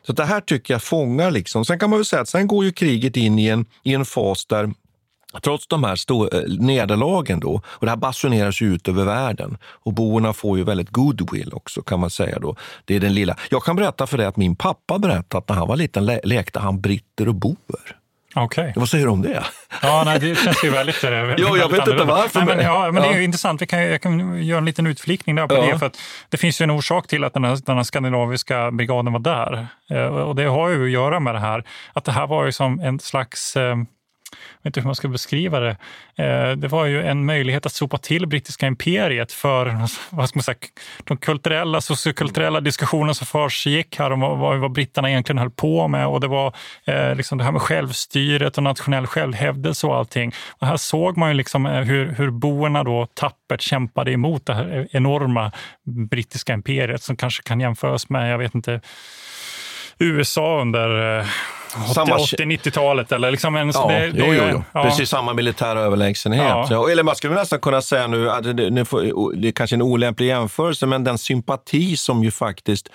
Så 0.07 0.13
det 0.13 0.25
här 0.25 0.41
tycker 0.41 0.73
jag 0.73 0.83
fångar 0.83 1.31
liksom. 1.31 1.65
Sen 1.65 1.79
kan 1.79 1.89
man 1.89 1.99
väl 1.99 2.05
säga 2.05 2.21
att 2.21 2.29
sen 2.29 2.47
går 2.47 2.65
ju 2.65 2.71
kriget 2.71 3.17
in 3.17 3.39
i 3.39 3.47
en, 3.47 3.65
i 3.83 3.93
en 3.93 4.05
fas 4.05 4.45
där 4.45 4.73
Trots 5.41 5.67
de 5.67 5.83
här 5.83 5.97
eh, 6.11 6.41
nederlagen 6.59 7.39
då, 7.39 7.61
och 7.65 7.85
det 7.85 7.89
här 7.89 7.97
basuneras 7.97 8.61
ut 8.61 8.87
över 8.87 9.03
världen 9.03 9.57
och 9.63 9.93
boerna 9.93 10.33
får 10.33 10.57
ju 10.57 10.63
väldigt 10.63 10.89
goodwill 10.89 11.53
också 11.53 11.81
kan 11.81 11.99
man 11.99 12.09
säga. 12.09 12.39
då. 12.39 12.55
Det 12.85 12.95
är 12.95 12.99
den 12.99 13.13
lilla. 13.13 13.37
Jag 13.49 13.63
kan 13.63 13.75
berätta 13.75 14.07
för 14.07 14.17
dig 14.17 14.25
att 14.25 14.37
min 14.37 14.55
pappa 14.55 14.99
berättade 14.99 15.37
att 15.37 15.49
när 15.49 15.55
han 15.55 15.67
var 15.67 15.75
liten 15.75 16.05
le 16.05 16.19
lekte 16.23 16.59
han 16.59 16.81
britter 16.81 17.27
och 17.27 17.35
boer. 17.35 17.95
Okay. 18.35 18.71
Vad 18.75 18.89
säger 18.89 19.05
du 19.05 19.11
om 19.11 19.21
det? 19.21 19.43
Ja, 19.81 20.03
nej, 20.05 20.19
det 20.19 20.35
känns 20.35 20.63
ju 20.63 20.69
väldigt... 20.69 20.99
jo, 21.03 21.09
väldigt 21.09 21.39
jag 21.39 21.69
vet 21.69 21.87
inte 21.87 22.03
varför. 22.03 22.39
Nej, 22.39 22.55
men, 22.55 22.65
ja, 22.65 22.91
men 22.91 23.03
ja. 23.03 23.09
det 23.09 23.15
är 23.15 23.17
ju 23.17 23.23
intressant. 23.23 23.61
Vi 23.61 23.67
kan, 23.67 23.81
jag 23.81 24.01
kan 24.01 24.43
göra 24.43 24.57
en 24.57 24.65
liten 24.65 24.87
utflikning 24.87 25.35
där 25.35 25.47
på 25.47 25.55
ja. 25.55 25.61
det. 25.61 25.79
För 25.79 25.85
att 25.85 25.97
det 26.29 26.37
finns 26.37 26.61
ju 26.61 26.63
en 26.63 26.71
orsak 26.71 27.07
till 27.07 27.23
att 27.23 27.33
den 27.33 27.43
här, 27.43 27.57
den 27.65 27.75
här 27.75 27.83
skandinaviska 27.83 28.71
brigaden 28.71 29.13
var 29.13 29.19
där. 29.19 29.67
Eh, 29.89 30.05
och 30.05 30.35
det 30.35 30.43
har 30.43 30.69
ju 30.69 30.85
att 30.85 30.91
göra 30.91 31.19
med 31.19 31.35
det 31.35 31.39
här 31.39 31.63
att 31.93 32.05
det 32.05 32.11
här 32.11 32.27
var 32.27 32.45
ju 32.45 32.51
som 32.51 32.79
en 32.79 32.99
slags 32.99 33.55
eh, 33.55 33.75
vet 34.63 34.65
inte 34.65 34.79
hur 34.79 34.85
man 34.85 34.95
ska 34.95 35.07
beskriva 35.07 35.59
det. 35.59 35.77
Eh, 36.15 36.51
det 36.51 36.67
var 36.67 36.85
ju 36.85 37.03
en 37.03 37.25
möjlighet 37.25 37.65
att 37.65 37.71
sopa 37.71 37.97
till 37.97 38.27
brittiska 38.27 38.67
imperiet 38.67 39.31
för 39.31 39.65
vad 40.09 40.29
ska 40.29 40.37
man 40.37 40.43
säga, 40.43 40.57
de 41.03 41.17
kulturella, 41.17 41.81
sociokulturella 41.81 42.61
diskussioner 42.61 43.13
som 43.13 43.27
försiggick 43.27 43.99
här 43.99 44.11
om 44.11 44.19
vad, 44.19 44.59
vad 44.59 44.71
britterna 44.71 45.09
egentligen 45.09 45.37
höll 45.37 45.51
på 45.51 45.87
med. 45.87 46.07
Och 46.07 46.19
det 46.19 46.27
var 46.27 46.55
eh, 46.85 47.15
liksom 47.15 47.37
det 47.37 47.43
här 47.43 47.51
med 47.51 47.61
självstyret 47.61 48.57
och 48.57 48.63
nationell 48.63 49.07
självhävdelse 49.07 49.87
och 49.87 49.95
allting. 49.95 50.31
Och 50.59 50.67
här 50.67 50.77
såg 50.77 51.17
man 51.17 51.29
ju 51.29 51.35
liksom 51.35 51.65
eh, 51.65 51.81
hur, 51.81 52.11
hur 52.11 52.29
boerna 52.29 52.83
då 52.83 53.07
tappert 53.13 53.61
kämpade 53.61 54.11
emot 54.11 54.45
det 54.45 54.53
här 54.53 54.87
enorma 54.91 55.51
brittiska 56.09 56.53
imperiet 56.53 57.03
som 57.03 57.17
kanske 57.17 57.43
kan 57.43 57.59
jämföras 57.59 58.09
med, 58.09 58.31
jag 58.31 58.37
vet 58.37 58.55
inte, 58.55 58.81
USA 59.99 60.61
under 60.61 61.19
80-90-talet 61.73 63.11
eller 63.11 63.31
liksom 63.31 63.55
en... 63.55 63.71
Ja, 63.73 63.87
det, 63.87 64.11
jo, 64.15 64.33
jo, 64.33 64.43
jo. 64.51 64.63
Ja. 64.71 64.83
Precis 64.83 65.09
samma 65.09 65.33
militära 65.33 65.79
överlägsenhet. 65.79 66.69
Ja. 66.69 66.91
Eller 66.91 67.03
man 67.03 67.15
skulle 67.15 67.35
nästan 67.35 67.59
kunna 67.59 67.81
säga 67.81 68.07
nu, 68.07 68.31
att 68.31 68.43
det, 68.43 68.53
det, 68.53 68.69
det 69.35 69.47
är 69.47 69.51
kanske 69.51 69.75
en 69.75 69.81
olämplig 69.81 70.27
jämförelse, 70.27 70.85
men 70.85 71.03
den 71.03 71.17
sympati 71.17 71.97
som 71.97 72.23
ju 72.23 72.31
faktiskt 72.31 72.89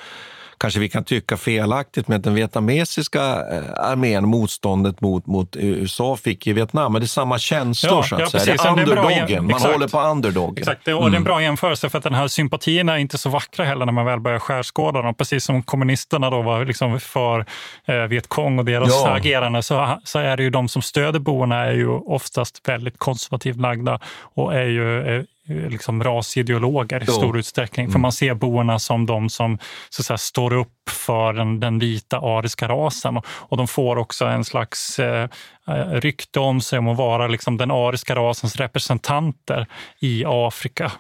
kanske 0.60 0.80
vi 0.80 0.88
kan 0.88 1.04
tycka 1.04 1.36
felaktigt 1.36 2.08
med 2.08 2.20
den 2.20 2.34
vietnamesiska 2.34 3.20
eh, 3.20 3.90
armén, 3.90 4.28
motståndet 4.28 5.00
mot, 5.00 5.26
mot 5.26 5.56
USA 5.56 6.16
fick 6.16 6.46
i 6.46 6.52
Vietnam. 6.52 6.92
Men 6.92 7.00
det 7.00 7.04
är 7.04 7.06
samma 7.06 7.38
känslor 7.38 7.92
ja, 7.94 8.02
så 8.02 8.14
att 8.14 8.20
ja, 8.20 8.26
säga. 8.28 8.56
Det 8.56 8.68
är 8.68 8.70
underdogen. 8.70 9.46
Man 9.46 9.60
håller 9.60 9.88
på 9.88 10.00
underdogen. 10.00 10.58
Exakt, 10.58 10.88
och 10.88 10.92
mm. 10.92 11.10
det 11.10 11.16
är 11.16 11.18
en 11.18 11.24
bra 11.24 11.42
jämförelse 11.42 11.88
för 11.88 11.98
att 11.98 12.04
den 12.04 12.14
här 12.14 12.28
sympatierna 12.28 12.92
är 12.92 12.98
inte 12.98 13.18
så 13.18 13.28
vackra 13.28 13.64
heller 13.64 13.86
när 13.86 13.92
man 13.92 14.06
väl 14.06 14.20
börjar 14.20 14.38
skärskåda 14.38 15.02
dem. 15.02 15.14
Precis 15.14 15.44
som 15.44 15.62
kommunisterna 15.62 16.30
då 16.30 16.42
var 16.42 16.64
liksom 16.64 17.00
för 17.00 17.46
eh, 17.84 17.94
Vietkong 17.94 18.58
och 18.58 18.64
deras 18.64 18.88
ja. 18.88 19.10
agerande 19.10 19.62
så, 19.62 20.00
så 20.04 20.18
är 20.18 20.36
det 20.36 20.42
ju 20.42 20.50
de 20.50 20.68
som 20.68 20.82
stöder 20.82 21.18
boerna 21.18 21.56
är 21.56 21.72
ju 21.72 21.88
oftast 21.88 22.68
väldigt 22.68 22.98
konservativt 22.98 23.56
lagda 23.56 24.00
och 24.34 24.54
är 24.54 24.66
ju 24.66 25.00
Eh, 25.00 25.24
liksom 25.50 26.04
rasideologer 26.04 27.02
i 27.02 27.06
stor 27.06 27.38
utsträckning. 27.38 27.84
Mm. 27.84 27.92
För 27.92 27.98
man 27.98 28.12
ser 28.12 28.34
boerna 28.34 28.78
som 28.78 29.06
de 29.06 29.30
som 29.30 29.58
så 29.90 30.02
säga, 30.02 30.18
står 30.18 30.52
upp 30.52 30.90
för 30.90 31.32
den, 31.32 31.60
den 31.60 31.78
vita 31.78 32.18
ariska 32.18 32.68
rasen 32.68 33.16
och, 33.16 33.26
och 33.30 33.56
de 33.56 33.68
får 33.68 33.96
också 33.96 34.24
en 34.24 34.44
slags 34.44 34.98
eh, 34.98 35.28
eh, 35.68 35.74
rykte 35.74 36.40
om 36.40 36.60
sig 36.60 36.78
om 36.78 36.88
att 36.88 36.98
vara 36.98 37.28
liksom 37.28 37.56
den 37.56 37.70
ariska 37.70 38.14
rasens 38.14 38.56
representanter 38.56 39.66
i 40.00 40.24
Afrika. 40.26 40.92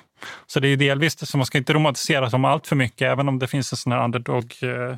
Så 0.46 0.60
det 0.60 0.68
är 0.68 0.76
delvis, 0.76 1.28
så 1.28 1.36
man 1.36 1.46
ska 1.46 1.58
inte 1.58 1.72
romantisera 1.72 2.28
dem 2.28 2.44
allt 2.44 2.66
för 2.66 2.76
mycket, 2.76 3.02
även 3.02 3.28
om 3.28 3.38
det 3.38 3.46
finns 3.46 3.72
en 3.72 3.76
sån 3.76 3.92
här 3.92 4.04
underdog 4.04 4.54
Eh, 4.62 4.96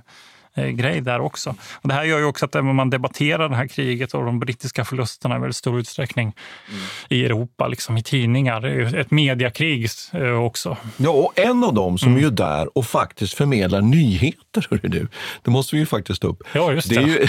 grej 0.57 1.01
där 1.01 1.21
också. 1.21 1.55
Och 1.73 1.89
det 1.89 1.95
här 1.95 2.05
gör 2.05 2.19
ju 2.19 2.25
också 2.25 2.45
att 2.45 2.65
man 2.65 2.91
debatterar 2.91 3.49
det 3.49 3.57
här 3.57 3.67
kriget 3.67 4.15
och 4.15 4.25
de 4.25 4.39
brittiska 4.39 4.85
förlusterna 4.85 5.37
i 5.37 5.39
väldigt 5.39 5.57
stor 5.57 5.81
utsträckning 5.81 6.35
mm. 6.69 6.81
i 7.09 7.25
Europa, 7.25 7.69
liksom 7.69 7.99
i 7.99 8.03
tidningar. 8.03 8.65
Ett 8.95 9.11
mediakrig 9.11 9.89
eh, 10.13 10.45
också. 10.45 10.77
Ja, 10.97 11.11
och 11.11 11.39
en 11.39 11.65
av 11.65 11.75
dem 11.75 11.99
som 11.99 12.13
mm. 12.13 12.25
är 12.25 12.31
där 12.31 12.79
och 12.79 12.87
faktiskt 12.87 13.35
förmedlar 13.35 13.81
nyheter, 13.81 14.67
hörru 14.71 14.89
du. 14.89 15.09
Det 15.43 15.51
måste 15.51 15.77
vi 15.77 15.81
ju 15.81 15.87
faktiskt 15.87 16.23
ta 16.23 16.29
upp. 16.29 16.43
Ja, 16.53 16.73
just 16.73 16.89
det. 16.89 16.95
Det 17.03 17.03
är 17.03 17.07
ju, 17.07 17.27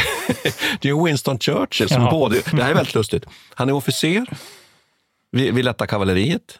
det 0.81 0.89
är 0.89 1.05
Winston 1.05 1.39
Churchill 1.39 1.89
som 1.89 2.01
ja. 2.01 2.11
både, 2.11 2.41
det 2.51 2.63
här 2.63 2.71
är 2.71 2.75
väldigt 2.75 2.95
lustigt, 2.95 3.25
han 3.53 3.69
är 3.69 3.73
officer 3.73 4.25
vid, 5.31 5.53
vid 5.53 5.65
lätta 5.65 5.87
kavalleriet. 5.87 6.59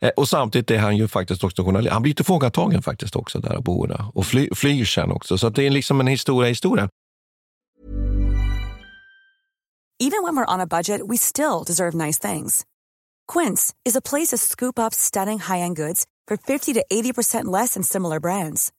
Eh, 0.00 0.10
och 0.16 0.28
samtidigt 0.28 0.70
är 0.70 0.78
han 0.78 0.96
ju 0.96 1.08
faktiskt 1.08 1.44
också 1.44 1.64
journalist. 1.64 1.92
Han 1.92 2.02
blir 2.02 2.14
tillfångatagen 2.14 2.82
faktiskt 2.82 3.16
också 3.16 3.38
där 3.38 3.54
av 3.54 3.62
boerna 3.62 4.10
och 4.14 4.26
fly, 4.26 4.48
flyr 4.54 4.84
sen 4.84 5.10
också. 5.12 5.38
Så 5.38 5.48
det 5.48 5.66
är 5.66 5.70
liksom 5.70 6.00
en 6.00 6.06
historia 6.06 6.48
i 6.48 6.50
historien. 6.50 6.88
Even 10.00 10.24
when 10.24 10.36
we're 10.36 10.54
on 10.54 10.60
a 10.60 10.66
budget 10.66 11.00
we 11.08 11.16
still 11.16 11.62
deserve 11.66 11.94
nice 11.94 12.18
things. 12.18 12.64
Quince 13.28 13.72
is 13.84 13.96
a 13.96 14.00
place 14.00 14.30
to 14.30 14.38
scoop 14.38 14.78
up 14.78 14.92
stunning 14.92 15.38
high-end 15.38 15.76
goods 15.76 16.06
for 16.28 16.36
50 16.36 16.74
to 16.74 16.84
80% 16.92 17.44
less 17.44 17.74
than 17.74 17.82
similar 17.82 18.18
brands. 18.20 18.72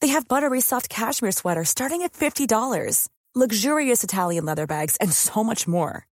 They 0.00 0.08
have 0.08 0.26
buttery 0.26 0.60
soft 0.60 0.88
cashmere 0.88 1.32
sweaters 1.32 1.68
starting 1.68 2.02
at 2.02 2.14
$50, 2.14 3.08
luxurious 3.34 4.02
Italian 4.02 4.44
leather 4.44 4.66
bags 4.66 4.96
and 4.96 5.12
so 5.12 5.44
much 5.44 5.68
more. 5.68 6.06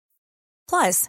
Plus, 0.68 1.08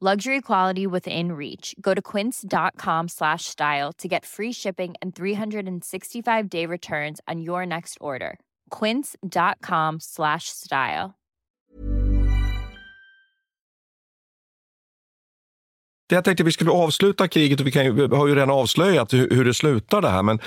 Luxury 0.00 0.40
quality 0.40 0.86
within 0.86 1.32
reach. 1.32 1.74
Go 1.80 1.94
to 1.94 2.02
quince.com 2.02 3.08
slash 3.08 3.44
style 3.44 3.92
to 3.98 4.08
get 4.08 4.26
free 4.26 4.52
shipping 4.52 4.94
and 5.00 5.14
365 5.14 6.48
day 6.48 6.66
returns 6.66 7.20
on 7.28 7.40
your 7.40 7.64
next 7.66 7.98
order. 8.00 8.36
Quince.com 8.70 10.00
slash 10.00 10.48
style. 10.48 11.14
Jag 16.08 16.24
tänkte 16.24 16.44
vi 16.44 16.52
skulle 16.52 16.70
avsluta 16.70 17.28
kriget 17.28 17.60
och 17.60 17.66
vi, 17.66 17.72
kan, 17.72 17.96
vi 17.96 18.16
har 18.16 18.26
ju 18.26 18.34
redan 18.34 18.50
avslöjat 18.50 19.12
hur, 19.12 19.30
hur 19.30 19.44
det 19.44 19.54
slutar 19.54 20.00
det 20.00 20.08
här. 20.08 20.22
Men 20.22 20.38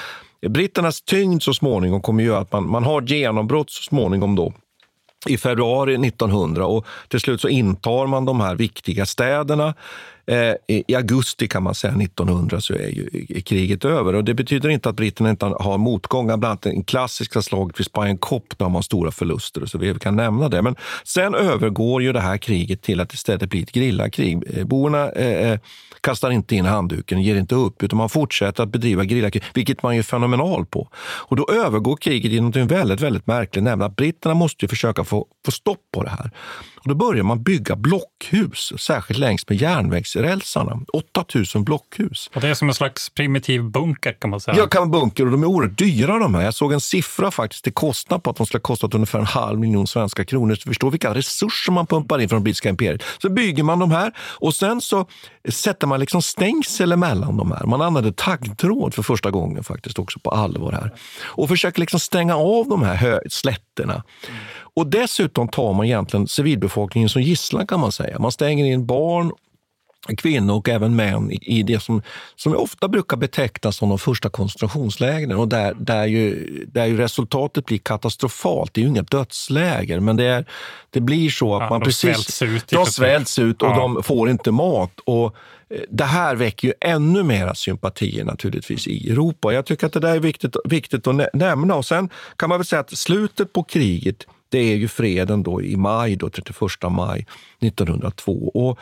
britternas 0.48 1.02
tyngd 1.02 1.44
så 1.44 1.54
småningom 1.54 2.02
kommer 2.02 2.24
göra 2.24 2.40
att 2.40 2.52
man, 2.52 2.70
man 2.70 2.84
har 2.84 3.02
genombrott 3.02 3.70
så 3.70 3.84
småningom 3.84 4.36
då 4.36 4.54
i 5.26 5.38
februari 5.38 6.08
1900 6.08 6.66
och 6.66 6.86
till 7.08 7.20
slut 7.20 7.42
så 7.42 7.50
intar 7.50 8.08
man 8.08 8.26
de 8.26 8.42
här 8.42 8.56
viktiga 8.56 9.06
städerna. 9.06 9.74
Eh, 10.32 10.54
I 10.68 10.96
augusti 10.96 11.48
kan 11.48 11.64
man 11.64 11.76
säga 11.76 11.94
1900 11.94 12.62
så 12.62 12.74
är 12.74 12.88
ju 12.88 13.10
kriget 13.42 13.86
över 13.86 14.16
och 14.16 14.24
det 14.24 14.34
betyder 14.34 14.70
inte 14.70 14.90
att 14.90 14.96
britterna 14.96 15.30
inte 15.30 15.46
har 15.46 15.78
motgångar. 15.78 16.38
Bland 16.38 16.46
annat 16.46 16.62
det 16.62 16.84
klassiska 16.84 17.42
slaget 17.42 17.80
vid 17.80 17.86
Spion 17.86 18.18
Cop, 18.18 18.58
där 18.58 18.66
man 18.66 18.76
har 18.76 18.82
stora 18.82 19.12
förluster 19.12 19.64
och 19.64 19.70
så 19.70 19.78
vi 19.78 19.94
kan 19.94 20.16
nämna 20.16 20.50
det. 20.50 20.62
Men 20.62 20.76
sen 21.04 21.36
övergår 21.36 22.02
ju 22.02 22.14
det 22.14 22.20
här 22.20 22.38
kriget 22.38 22.82
till 22.82 23.00
att 23.00 23.14
istället 23.14 23.50
bli 23.50 23.64
ett 23.64 23.72
grillakrig. 23.72 24.58
Eh, 24.58 24.66
boerna 24.66 25.10
eh, 25.12 25.52
eh, 25.52 25.60
kastar 26.02 26.32
inte 26.32 26.56
in 26.56 26.66
handduken, 26.66 27.22
ger 27.22 27.36
inte 27.36 27.56
upp, 27.56 27.84
utan 27.84 27.98
man 27.98 28.10
fortsätter 28.10 28.64
att 28.64 28.70
bedriva 28.70 29.04
grillakrig, 29.04 29.44
vilket 29.54 29.84
man 29.84 29.94
är 29.94 30.04
fenomenal 30.04 30.66
på. 30.66 30.90
Och 30.98 31.36
då 31.36 31.50
övergår 31.52 31.98
kriget 31.98 32.32
i 32.32 32.40
något 32.40 32.56
väldigt, 32.56 33.02
väldigt 33.02 33.28
märkligt, 33.28 33.64
nämligen 33.64 33.92
att 33.92 33.96
britterna 33.96 34.36
måste 34.36 34.68
försöka 34.68 35.04
få, 35.04 35.26
få 35.46 35.52
stopp 35.52 35.82
på 35.94 36.04
det 36.04 36.10
här. 36.10 36.32
Och 36.88 36.96
då 36.96 37.06
börjar 37.06 37.24
man 37.24 37.44
bygga 37.44 37.76
blockhus, 37.76 38.74
särskilt 38.78 39.20
längs 39.20 39.50
med 39.50 39.62
järnvägsrälsarna. 39.62 40.80
8000 40.94 41.64
blockhus. 41.64 42.30
Och 42.36 42.42
det 42.42 42.48
är 42.48 42.54
som 42.54 42.68
en 42.68 42.74
slags 42.74 43.10
primitiv 43.10 43.64
bunker 43.64 44.14
kan 44.20 44.30
man 44.30 44.40
säga. 44.40 44.58
Ja, 44.58 44.68
kan 44.68 44.92
bunker 44.92 45.26
och 45.26 45.32
de 45.32 45.44
är 45.44 45.48
oerhört 45.48 45.78
dyra 45.78 46.20
de 46.20 46.36
här. 46.36 46.42
Jag 46.42 46.54
såg 46.54 46.74
en 46.74 46.82
siffra 46.82 47.32
faktiskt 47.32 47.64
till 47.64 47.74
kostnad 47.74 48.24
på 48.24 48.30
att 48.30 48.36
de 48.36 48.46
skulle 48.46 48.60
ha 48.60 48.64
kostat 48.64 48.94
ungefär 48.94 49.20
en 49.20 49.26
halv 49.26 49.60
miljon 49.60 49.88
svenska 49.88 50.26
kronor. 50.26 50.56
Så 50.56 50.62
förstår 50.62 50.92
vilka 50.92 51.14
resurser 51.14 51.72
man 51.72 51.88
pumpar 51.88 52.20
in 52.20 52.30
från 52.30 52.44
brittiska 52.44 52.70
imperiet. 52.70 53.04
Så 53.22 53.30
bygger 53.30 53.64
man 53.64 53.80
de 53.80 53.92
här 53.92 54.14
och 54.20 54.56
sen 54.56 54.82
så 54.82 55.08
sätter 55.50 55.88
man 55.88 56.00
liksom 56.00 56.22
stängsel 56.22 56.92
emellan 56.92 57.38
de 57.38 57.52
här. 57.52 57.66
Man 57.66 57.82
använder 57.82 58.12
taggtråd 58.12 58.94
för 58.94 59.04
första 59.04 59.32
gången 59.32 59.64
faktiskt 59.64 60.00
också 60.00 60.20
på 60.20 60.30
allvar 60.30 60.72
här. 60.72 60.92
Och 61.24 61.50
försöker 61.50 61.80
liksom 61.80 62.00
stänga 62.00 62.36
av 62.36 62.68
de 62.68 62.84
här 62.84 63.22
slätterna. 63.30 64.04
Och 64.78 64.88
dessutom 64.88 65.48
tar 65.48 65.74
man 65.74 65.86
egentligen 65.86 66.28
civilbefolkningen 66.28 67.10
som 67.10 67.22
gisslan 67.22 67.68
kan 67.68 67.80
man 67.80 67.92
säga. 67.92 68.20
Man 68.20 68.32
stänger 68.32 68.66
in 68.66 68.86
barn, 68.86 69.32
kvinnor 70.18 70.56
och 70.56 70.70
även 70.70 70.96
män 70.96 71.32
i 71.32 71.64
det 71.64 71.80
som, 71.80 72.02
som 72.36 72.56
ofta 72.56 72.88
brukar 72.88 73.18
betecknas 73.18 73.78
som 73.78 73.90
de 73.90 74.00
första 74.00 74.30
koncentrationslägren 74.30 75.32
och 75.38 75.48
där, 75.48 75.74
där, 75.80 76.06
ju, 76.06 76.48
där 76.74 76.86
ju 76.86 76.98
resultatet 76.98 77.66
blir 77.66 77.78
katastrofalt. 77.78 78.74
Det 78.74 78.82
är 78.82 78.84
ju 78.84 78.90
inga 78.90 79.02
dödsläger, 79.02 80.00
men 80.00 80.18
det, 80.18 80.24
är, 80.26 80.46
det 80.90 81.00
blir 81.02 81.30
så 81.30 81.56
att 81.56 81.62
Ja, 81.62 81.70
man 81.70 81.80
de 81.80 81.86
precis... 81.86 82.02
svälts 82.18 82.42
ut 82.42 82.68
De 82.68 82.86
svälts 82.86 83.40
ut 83.40 83.62
och 83.62 83.70
Ja. 83.70 83.78
de 83.78 84.04
får 84.04 84.30
inte 84.30 84.52
mat. 84.52 85.00
Och 85.06 85.26
eh, 85.70 85.80
det 85.90 86.04
här 86.06 86.36
väcker 86.36 86.68
ju 86.68 86.74
ännu 86.82 87.24
mera 87.24 87.56
sympatier 87.56 88.26
naturligtvis 88.26 88.88
i 88.88 89.10
Europa. 89.12 89.54
Jag 89.54 89.66
tycker 89.66 89.88
att 89.88 89.94
det 89.94 90.00
där 90.00 90.16
är 90.16 90.20
viktigt, 90.20 90.56
viktigt 90.66 91.08
att 91.08 91.16
nä- 91.16 91.30
nämna. 91.34 91.76
Och 91.76 91.86
sen 91.86 92.10
kan 92.36 92.50
man 92.50 92.58
väl 92.60 92.66
säga 92.66 92.80
att 92.80 92.98
slutet 92.98 93.54
på 93.54 93.64
kriget, 93.64 94.26
det 94.50 94.60
är 94.60 94.76
ju 94.76 94.88
freden 94.88 95.44
då 95.44 95.62
i 95.62 95.78
maj, 95.78 96.16
då, 96.16 96.30
31 96.30 96.58
maj 96.92 97.26
1902. 97.60 98.52
Och 98.54 98.80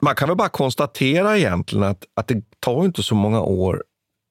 man 0.00 0.14
kan 0.14 0.28
väl 0.28 0.36
bara 0.36 0.48
konstatera 0.48 1.38
egentligen 1.38 1.84
att, 1.84 2.04
att 2.14 2.28
det 2.28 2.42
tar 2.60 2.84
inte 2.84 3.02
så 3.02 3.14
många 3.14 3.40
år 3.40 3.84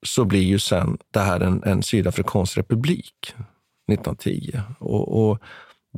så 0.05 0.25
blir 0.25 0.43
ju 0.43 0.59
sen 0.59 0.97
det 1.13 1.19
här 1.19 1.39
en, 1.39 1.63
en 1.63 1.83
sydafrikansk 1.83 2.57
republik 2.57 3.13
1910. 3.91 4.61
Och, 4.79 5.29
och 5.29 5.39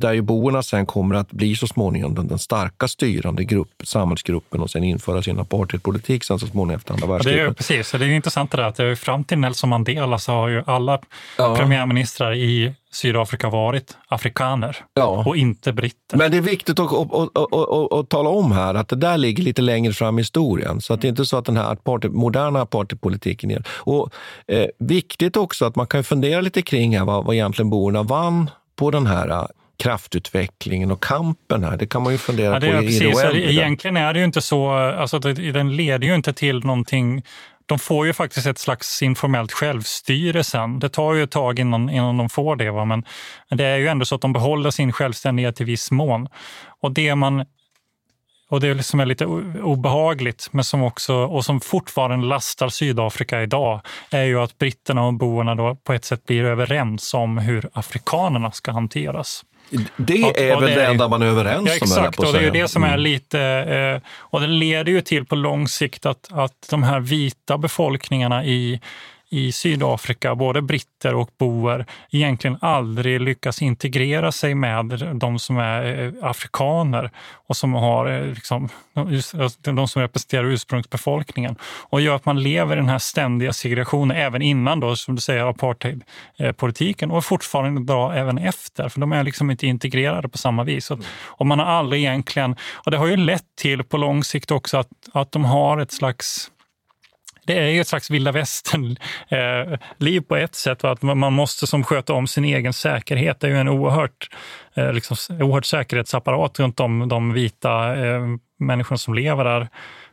där 0.00 0.12
ju 0.12 0.22
boerna 0.22 0.62
sen 0.62 0.86
kommer 0.86 1.14
att 1.14 1.30
bli 1.32 1.56
så 1.56 1.66
småningom 1.66 2.14
den, 2.14 2.28
den 2.28 2.38
starka 2.38 2.88
styrande 2.88 3.44
grupp, 3.44 3.82
samhällsgruppen 3.84 4.60
och 4.60 4.70
sen 4.70 4.84
införa 4.84 5.22
sin 5.22 5.38
apartheidpolitik 5.38 6.24
sen 6.24 6.38
så 6.38 6.46
småningom 6.46 6.76
efter 6.76 6.92
andra 6.94 7.06
Ja, 7.06 7.18
det 7.18 7.30
är 7.30 7.36
ju 7.36 7.42
världskriget. 7.44 7.56
precis, 7.56 8.00
det 8.00 8.06
är 8.06 8.08
intressant 8.10 8.50
det 8.50 8.56
där 8.56 8.64
att 8.64 8.76
det 8.76 8.96
fram 8.96 9.24
till 9.24 9.38
Nelson 9.38 9.70
Mandela 9.70 10.18
så 10.18 10.32
har 10.32 10.48
ju 10.48 10.62
alla 10.66 10.98
Ja. 11.38 11.56
premiärministrar 11.56 12.32
i 12.34 12.74
Sydafrika 12.92 13.48
varit 13.50 13.96
afrikaner 14.08 14.76
Ja. 14.94 15.24
och 15.26 15.36
inte 15.36 15.72
britter. 15.72 16.16
Men 16.16 16.30
det 16.30 16.36
är 16.36 16.40
viktigt 16.40 16.78
att, 16.80 16.92
att, 16.92 17.38
att, 17.38 17.92
att, 17.92 18.08
tala 18.08 18.28
om 18.30 18.52
här 18.52 18.74
att 18.74 18.88
det 18.88 18.96
där 18.96 19.18
ligger 19.18 19.42
lite 19.42 19.62
längre 19.62 19.92
fram 19.92 20.18
i 20.18 20.22
historien. 20.22 20.80
Så 20.80 20.94
att 20.94 21.00
det 21.00 21.06
är 21.06 21.10
inte 21.10 21.24
så 21.26 21.36
att 21.36 21.44
den 21.44 21.56
här 21.56 21.72
apartheid, 21.72 22.12
moderna 22.14 22.60
apartheidpolitiken 22.60 23.50
är... 23.50 23.64
Och, 23.70 24.10
eh, 24.48 24.66
viktigt 24.78 25.36
också 25.36 25.64
att 25.64 25.76
man 25.76 25.86
kan 25.86 26.04
fundera 26.04 26.40
lite 26.40 26.62
kring 26.62 26.98
här, 26.98 27.04
vad, 27.04 27.24
vad 27.24 27.34
egentligen 27.34 27.70
boerna 27.70 28.02
vann 28.02 28.50
på 28.76 28.90
den 28.90 29.06
här 29.06 29.46
kraftutvecklingen 29.80 30.90
och 30.90 31.02
kampen 31.02 31.64
här. 31.64 31.76
Det 31.76 31.86
kan 31.86 32.02
man 32.02 32.12
ju 32.12 32.18
fundera 32.18 32.52
Ja, 32.54 32.58
det 32.60 32.66
på 32.70 32.76
är 32.76 32.82
i, 32.82 32.84
i 32.84 32.86
precis. 32.86 33.00
det 33.00 33.14
Så 33.14 33.20
det- 33.20 33.26
oändliga. 33.26 33.50
Egentligen 33.50 33.96
är 33.96 34.12
det 34.12 34.18
ju 34.18 34.24
inte 34.24 34.40
så, 34.40 34.70
alltså 34.70 35.18
den 35.18 35.76
leder 35.76 36.06
ju 36.06 36.14
inte 36.14 36.32
till 36.32 36.58
någonting 36.64 37.22
de 37.66 37.78
får 37.78 38.06
ju 38.06 38.12
faktiskt 38.12 38.46
ett 38.46 38.58
slags 38.58 39.02
informellt 39.02 39.52
självstyre 39.52 40.44
sen. 40.44 40.78
Det 40.78 40.88
tar 40.88 41.14
ju 41.14 41.22
ett 41.22 41.30
tag 41.30 41.58
innan, 41.58 41.90
innan 41.90 42.16
de 42.16 42.28
får 42.28 42.56
det. 42.56 42.70
Va? 42.70 42.84
Men, 42.84 43.04
det 43.50 43.64
är 43.64 43.76
ju 43.76 43.88
ändå 43.88 44.04
så 44.04 44.14
att 44.14 44.20
de 44.20 44.32
behåller 44.32 44.70
sin 44.70 44.92
självständighet 44.92 45.60
i 45.60 45.64
viss 45.64 45.90
mån. 45.90 46.28
Och 46.80 46.92
det 46.92 47.14
man 47.14 47.44
och 48.48 48.60
det 48.60 48.82
som 48.82 49.00
är 49.00 49.06
lite 49.06 49.26
obehagligt, 49.62 50.48
men 50.52 50.64
som 50.64 50.82
också, 50.82 51.14
och 51.14 51.44
som 51.44 51.60
fortfarande 51.60 52.26
lastar 52.26 52.68
Sydafrika 52.68 53.42
idag, 53.42 53.80
är 54.10 54.24
ju 54.24 54.40
att 54.40 54.58
britterna 54.58 55.06
och 55.06 55.14
boerna 55.14 55.54
då 55.54 55.74
på 55.74 55.92
ett 55.92 56.04
sätt 56.04 56.24
blir 56.26 56.44
överens 56.44 57.14
om 57.14 57.38
hur 57.38 57.70
afrikanerna 57.72 58.50
ska 58.52 58.72
hanteras. 58.72 59.44
Det 59.96 60.24
Och- 60.24 60.38
är 60.38 60.56
och 60.56 60.62
väl 60.62 60.74
det 60.74 60.86
enda 60.86 61.08
man 61.08 61.22
är 61.22 61.26
överens 61.26 61.58
om, 61.60 61.66
Exakt, 61.66 62.18
och 62.18 62.32
det 62.32 62.38
är 62.38 62.42
ju 62.42 62.50
det 62.50 62.68
som 62.68 62.84
är 62.84 62.88
Mm. 62.88 63.00
lite... 63.00 63.40
Eh, 63.40 64.08
och 64.18 64.40
det 64.40 64.46
leder 64.46 64.92
ju 64.92 65.00
till 65.00 65.24
på 65.24 65.34
lång 65.34 65.68
sikt 65.68 66.06
att, 66.06 66.28
att 66.32 66.66
de 66.70 66.82
här 66.82 67.00
vita 67.00 67.58
befolkningarna 67.58 68.44
i, 68.44 68.80
i 69.32 69.52
Sydafrika, 69.52 70.34
både 70.34 70.62
britter 70.62 71.14
och 71.14 71.30
boer, 71.38 71.86
egentligen 72.10 72.58
aldrig 72.60 73.20
lyckas 73.20 73.62
integrera 73.62 74.32
sig 74.32 74.54
med 74.54 75.10
de 75.14 75.38
som 75.38 75.56
är 75.56 76.02
eh, 76.02 76.12
afrikaner 76.22 77.10
och 77.46 77.56
som 77.56 77.74
har 77.74 78.06
eh, 78.06 78.26
liksom, 78.26 78.68
alltså, 78.94 79.60
de 79.60 79.88
som 79.88 80.02
representerar 80.02 80.44
ursprungsbefolkningen. 80.44 81.56
Och 81.62 82.00
gör 82.00 82.16
att 82.16 82.24
man 82.24 82.42
lever 82.42 82.76
i 82.76 82.80
den 82.80 82.88
här 82.88 82.98
ständiga 82.98 83.52
segregationen 83.52 84.16
även 84.16 84.42
innan 84.42 84.80
då, 84.80 84.96
som 84.96 85.14
du 85.14 85.20
säger, 85.20 85.44
apartheidpolitiken 85.44 87.10
och 87.10 87.24
fortfarande 87.24 87.80
idag 87.80 88.18
även 88.18 88.38
efter, 88.38 88.88
för 88.88 89.00
de 89.00 89.12
är 89.12 89.24
liksom 89.24 89.50
inte 89.50 89.66
integrerade 89.66 90.28
på 90.28 90.38
samma 90.38 90.64
vis. 90.64 90.90
Och, 90.90 90.98
och 91.26 91.46
man 91.46 91.58
har 91.58 91.66
aldrig 91.66 92.02
egentligen, 92.02 92.56
och 92.74 92.90
det 92.90 92.96
har 92.96 93.06
ju 93.06 93.16
lett 93.16 93.56
till 93.60 93.84
på 93.84 93.96
lång 93.96 94.24
sikt 94.24 94.50
också 94.50 94.78
att, 94.78 94.88
att 95.12 95.32
de 95.32 95.44
har 95.44 95.78
ett 95.78 95.92
slags 95.92 96.50
det 97.44 97.58
är 97.58 97.68
ju 97.68 97.80
ett 97.80 97.88
slags 97.88 98.10
vilda 98.10 98.32
västern-liv 98.32 100.20
på 100.28 100.36
ett 100.36 100.54
sätt. 100.54 100.82
va? 100.82 100.90
Att 100.90 101.02
man 101.02 101.32
måste 101.32 101.66
som 101.66 101.84
sköta 101.84 102.12
om 102.12 102.26
sin 102.26 102.44
egen 102.44 102.72
säkerhet. 102.72 103.40
Det 103.40 103.46
är 103.46 103.50
ju 103.50 103.58
en 103.58 103.68
oerhört, 103.68 104.28
eh, 104.74 104.92
liksom, 104.92 105.16
oerhört 105.40 105.64
säkerhetsapparat 105.64 106.58
runt 106.58 106.80
om 106.80 107.08
de 107.08 107.32
vita 107.32 107.96
eh, 107.96 108.20
människorna 108.58 108.98
som 108.98 109.14
lever 109.14 109.44
där 109.44 109.68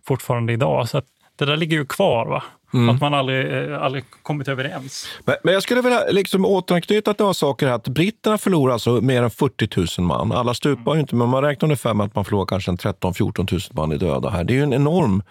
fortfarande 0.07 0.53
idag. 0.53 0.89
Så 0.89 1.01
det 1.35 1.45
där 1.45 1.57
ligger 1.57 1.77
ju 1.77 1.85
kvar. 1.85 2.25
va? 2.25 2.43
Mm. 2.73 2.95
Att 2.95 3.01
man 3.01 3.13
aldrig, 3.13 3.71
eh, 3.71 3.83
aldrig 3.83 4.03
kommit 4.21 4.47
överens. 4.47 5.07
Men, 5.25 5.35
men 5.43 5.53
jag 5.53 5.63
skulle 5.63 5.81
vilja 5.81 6.03
liksom 6.09 6.45
återanknyta 6.45 7.13
till 7.13 7.23
några 7.23 7.33
saker. 7.33 7.67
Här. 7.67 7.73
Att 7.73 7.87
britterna 7.87 8.37
förlorar 8.37 8.73
alltså 8.73 9.01
mer 9.01 9.23
än 9.23 9.29
40 9.29 10.01
000 10.01 10.07
man. 10.07 10.31
Alla 10.31 10.53
stupar 10.53 10.93
ju 10.93 10.99
inte, 10.99 11.15
men 11.15 11.29
man 11.29 11.43
räknar 11.43 11.65
ungefär 11.65 11.93
med 11.93 12.05
att 12.05 12.15
man 12.15 12.25
förlorar 12.25 12.45
kanske 12.45 12.71
13-14 12.71 13.51
000 13.51 13.61
man 13.71 13.91
i 13.91 13.97
döda 13.97 14.29
här. 14.29 14.43
Det 14.43 14.53
är 14.53 14.55
ju 14.55 14.63
en 14.63 14.73
enorm 14.73 15.23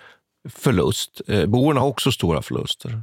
förlust. 0.49 1.21
Eh, 1.27 1.47
boerna 1.47 1.81
har 1.81 1.89
också 1.89 2.13
stora 2.13 2.43
förluster. 2.43 3.03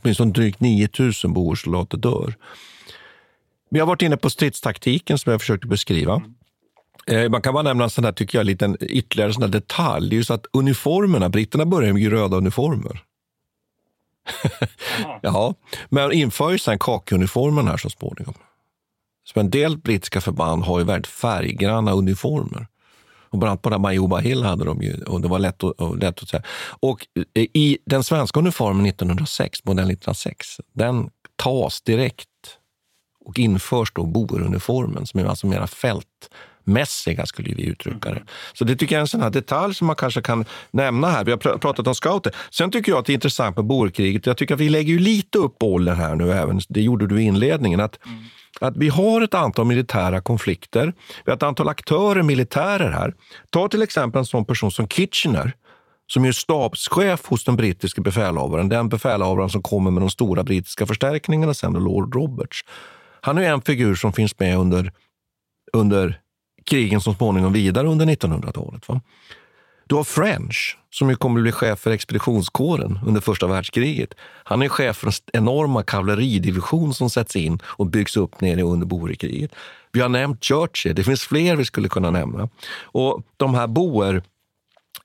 Åtminstone 0.00 0.32
drygt 0.32 0.60
9 0.60 0.88
000 0.98 1.12
boersoldater 1.24 1.98
dör. 1.98 2.34
Vi 3.70 3.80
har 3.80 3.86
varit 3.86 4.02
inne 4.02 4.16
på 4.16 4.30
stridstaktiken 4.30 5.18
som 5.18 5.30
jag 5.30 5.40
försökte 5.40 5.66
beskriva. 5.66 6.22
Eh, 7.06 7.30
man 7.30 7.42
kan 7.42 7.54
bara 7.54 7.62
nämna 7.62 7.84
en 7.84 7.90
sån 7.90 8.04
där, 8.04 8.12
tycker 8.12 8.38
jag, 8.38 8.44
liten 8.44 8.76
ytterligare 8.80 9.32
sån 9.32 9.50
detalj. 9.50 10.10
Det 10.10 10.14
är 10.14 10.18
ju 10.18 10.24
så 10.24 10.34
att 10.34 10.46
uniformerna, 10.52 11.28
britterna 11.28 11.66
börjar 11.66 11.92
med 11.92 12.10
röda 12.10 12.36
uniformer. 12.36 13.02
ja, 15.22 15.54
men 15.88 16.12
inför 16.12 16.50
ju 16.50 16.58
sen 16.58 16.78
kakiuniformen 16.78 17.68
här 17.68 17.76
så 17.76 17.90
småningom. 17.90 18.34
Så 19.24 19.40
en 19.40 19.50
del 19.50 19.78
brittiska 19.78 20.20
förband 20.20 20.64
har 20.64 20.78
ju 20.78 20.84
väldigt 20.84 21.06
färggranna 21.06 21.92
uniformer. 21.92 22.66
Och 23.30 23.38
bland 23.38 23.50
annat 23.50 23.62
på 23.62 23.78
Majuba 23.78 24.18
Hill 24.18 24.42
hade 24.42 24.64
de 24.64 24.82
ju, 24.82 25.02
och 25.02 25.20
det 25.20 25.28
var 25.28 25.38
lätt 25.38 25.64
att, 25.64 25.80
och 25.80 25.98
lätt 25.98 26.22
att 26.22 26.28
säga. 26.28 26.42
Och 26.80 27.06
i 27.34 27.78
den 27.86 28.04
svenska 28.04 28.40
uniformen 28.40 28.86
1906, 28.86 29.64
modell 29.64 29.90
1906, 29.90 30.60
den 30.72 31.10
tas 31.36 31.82
direkt 31.82 32.28
och 33.28 33.38
införs 33.38 33.92
då 33.94 34.06
boeruniformen 34.06 35.06
som 35.06 35.20
är 35.20 35.24
alltså 35.24 35.46
mera 35.46 35.66
fältmässiga, 35.66 37.26
skulle 37.26 37.54
vi 37.54 37.66
uttrycka 37.66 38.10
det. 38.10 38.22
Så 38.52 38.64
det 38.64 38.76
tycker 38.76 38.94
jag 38.94 38.98
är 38.98 39.00
en 39.00 39.08
sån 39.08 39.22
här 39.22 39.30
detalj 39.30 39.74
som 39.74 39.86
man 39.86 39.96
kanske 39.96 40.22
kan 40.22 40.44
nämna 40.70 41.10
här. 41.10 41.24
Vi 41.24 41.30
har 41.30 41.38
pr 41.38 41.58
pratat 41.58 41.86
om 41.86 41.94
scouter. 41.94 42.34
Sen 42.50 42.70
tycker 42.70 42.92
jag 42.92 42.98
att 42.98 43.06
det 43.06 43.12
är 43.12 43.14
intressant 43.14 43.56
med 43.56 43.64
boerkriget. 43.64 44.26
Jag 44.26 44.36
tycker 44.36 44.54
att 44.54 44.60
vi 44.60 44.68
lägger 44.68 44.92
ju 44.92 44.98
lite 44.98 45.38
upp 45.38 45.58
bollen 45.58 45.96
här 45.96 46.14
nu, 46.14 46.32
även 46.32 46.60
det 46.68 46.82
gjorde 46.82 47.06
du 47.06 47.22
i 47.22 47.24
inledningen. 47.24 47.80
Att, 47.80 48.06
mm 48.06 48.24
att 48.60 48.76
vi 48.76 48.88
har 48.88 49.20
ett 49.20 49.34
antal 49.34 49.66
militära 49.66 50.20
konflikter. 50.20 50.92
Vi 51.24 51.30
har 51.30 51.36
ett 51.36 51.42
antal 51.42 51.68
aktörer, 51.68 52.22
militärer 52.22 52.90
här. 52.90 53.14
Ta 53.50 53.68
till 53.68 53.82
exempel 53.82 54.18
en 54.18 54.26
sån 54.26 54.44
person 54.44 54.70
som 54.70 54.88
Kitchener 54.88 55.52
som 56.06 56.24
är 56.24 56.32
stabschef 56.32 57.26
hos 57.26 57.44
den 57.44 57.56
brittiske 57.56 58.00
befälhavaren. 58.00 58.68
Den 58.68 58.88
befälhavaren 58.88 59.50
som 59.50 59.62
kommer 59.62 59.90
med 59.90 60.02
de 60.02 60.10
stora 60.10 60.42
brittiska 60.42 60.86
förstärkningarna 60.86 61.54
sen, 61.54 61.72
Lord 61.72 62.14
Roberts. 62.14 62.64
Han 63.20 63.38
är 63.38 63.52
en 63.52 63.62
figur 63.62 63.94
som 63.94 64.12
finns 64.12 64.38
med 64.38 64.58
under, 64.58 64.92
under 65.72 66.20
krigen 66.64 67.00
som 67.00 67.14
småningom 67.14 67.52
vidare 67.52 67.88
under 67.88 68.06
1900-talet. 68.06 69.02
Du 69.88 69.94
har 69.94 70.04
French, 70.04 70.78
som 70.90 71.10
ju 71.10 71.16
kommer 71.16 71.40
att 71.40 71.42
bli 71.42 71.52
chef 71.52 71.78
för 71.78 71.90
expeditionskåren 71.90 72.98
under 73.06 73.20
första 73.20 73.46
världskriget. 73.46 74.14
Han 74.20 74.62
är 74.62 74.68
chef 74.68 74.96
för 74.96 75.06
en 75.06 75.12
enorma 75.32 75.82
kavalleridivision 75.82 76.94
som 76.94 77.10
sätts 77.10 77.36
in 77.36 77.58
och 77.64 77.86
byggs 77.86 78.16
upp 78.16 78.40
nere 78.40 78.62
under 78.62 78.86
Boerkriget. 78.86 79.50
Vi 79.92 80.00
har 80.00 80.08
nämnt 80.08 80.44
Churchill, 80.44 80.94
det 80.94 81.04
finns 81.04 81.22
fler 81.22 81.56
vi 81.56 81.64
skulle 81.64 81.88
kunna 81.88 82.10
nämna. 82.10 82.48
Och 82.82 83.22
de 83.36 83.54
här 83.54 83.66
boer 83.66 84.22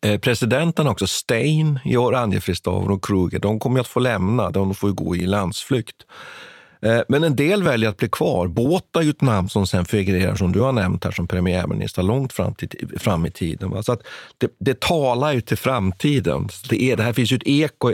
eh, 0.02 0.20
Presidenten 0.20 0.88
också, 0.88 1.08
Stein 1.08 1.80
i 1.86 1.98
Oranjefristaven 1.98 2.92
och 2.92 3.06
Kruger, 3.06 3.40
de 3.40 3.60
kommer 3.60 3.80
att 3.80 3.88
få 3.88 4.00
lämna, 4.00 4.50
de 4.50 4.76
får 4.76 4.90
gå 4.90 5.16
i 5.16 5.26
landsflykt. 5.26 5.96
Eh, 6.84 7.02
men 7.08 7.24
en 7.24 7.36
del 7.36 7.64
väljer 7.64 7.90
att 7.90 7.98
bli 7.98 8.10
kvar. 8.10 8.48
Båta 8.48 9.00
är 9.00 9.04
ju 9.04 9.10
ett 9.10 9.22
namn 9.22 9.50
som 9.50 9.68
sen 9.68 9.86
figurerar, 9.86 10.36
som 10.36 10.52
du 10.52 10.60
har 10.60 10.72
nämnt 10.72 11.04
här, 11.04 11.12
som 11.12 11.28
premiärminister 11.28 12.04
långt 12.04 12.34
fram, 12.34 12.56
till, 12.56 12.90
fram 13.00 13.26
i 13.26 13.32
tiden. 13.32 13.84
Så 13.84 13.92
att 13.92 14.02
det, 14.38 14.52
det 14.60 14.80
talar 14.80 15.34
ju 15.34 15.42
till 15.42 15.58
framtiden. 15.58 16.50
Det, 16.70 16.84
är, 16.84 16.98
det 16.98 17.04
här 17.04 17.14
finns 17.14 17.32
ju 17.32 17.36
ett 17.36 17.48
eko 17.48 17.92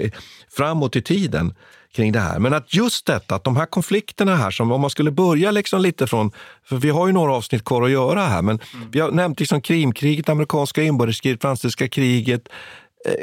framåt 0.49 0.95
i 0.95 1.01
tiden 1.01 1.53
kring 1.95 2.11
det 2.11 2.19
här. 2.19 2.39
Men 2.39 2.53
att 2.53 2.73
just 2.73 3.05
detta, 3.05 3.35
att 3.35 3.43
de 3.43 3.57
här 3.57 3.65
konflikterna 3.65 4.35
här, 4.35 4.51
som 4.51 4.71
om 4.71 4.81
man 4.81 4.89
skulle 4.89 5.11
börja 5.11 5.51
liksom 5.51 5.81
lite 5.81 6.07
från, 6.07 6.31
för 6.63 6.75
vi 6.75 6.89
har 6.89 7.07
ju 7.07 7.13
några 7.13 7.33
avsnitt 7.33 7.65
kvar 7.65 7.83
att 7.83 7.91
göra 7.91 8.21
här, 8.21 8.41
men 8.41 8.59
mm. 8.73 8.91
vi 8.91 8.99
har 8.99 9.11
nämnt 9.11 9.39
liksom 9.39 9.61
Krimkriget, 9.61 10.29
amerikanska 10.29 10.83
inbördeskriget, 10.83 11.41
franska 11.41 11.87
kriget, 11.87 12.49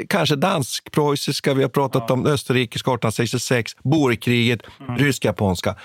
kanske 0.09 0.35
dansk-preussiska, 0.35 1.53
vi 1.53 1.61
har 1.61 1.69
pratat 1.69 2.03
ja. 2.07 2.13
om 2.13 2.25
österrikiska 2.25 2.91
1866, 2.91 3.75
boerkriget, 3.83 4.61
mm. 4.79 4.97
rysk-japanska. 4.97 5.75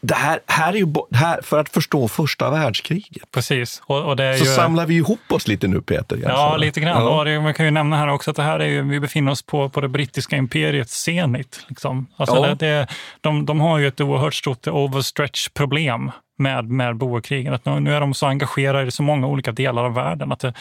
Det 0.00 0.14
här, 0.14 0.40
här 0.46 0.72
är 0.72 0.76
ju 0.76 0.94
här, 1.12 1.42
för 1.42 1.60
att 1.60 1.68
förstå 1.68 2.08
första 2.08 2.50
världskriget. 2.50 3.30
Precis. 3.30 3.82
Och, 3.86 4.10
och 4.10 4.18
så 4.18 4.44
ju... 4.44 4.44
samlar 4.44 4.86
vi 4.86 4.94
ihop 4.94 5.32
oss 5.32 5.48
lite 5.48 5.68
nu, 5.68 5.80
Peter. 5.80 6.18
Ja, 6.22 6.56
lite 6.56 6.80
grann. 6.80 7.02
Ja. 7.02 7.24
Det, 7.24 7.40
man 7.40 7.54
kan 7.54 7.66
ju 7.66 7.70
nämna 7.70 7.96
här 7.96 8.08
också 8.08 8.30
att 8.30 8.36
det 8.36 8.42
här 8.42 8.60
är 8.60 8.66
ju, 8.66 8.82
vi 8.82 9.00
befinner 9.00 9.32
oss 9.32 9.42
på, 9.42 9.68
på 9.68 9.80
det 9.80 9.88
brittiska 9.88 10.36
imperiets 10.36 11.02
zenit. 11.02 11.64
Liksom. 11.68 12.06
Alltså 12.16 12.36
ja. 12.36 12.46
det, 12.46 12.54
det, 12.54 12.86
de, 13.20 13.46
de 13.46 13.60
har 13.60 13.78
ju 13.78 13.88
ett 13.88 14.00
oerhört 14.00 14.34
stort 14.34 14.66
overstretch-problem 14.66 16.10
med, 16.36 16.70
med 16.70 16.96
boerkrigen. 16.96 17.54
Att 17.54 17.64
nu, 17.64 17.80
nu 17.80 17.94
är 17.94 18.00
de 18.00 18.14
så 18.14 18.26
engagerade 18.26 18.86
i 18.86 18.90
så 18.90 19.02
många 19.02 19.26
olika 19.26 19.52
delar 19.52 19.84
av 19.84 19.94
världen 19.94 20.32
att 20.32 20.40
det, 20.40 20.54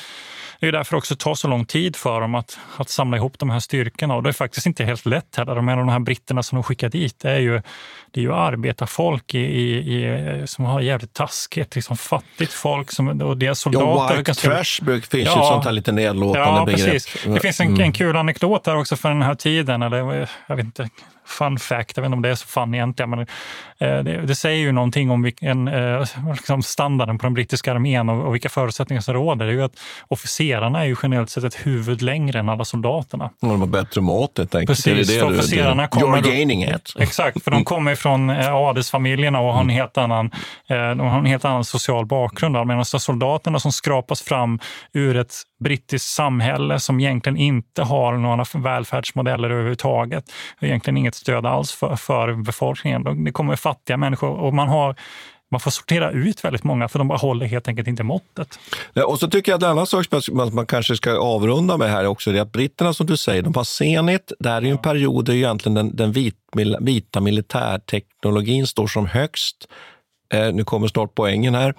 det 0.60 0.68
är 0.68 0.72
därför 0.72 0.98
också 0.98 1.16
tar 1.16 1.36
så 1.36 1.48
lång 1.48 1.66
tid 1.66 1.96
för 1.96 2.22
dem 2.22 2.36
att, 2.36 2.60
att 2.78 2.90
samla 2.90 3.18
ihop 3.18 3.40
de 3.40 3.50
här 3.50 3.60
styrkorna. 3.60 4.16
Och 4.16 4.24
det 4.24 4.30
är 4.30 4.34
faktiskt 4.34 4.66
inte 4.66 4.84
helt 4.84 5.06
lätt 5.06 5.36
heller. 5.36 5.56
De, 5.56 5.66
de 5.66 5.90
här 5.90 6.00
britterna 6.00 6.44
som 6.44 6.56
de 6.56 6.64
skickar 6.64 6.90
dit, 6.90 7.20
det 7.20 7.32
är 7.32 7.40
ju, 7.40 7.62
det 8.12 8.20
är 8.20 8.24
ju 8.24 8.34
arbetarfolk 8.34 9.36
i, 9.36 9.40
i, 9.40 9.74
i, 9.74 10.48
som 10.48 10.66
har 10.66 10.82
jävligt 10.82 11.14
taskigt, 11.14 11.76
liksom 11.76 11.98
fattigt 11.98 12.54
folk 12.54 12.92
som, 12.92 13.22
och 13.22 13.38
deras 13.38 13.60
soldater. 13.60 13.88
Ja, 13.88 14.10
white 14.10 14.24
ganska, 14.24 14.50
trash 14.50 15.02
finns 15.02 15.14
ju 15.14 15.20
ja, 15.20 15.50
sånt 15.52 15.66
här 15.66 15.72
lite 15.72 15.92
nedlåtande 15.92 16.60
ja, 16.60 16.66
begrepp. 16.66 16.92
Precis. 16.92 17.24
Det 17.26 17.40
finns 17.40 17.60
en, 17.60 17.68
mm. 17.68 17.82
en 17.82 17.92
kul 17.92 18.16
anekdot 18.16 18.64
där 18.64 18.76
också 18.76 18.96
för 18.96 19.10
den 19.10 19.22
här 19.22 19.36
tiden, 19.36 19.82
eller 19.82 20.30
jag 20.48 20.56
vet 20.56 20.66
inte, 20.66 20.90
fun 21.26 21.60
fact, 21.60 21.98
jag 21.98 22.02
vet 22.02 22.08
inte 22.08 22.16
om 22.16 22.22
det 22.22 22.30
är 22.30 22.36
så 22.36 22.48
fun 22.48 22.76
egentligen, 22.76 23.10
men 23.10 23.20
eh, 23.20 24.04
det, 24.04 24.26
det 24.26 24.36
säger 24.36 24.58
ju 24.58 24.72
någonting 24.72 25.12
om 25.12 25.22
vilken, 25.22 25.68
eh, 25.68 26.06
liksom 26.32 26.64
standarden 26.64 27.18
på 27.18 27.26
den 27.26 27.34
brittiska 27.34 27.72
armén 27.72 28.10
och, 28.10 28.28
och 28.28 28.34
vilka 28.34 28.50
förutsättningar 28.50 29.02
som 29.02 29.14
råder. 29.14 29.46
Det 29.46 29.52
är 29.52 29.56
ju 29.56 29.64
att 29.64 29.80
officerarna 30.08 30.82
är 30.82 30.86
ju 30.86 30.96
generellt 31.04 31.30
sett 31.30 31.44
ett 31.44 31.68
huvud 31.68 32.02
längre 32.02 32.40
än 32.40 32.50
alla 32.50 32.66
soldaterna. 32.66 33.30
de 33.42 33.60
har 33.60 33.68
bättre 33.68 34.02
mat 34.02 34.32
helt 34.38 34.56
enkelt. 34.56 34.78
Precis, 34.78 35.08
det 35.08 35.20
det 35.20 35.24
officerarna 35.24 35.88
kommer... 35.88 36.18
You're 36.18 36.30
gaining 36.30 36.64
it. 36.64 36.94
Exakt, 37.00 37.44
för 37.44 37.52
de 37.52 37.64
kommer 37.64 37.96
från 37.96 38.30
eh, 38.30 38.56
adelsfamiljerna 38.56 39.40
och 39.40 39.54
har 39.54 39.62
en 39.62 39.70
helt 39.70 39.98
annan, 39.98 40.32
de 40.68 41.00
har 41.00 41.20
en 41.20 41.26
helt 41.26 41.46
annan 41.46 41.64
social 41.64 42.06
bakgrund. 42.06 42.68
Medan 42.68 42.86
soldaterna 42.86 43.60
som 43.60 43.72
skrapas 43.72 44.22
fram 44.22 44.60
ur 44.94 45.18
ett 45.18 45.34
brittiskt 45.64 46.10
samhälle 46.10 46.80
som 46.80 47.00
egentligen 47.00 47.38
inte 47.38 47.84
har 47.84 48.18
några 48.18 48.46
välfärdsmodeller 48.54 49.50
överhuvudtaget. 49.50 50.24
Egentligen 50.62 50.98
inget 50.98 51.16
stöd 51.16 51.46
alls 51.46 51.72
för, 51.72 51.96
för 51.96 52.34
befolkningen. 52.34 53.24
Det 53.26 53.32
kommer 53.32 53.56
fattiga 53.56 53.98
människor 53.98 54.30
och 54.30 54.54
man 54.54 54.68
har 54.68 54.96
man 55.54 55.60
får 55.60 55.72
sortera 55.72 56.12
ut 56.12 56.44
väldigt 56.44 56.64
många 56.64 56.88
för 56.88 57.00
de 57.00 57.08
bara 57.08 57.18
håller 57.18 57.46
helt 57.46 57.68
enkelt 57.68 57.88
inte 57.88 58.04
måttet. 58.04 58.60
Ja, 58.94 59.06
och 59.06 59.20
så 59.20 59.28
tycker 59.28 59.52
jag 59.52 59.58
att 59.58 59.64
en 59.64 59.70
annan 59.70 59.88
sak 59.88 60.06
som 60.24 60.56
man 60.56 60.66
kanske 60.66 60.96
ska 60.96 61.18
avrunda 61.18 61.78
med 61.78 61.90
här 61.90 62.06
också 62.06 62.32
är 62.32 62.42
att 62.42 62.52
britterna 62.52 62.94
som 62.94 63.06
du 63.06 63.18
säger, 63.18 63.42
de 63.42 63.54
har 63.56 63.64
Zenit. 63.64 64.32
Det 64.40 64.50
här 64.50 64.66
är 64.66 64.72
en 64.72 64.78
period 64.78 65.26
där 65.26 65.34
egentligen 65.34 65.74
den, 65.74 65.96
den 65.96 66.12
vit, 66.12 66.36
vita 66.80 67.22
militärteknologin 67.22 68.68
står 68.68 68.88
som 68.88 69.06
högst. 69.06 69.68
Eh, 70.34 70.54
nu 70.54 70.64
kommer 70.64 70.88
snart 70.88 71.16
poängen 71.16 71.56
här 71.56 71.74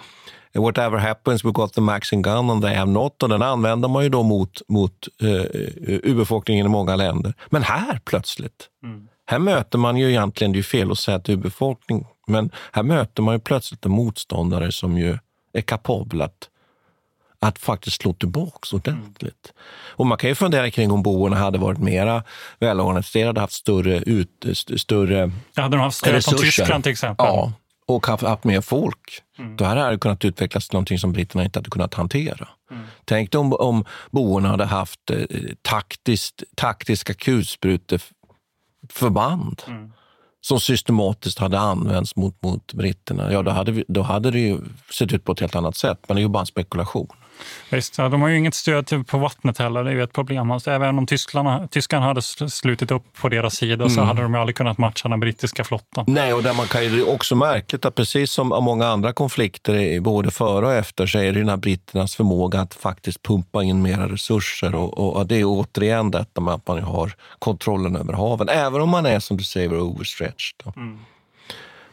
whatever 0.61 0.99
happens, 0.99 1.45
we 1.45 1.53
got 1.53 1.73
the 1.73 1.81
Maxim 1.81 2.23
gun 2.23 2.51
and 2.51 2.63
they 2.63 2.75
have 2.75 2.91
not. 2.91 3.23
Och 3.23 3.29
den 3.29 3.43
använder 3.43 3.89
man 3.89 4.03
ju 4.03 4.09
då 4.09 4.23
mot, 4.23 4.63
mot 4.69 5.09
uh, 5.23 5.45
urbefolkningen 5.87 6.67
i 6.67 6.69
många 6.69 6.97
länder. 6.97 7.35
Men 7.51 7.63
här 7.63 8.01
plötsligt, 8.05 8.69
mm. 8.83 9.09
här 9.27 9.39
möter 9.39 9.79
man 9.79 9.97
ju 9.97 10.11
egentligen, 10.11 10.53
det 10.53 10.59
är 10.59 10.63
fel 10.63 10.91
att 10.91 10.99
säga 10.99 11.17
att 11.17 11.29
urbefolkning, 11.29 12.07
men 12.27 12.51
här 12.73 12.83
möter 12.83 13.23
man 13.23 13.35
ju 13.35 13.41
plötsligt 13.41 13.85
en 13.87 13.93
motståndare 13.93 14.73
som 14.73 14.99
ju 14.99 15.19
är 15.53 15.61
kapabel 15.61 16.23
att 16.23 16.49
att 17.45 17.59
faktiskt 17.59 18.03
slå 18.03 18.13
tillbaka 18.13 18.77
ordentligt. 18.77 19.53
Mm. 19.53 19.95
Och 19.97 20.07
man 20.07 20.19
kan 20.19 20.31
ju 20.31 20.35
fundera 20.35 20.71
kring 20.71 20.91
om 20.91 21.03
boerna 21.03 21.37
hade 21.37 21.59
varit 21.59 21.79
mera 21.79 22.23
välorganiserade, 22.59 23.41
haft 23.41 23.53
större, 23.53 23.99
ut, 23.99 24.47
större 24.77 25.33
ja, 25.55 25.63
hade 25.63 25.77
de 25.77 25.83
haft 25.83 25.97
stöd 25.97 26.25
från 26.25 26.39
Tyskland 26.39 26.85
till 26.85 26.93
exempel? 26.93 27.27
Ja, 27.27 27.53
och 27.87 28.07
haft, 28.07 28.23
haft 28.23 28.45
mer 28.45 28.61
folk. 28.61 29.23
Mm. 29.39 29.57
Då 29.57 29.65
hade 29.65 29.91
det 29.91 29.99
kunnat 29.99 30.25
utvecklas 30.25 30.69
till 30.69 30.75
någonting 30.75 30.99
som 30.99 31.13
britterna 31.13 31.45
inte 31.45 31.59
hade 31.59 31.71
kunnat 31.71 31.95
hantera. 31.95 32.49
Mm. 32.71 32.85
Tänk 33.05 33.33
dig 33.33 33.39
om, 33.39 33.53
om 33.53 33.85
boerna 34.11 34.49
hade 34.49 34.65
haft 34.65 35.11
eh, 35.11 35.27
taktiskt, 35.63 36.43
taktiska 36.55 37.15
kulspruteförband 37.15 39.63
mm. 39.67 39.93
som 40.41 40.61
systematiskt 40.61 41.39
hade 41.39 41.59
använts 41.59 42.17
mot, 42.17 42.43
mot 42.43 42.73
britterna. 42.73 43.33
Ja, 43.33 43.43
då 43.43 43.51
hade, 43.51 43.73
vi, 43.73 43.85
då 43.89 44.03
hade 44.03 44.31
det 44.31 44.41
ju 44.41 44.61
sett 44.99 45.13
ut 45.13 45.25
på 45.25 45.33
ett 45.33 45.41
helt 45.41 45.57
annat 45.57 45.77
sätt. 45.77 45.99
Men 46.09 46.17
det 46.17 46.21
är 46.21 46.25
ju 46.25 46.29
bara 46.29 46.41
en 46.41 46.47
spekulation. 46.47 47.09
Visst, 47.71 47.99
ja, 47.99 48.09
de 48.09 48.23
har 48.23 48.29
ju 48.29 48.39
inget 48.39 48.55
stöd 48.55 49.07
på 49.07 49.19
vattnet 49.19 49.59
heller. 49.59 49.85
Det 49.85 49.91
är 49.91 49.95
ju 49.95 50.03
ett 50.03 50.13
problem. 50.13 50.51
Alltså, 50.51 50.71
även 50.71 50.99
om 50.99 51.07
tyskarna, 51.07 51.69
tyskarna 51.69 52.07
hade 52.07 52.23
slutit 52.23 52.91
upp 52.91 53.03
på 53.21 53.29
deras 53.29 53.55
sida 53.55 53.89
så 53.89 53.95
Mm. 53.95 54.07
hade 54.09 54.23
de 54.23 54.35
ju 54.35 54.41
aldrig 54.41 54.57
kunnat 54.57 54.79
matcha 54.79 55.09
den 55.09 55.21
brittiska 55.21 55.65
flottan. 55.65 56.05
Nej, 56.09 56.33
och 56.35 56.43
där 56.43 56.55
man 56.55 56.67
kan 56.67 56.85
ju 56.85 57.05
också 57.05 57.37
märka 57.37 57.79
att 57.89 57.95
precis 57.95 58.31
som 58.33 58.49
många 58.49 58.87
andra 58.87 59.13
konflikter, 59.13 60.01
både 60.01 60.31
före 60.31 60.67
och 60.67 60.73
efter, 60.73 61.07
så 61.07 61.19
är 61.19 61.33
det 61.33 61.39
den 61.39 61.49
här 61.49 61.57
britternas 61.57 62.15
förmåga 62.15 62.61
att 62.61 62.75
faktiskt 62.75 63.23
pumpa 63.23 63.63
in 63.63 63.83
mera 63.83 64.09
resurser. 64.09 64.75
Och, 64.75 65.17
och 65.17 65.27
det 65.27 65.41
är 65.41 65.45
återigen 65.45 66.11
detta 66.11 66.41
med 66.41 66.55
att 66.55 66.67
man 66.69 66.83
har 66.83 67.13
kontrollen 67.39 67.97
över 67.97 68.13
haven, 68.13 68.49
även 68.49 68.81
om 68.81 68.89
man 68.89 69.07
är, 69.07 69.21
som 69.21 69.37
du 69.37 69.45
säger, 69.45 69.81
overstretched. 69.81 70.55
då. 70.65 70.73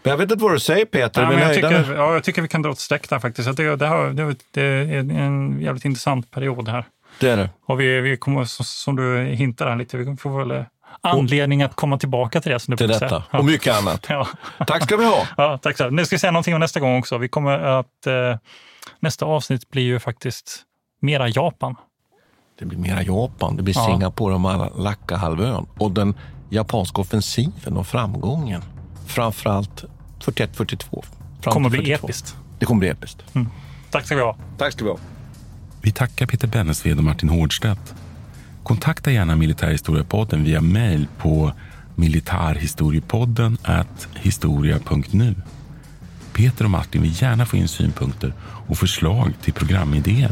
Men 0.04 0.12
jag 0.12 0.18
vet 0.18 0.32
inte 0.32 0.44
vad 0.44 0.54
du 0.54 0.60
säger 0.60 0.86
Peter, 0.86 1.22
Ja, 1.22 1.30
men 1.30 1.40
jag, 1.40 1.54
tycker, 1.54 1.94
ja, 1.94 2.14
jag 2.14 2.24
tycker 2.24 2.42
vi 2.42 2.48
kan 2.48 2.62
dra 2.62 2.72
ett 2.72 2.80
streck 2.80 3.10
där 3.10 3.20
faktiskt. 3.20 3.48
Att 3.48 3.58
Det, 3.58 3.76
det, 3.76 3.88
har, 3.88 4.10
det, 4.52 4.62
är 4.62 4.96
en 5.00 5.62
jävligt 5.62 5.86
intressant 5.86 6.32
period 6.32 6.68
här. 6.70 6.86
Det 7.20 7.30
är 7.30 7.38
det. 7.38 7.50
Och 7.66 7.80
vi, 7.80 8.02
vi 8.02 8.18
kommer, 8.18 8.46
som 8.64 8.96
du 8.96 9.24
hintar 9.24 9.70
här 9.70 9.76
lite, 9.76 9.98
vi 9.98 10.18
får 10.18 10.40
väl 10.40 10.52
eh, 10.52 10.64
anledning 11.02 11.64
att 11.64 11.76
komma 11.76 11.98
tillbaka 11.98 12.42
till 12.42 12.52
det. 12.52 12.60
Som 12.60 12.72
du 12.72 12.78
Till 12.78 12.88
detta, 12.88 13.10
säga. 13.10 13.24
och 13.32 13.46
mycket 13.46 13.78
annat. 13.78 14.06
Ja. 14.10 14.28
Tack 14.68 14.84
ska 14.84 14.98
vi 14.98 15.06
ha. 15.06 15.28
Ja, 15.38 15.58
tack 15.58 15.78
så. 15.78 15.90
Nu 15.90 16.06
ska 16.06 16.16
vi 16.16 16.20
säga 16.20 16.32
någonting 16.32 16.54
om 16.54 16.60
nästa 16.60 16.80
gång 16.80 17.00
också. 17.00 17.18
Vi 17.18 17.28
kommer 17.28 17.60
att, 17.60 18.08
eh, 18.08 18.38
nästa 19.00 19.26
avsnitt 19.26 19.70
blir 19.70 19.84
ju 19.84 20.00
faktiskt 20.00 20.64
mera 21.02 21.28
Japan. 21.30 21.76
Det 22.60 22.66
blir 22.66 22.80
mera 22.80 23.04
Japan, 23.04 23.58
det 23.58 23.64
blir 23.64 23.76
Ja. 23.78 23.86
Singapore 23.86 24.34
och 24.34 24.42
Malacca-halvön. 24.42 25.66
Och 25.78 25.92
den 25.92 26.14
japanska 26.50 27.02
offensiven 27.02 27.78
och 27.78 27.88
framgången. 27.88 28.62
Framförallt 29.12 29.84
41-42. 30.20 31.04
fram 31.42 31.54
Kommer 31.54 31.70
till 31.70 31.80
bli 31.80 31.90
42. 31.90 32.08
episkt. 32.08 32.36
Det 32.60 32.66
kommer 32.66 32.80
bli 32.80 32.90
episkt. 32.90 33.24
Tack 33.92 34.06
ska 34.06 34.16
vi 34.16 34.22
ha. 34.22 34.38
Tack 34.58 34.74
ska 34.74 34.84
vi 34.84 34.90
ha. 34.92 34.98
Vi 35.82 35.92
tackar 35.92 36.26
Peter 36.26 36.48
Bennesved 36.48 36.98
och 36.98 37.04
Martin 37.04 37.30
Hårdstedt. 37.30 37.96
Kontakta 38.64 39.12
gärna 39.12 39.36
Militärhistoriepodden 39.36 40.44
via 40.44 40.62
mejl 40.62 41.08
på 41.18 41.54
militarhistoriepodden 41.96 43.58
historia.nu. 44.16 45.36
Peter 46.34 46.66
och 46.66 46.72
Martin 46.72 47.02
vill 47.02 47.22
gärna 47.22 47.46
få 47.46 47.58
in 47.58 47.68
synpunkter 47.68 48.34
och 48.42 48.78
förslag 48.78 49.34
till 49.42 49.54
programidéer. 49.54 50.32